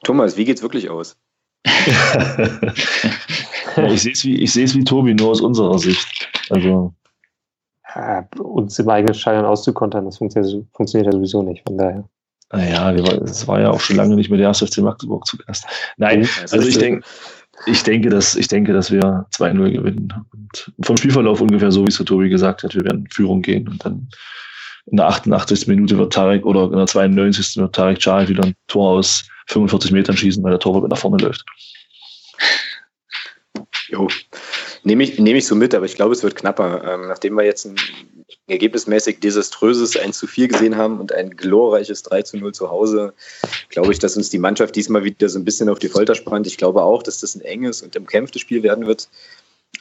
[0.03, 1.17] Thomas, wie geht's wirklich aus?
[1.65, 1.73] ich
[4.01, 6.29] sehe es wie, wie Tobi, nur aus unserer Sicht.
[6.49, 6.93] Also.
[7.97, 12.07] Ja, uns im eigenen Stadion auszukontern, das funktioniert, funktioniert ja sowieso nicht, von daher.
[12.51, 15.65] Naja, es war ja auch schon lange nicht mehr der erste FC Magdeburg zu Gast.
[15.97, 17.05] Nein, also ich denke,
[17.65, 20.13] ich denke, dass, ich denke, dass wir 2-0 gewinnen.
[20.31, 23.41] Und vom Spielverlauf ungefähr so, wie es der Tobi gesagt hat, wir werden in Führung
[23.41, 24.07] gehen und dann
[24.85, 25.67] in der 88.
[25.67, 27.57] Minute wird Tarek oder in der 92.
[27.57, 31.17] wird Tarek Chal wieder ein Tor aus 45 Metern schießen, weil der Torwart nach vorne
[31.17, 31.43] läuft.
[33.89, 34.07] Jo,
[34.83, 36.81] nehme ich, nehme ich so mit, aber ich glaube, es wird knapper.
[36.93, 37.75] Ähm, nachdem wir jetzt ein
[38.47, 43.13] ergebnismäßig desaströses 1 zu 4 gesehen haben und ein glorreiches 3 zu 0 zu Hause,
[43.69, 46.47] glaube ich, dass uns die Mannschaft diesmal wieder so ein bisschen auf die Folter spannt.
[46.47, 49.09] Ich glaube auch, dass das ein enges und umkämpftes Spiel werden wird.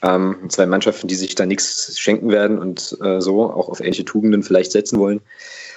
[0.02, 4.04] Ähm, zwei Mannschaften, die sich da nichts schenken werden und äh, so auch auf ähnliche
[4.04, 5.20] Tugenden vielleicht setzen wollen.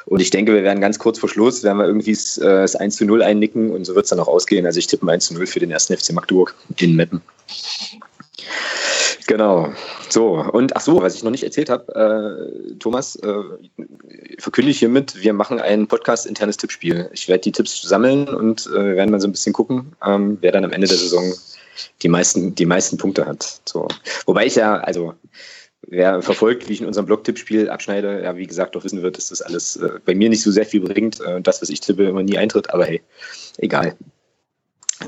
[0.05, 2.97] Und ich denke, wir werden ganz kurz vor Schluss, werden wir irgendwie äh, das 1
[2.97, 4.65] zu 0 einnicken und so wird es dann auch ausgehen.
[4.65, 7.21] Also ich tippe 1 zu 0 für den ersten FC Magdeburg in Meppen.
[9.27, 9.71] Genau.
[10.09, 13.33] So, und ach so, was ich noch nicht erzählt habe, äh, Thomas, äh,
[14.39, 17.09] verkünde ich hiermit, wir machen ein Podcast-internes Tippspiel.
[17.13, 20.51] Ich werde die Tipps sammeln und äh, werden mal so ein bisschen gucken, ähm, wer
[20.51, 21.31] dann am Ende der Saison
[22.01, 23.61] die meisten, die meisten Punkte hat.
[23.65, 23.87] So.
[24.25, 25.13] Wobei ich ja, also
[25.87, 29.29] wer verfolgt, wie ich in unserem Blog-Tippspiel abschneide, ja, wie gesagt, doch wissen wird, dass
[29.29, 31.21] das alles äh, bei mir nicht so sehr viel bringt.
[31.21, 33.01] Äh, das, was ich tippe, immer nie eintritt, aber hey,
[33.57, 33.95] egal.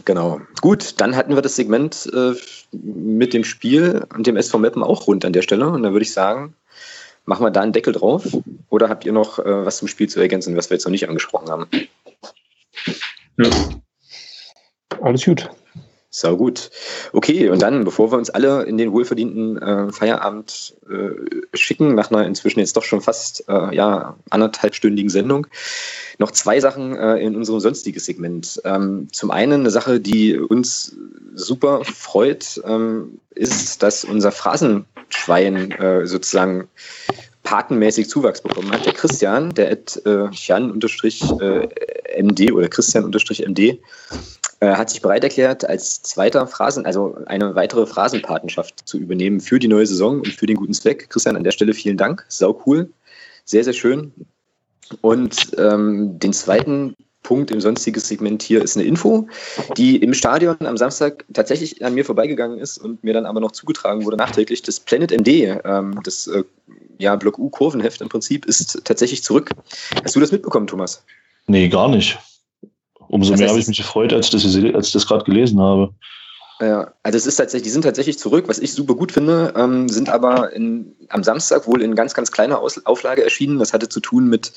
[0.06, 0.40] Genau.
[0.62, 2.34] Gut, dann hatten wir das Segment äh,
[2.72, 5.68] mit dem Spiel und dem SV Meppen auch rund an der Stelle.
[5.68, 6.56] Und dann würde ich sagen,
[7.26, 8.26] machen wir da einen Deckel drauf.
[8.70, 11.08] Oder habt ihr noch äh, was zum Spiel zu ergänzen, was wir jetzt noch nicht
[11.08, 11.68] angesprochen haben?
[13.38, 13.50] Ja.
[15.02, 15.50] Alles gut.
[16.14, 16.72] Sau gut.
[17.14, 22.12] Okay, und dann, bevor wir uns alle in den wohlverdienten äh, Feierabend äh, schicken, nach
[22.12, 25.48] einer inzwischen jetzt doch schon fast äh, ja, anderthalbstündigen Sendung,
[26.18, 28.62] noch zwei Sachen äh, in unserem sonstigen Segment.
[28.66, 30.98] Ähm, zum einen eine Sache, die uns
[31.34, 36.68] super freut, ähm, ist, dass unser Phrasenschwein äh, sozusagen
[37.52, 38.86] patenmäßig Zuwachs bekommen hat.
[38.86, 40.80] Der Christian, der at äh, Jan-MD
[42.54, 43.80] oder Christian-MD äh,
[44.62, 49.68] hat sich bereit erklärt, als zweiter Phrasen, also eine weitere Phrasenpatenschaft zu übernehmen für die
[49.68, 51.10] neue Saison und für den guten Zweck.
[51.10, 52.26] Christian, an der Stelle vielen Dank.
[52.30, 52.90] Sau cool.
[53.44, 54.14] Sehr, sehr schön.
[55.02, 56.96] Und ähm, den zweiten
[57.32, 59.26] Punkt im sonstigen Segment hier ist eine Info,
[59.78, 63.54] die im Stadion am Samstag tatsächlich an mir vorbeigegangen ist und mir dann aber noch
[63.54, 64.64] zugetragen wurde nachträglich.
[64.64, 66.44] Das Planet MD, ähm, das äh,
[66.98, 69.50] ja, Block U Kurvenheft im Prinzip, ist tatsächlich zurück.
[70.04, 71.06] Hast du das mitbekommen, Thomas?
[71.48, 72.20] Nee, gar nicht.
[73.08, 75.94] Umso mehr habe ich mich gefreut, als, das, als ich das gerade gelesen habe.
[76.60, 79.88] Ja, also es ist tatsächlich, die sind tatsächlich zurück, was ich super gut finde, ähm,
[79.88, 83.58] sind aber in, am Samstag wohl in ganz, ganz kleiner Aus Auflage erschienen.
[83.58, 84.52] Das hatte zu tun mit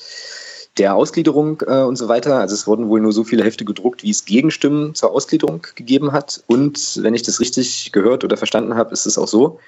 [0.77, 2.39] der Ausgliederung äh, und so weiter.
[2.39, 6.11] Also es wurden wohl nur so viele Hefte gedruckt, wie es Gegenstimmen zur Ausgliederung gegeben
[6.11, 6.43] hat.
[6.47, 9.59] Und wenn ich das richtig gehört oder verstanden habe, ist es auch so,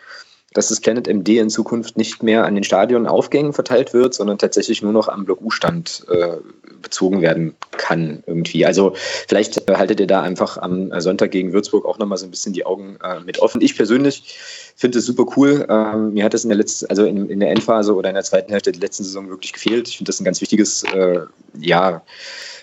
[0.54, 4.82] dass das Planet MD in Zukunft nicht mehr an den Stadionaufgängen verteilt wird, sondern tatsächlich
[4.82, 6.38] nur noch am Block U-Stand äh,
[6.82, 8.66] bezogen werden kann irgendwie.
[8.66, 8.94] Also
[9.28, 12.32] vielleicht äh, haltet ihr da einfach am äh, Sonntag gegen Würzburg auch nochmal so ein
[12.32, 13.62] bisschen die Augen äh, mit offen.
[13.62, 14.38] Ich persönlich
[14.76, 15.66] finde es super cool.
[15.70, 18.24] Ähm, mir hat es in der letzten, also in, in, der Endphase oder in der
[18.24, 19.88] zweiten Hälfte der letzten Saison wirklich gefehlt.
[19.88, 21.22] Ich finde das ein ganz wichtiges, äh,
[21.60, 22.02] ja,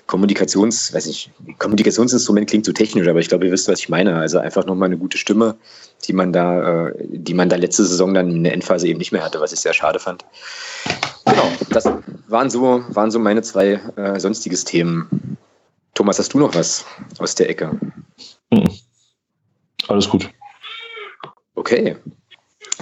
[0.06, 4.16] Kommunikations, weiß ich, Kommunikationsinstrument klingt so technisch, aber ich glaube, ihr wisst, was ich meine.
[4.16, 5.56] Also einfach nochmal eine gute Stimme,
[6.04, 9.12] die man da, äh, die man da letzte Saison dann in der Endphase eben nicht
[9.12, 10.24] mehr hatte, was ich sehr schade fand.
[11.26, 11.84] Genau, das
[12.28, 15.36] waren so, waren so meine zwei äh, sonstiges Themen.
[15.94, 16.84] Thomas, hast du noch was
[17.18, 17.78] aus der Ecke?
[18.52, 18.68] Hm.
[19.88, 20.30] Alles gut.
[21.54, 21.96] Okay.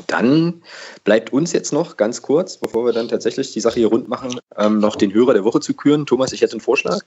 [0.06, 0.62] Dann
[1.04, 4.40] bleibt uns jetzt noch ganz kurz, bevor wir dann tatsächlich die Sache hier rund machen,
[4.56, 6.06] ähm, noch den Hörer der Woche zu küren.
[6.06, 7.00] Thomas, ich hätte einen Vorschlag.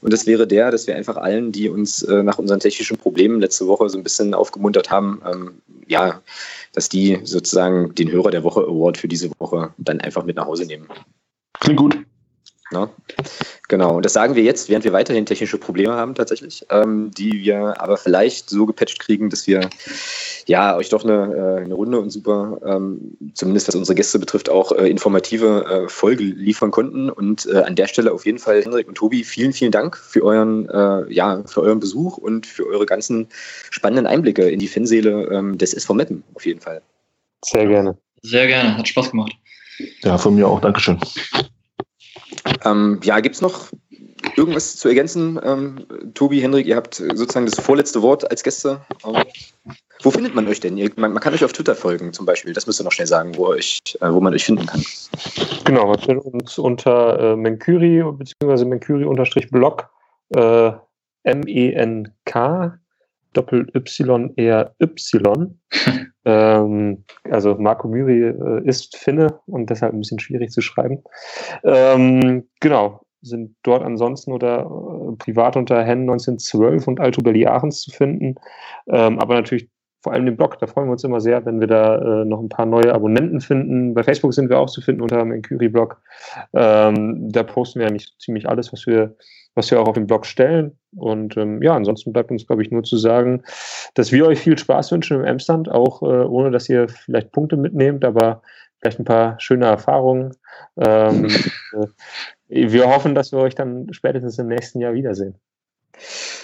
[0.00, 3.40] Und das wäre der, dass wir einfach allen, die uns äh, nach unseren technischen Problemen
[3.40, 6.20] letzte Woche so ein bisschen aufgemuntert haben, ähm, ja,
[6.72, 10.46] dass die sozusagen den Hörer der Woche Award für diese Woche dann einfach mit nach
[10.46, 10.88] Hause nehmen.
[11.60, 11.98] Klingt gut.
[12.72, 12.88] Na?
[13.68, 17.42] Genau, und das sagen wir jetzt, während wir weiterhin technische Probleme haben tatsächlich, ähm, die
[17.42, 19.68] wir aber vielleicht so gepatcht kriegen, dass wir
[20.46, 24.48] ja euch doch eine, äh, eine runde und super, ähm, zumindest was unsere Gäste betrifft,
[24.48, 27.10] auch äh, informative äh, Folge liefern konnten.
[27.10, 30.22] Und äh, an der Stelle auf jeden Fall, Henrik und Tobi, vielen, vielen Dank für
[30.22, 33.28] euren, äh, ja, für euren Besuch und für eure ganzen
[33.70, 36.82] spannenden Einblicke in die Fanseele ähm, des SV Meppen, auf jeden Fall.
[37.44, 37.96] Sehr gerne.
[38.22, 39.32] Sehr gerne, hat Spaß gemacht.
[40.02, 40.98] Ja, von mir auch, Dankeschön.
[42.64, 43.68] Ähm, ja, gibt es noch
[44.36, 45.40] irgendwas zu ergänzen?
[45.42, 48.80] Ähm, Tobi, Henrik, ihr habt sozusagen das vorletzte Wort als Gäste.
[49.04, 49.24] Ähm,
[50.02, 50.76] wo findet man euch denn?
[50.76, 52.52] Ihr, man, man, kann euch auf Twitter folgen zum Beispiel.
[52.52, 54.82] Das müsst ihr noch schnell sagen, wo, euch, äh, wo man euch finden kann.
[55.64, 58.64] Genau, man findet uns unter äh, Menkuri bzw.
[58.64, 59.88] Menkuri-Blog
[60.30, 60.72] äh,
[61.24, 62.78] M-E-N-K
[63.32, 64.34] Doppel-Y-R-Y.
[66.24, 71.02] ähm, also Marco Myri äh, ist Finne und deshalb ein bisschen schwierig zu schreiben.
[71.64, 77.82] Ähm, genau, sind dort ansonsten oder äh, privat unter Hen 1912 und Alto Belli Ahrens
[77.82, 78.34] zu finden.
[78.88, 79.68] Ähm, aber natürlich
[80.02, 82.40] vor allem den Blog, da freuen wir uns immer sehr, wenn wir da äh, noch
[82.40, 83.92] ein paar neue Abonnenten finden.
[83.92, 86.00] Bei Facebook sind wir auch zu finden unter dem Mercury-Blog.
[86.54, 89.14] Ähm, da posten wir eigentlich ziemlich alles, was wir
[89.54, 90.78] was wir auch auf dem Blog stellen.
[90.96, 93.42] Und ähm, ja, ansonsten bleibt uns, glaube ich, nur zu sagen,
[93.94, 97.56] dass wir euch viel Spaß wünschen im Emsland, auch äh, ohne dass ihr vielleicht Punkte
[97.56, 98.42] mitnehmt, aber
[98.80, 100.36] vielleicht ein paar schöne Erfahrungen.
[100.76, 101.26] Ähm,
[102.48, 105.36] äh, wir hoffen, dass wir euch dann spätestens im nächsten Jahr wiedersehen.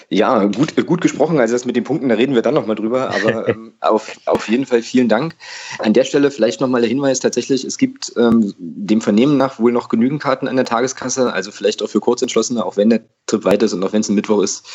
[0.09, 1.37] Ja, gut, gut gesprochen.
[1.39, 3.09] Also das mit den Punkten, da reden wir dann nochmal drüber.
[3.09, 5.35] Aber ähm, auf, auf jeden Fall vielen Dank.
[5.79, 9.73] An der Stelle vielleicht nochmal der Hinweis tatsächlich, es gibt ähm, dem Vernehmen nach wohl
[9.73, 11.33] noch genügend Karten an der Tageskasse.
[11.33, 14.07] Also vielleicht auch für Kurzentschlossene, auch wenn der Trip weit ist und auch wenn es
[14.07, 14.65] ein Mittwoch ist.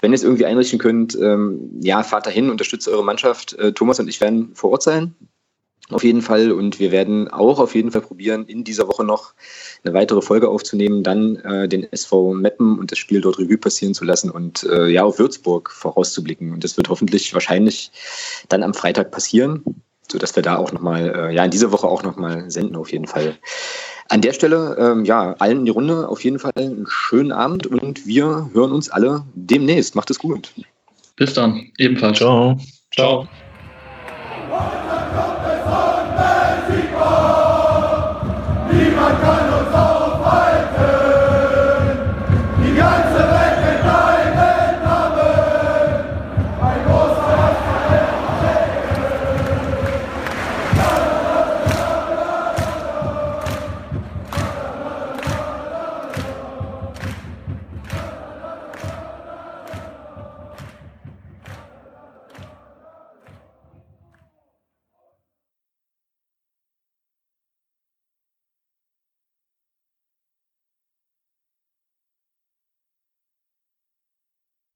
[0.00, 3.52] Wenn ihr es irgendwie einrichten könnt, ähm, ja, fahrt dahin, unterstützt eure Mannschaft.
[3.58, 5.14] Äh, Thomas und ich werden vor Ort sein.
[5.90, 6.52] Auf jeden Fall.
[6.52, 9.32] Und wir werden auch auf jeden Fall probieren, in dieser Woche noch
[9.84, 13.94] eine weitere Folge aufzunehmen, dann äh, den SV Meppen und das Spiel dort Revue passieren
[13.94, 16.52] zu lassen und äh, ja, auf Würzburg vorauszublicken.
[16.52, 17.90] Und das wird hoffentlich wahrscheinlich
[18.48, 19.62] dann am Freitag passieren,
[20.10, 23.06] sodass wir da auch nochmal, äh, ja, in dieser Woche auch nochmal senden auf jeden
[23.06, 23.38] Fall.
[24.10, 27.66] An der Stelle, ähm, ja, allen in die Runde auf jeden Fall einen schönen Abend
[27.66, 29.94] und wir hören uns alle demnächst.
[29.94, 30.52] Macht es gut.
[31.16, 32.18] Bis dann, ebenfalls.
[32.18, 32.58] Ciao.
[32.94, 33.28] Ciao.
[39.16, 39.77] Carlos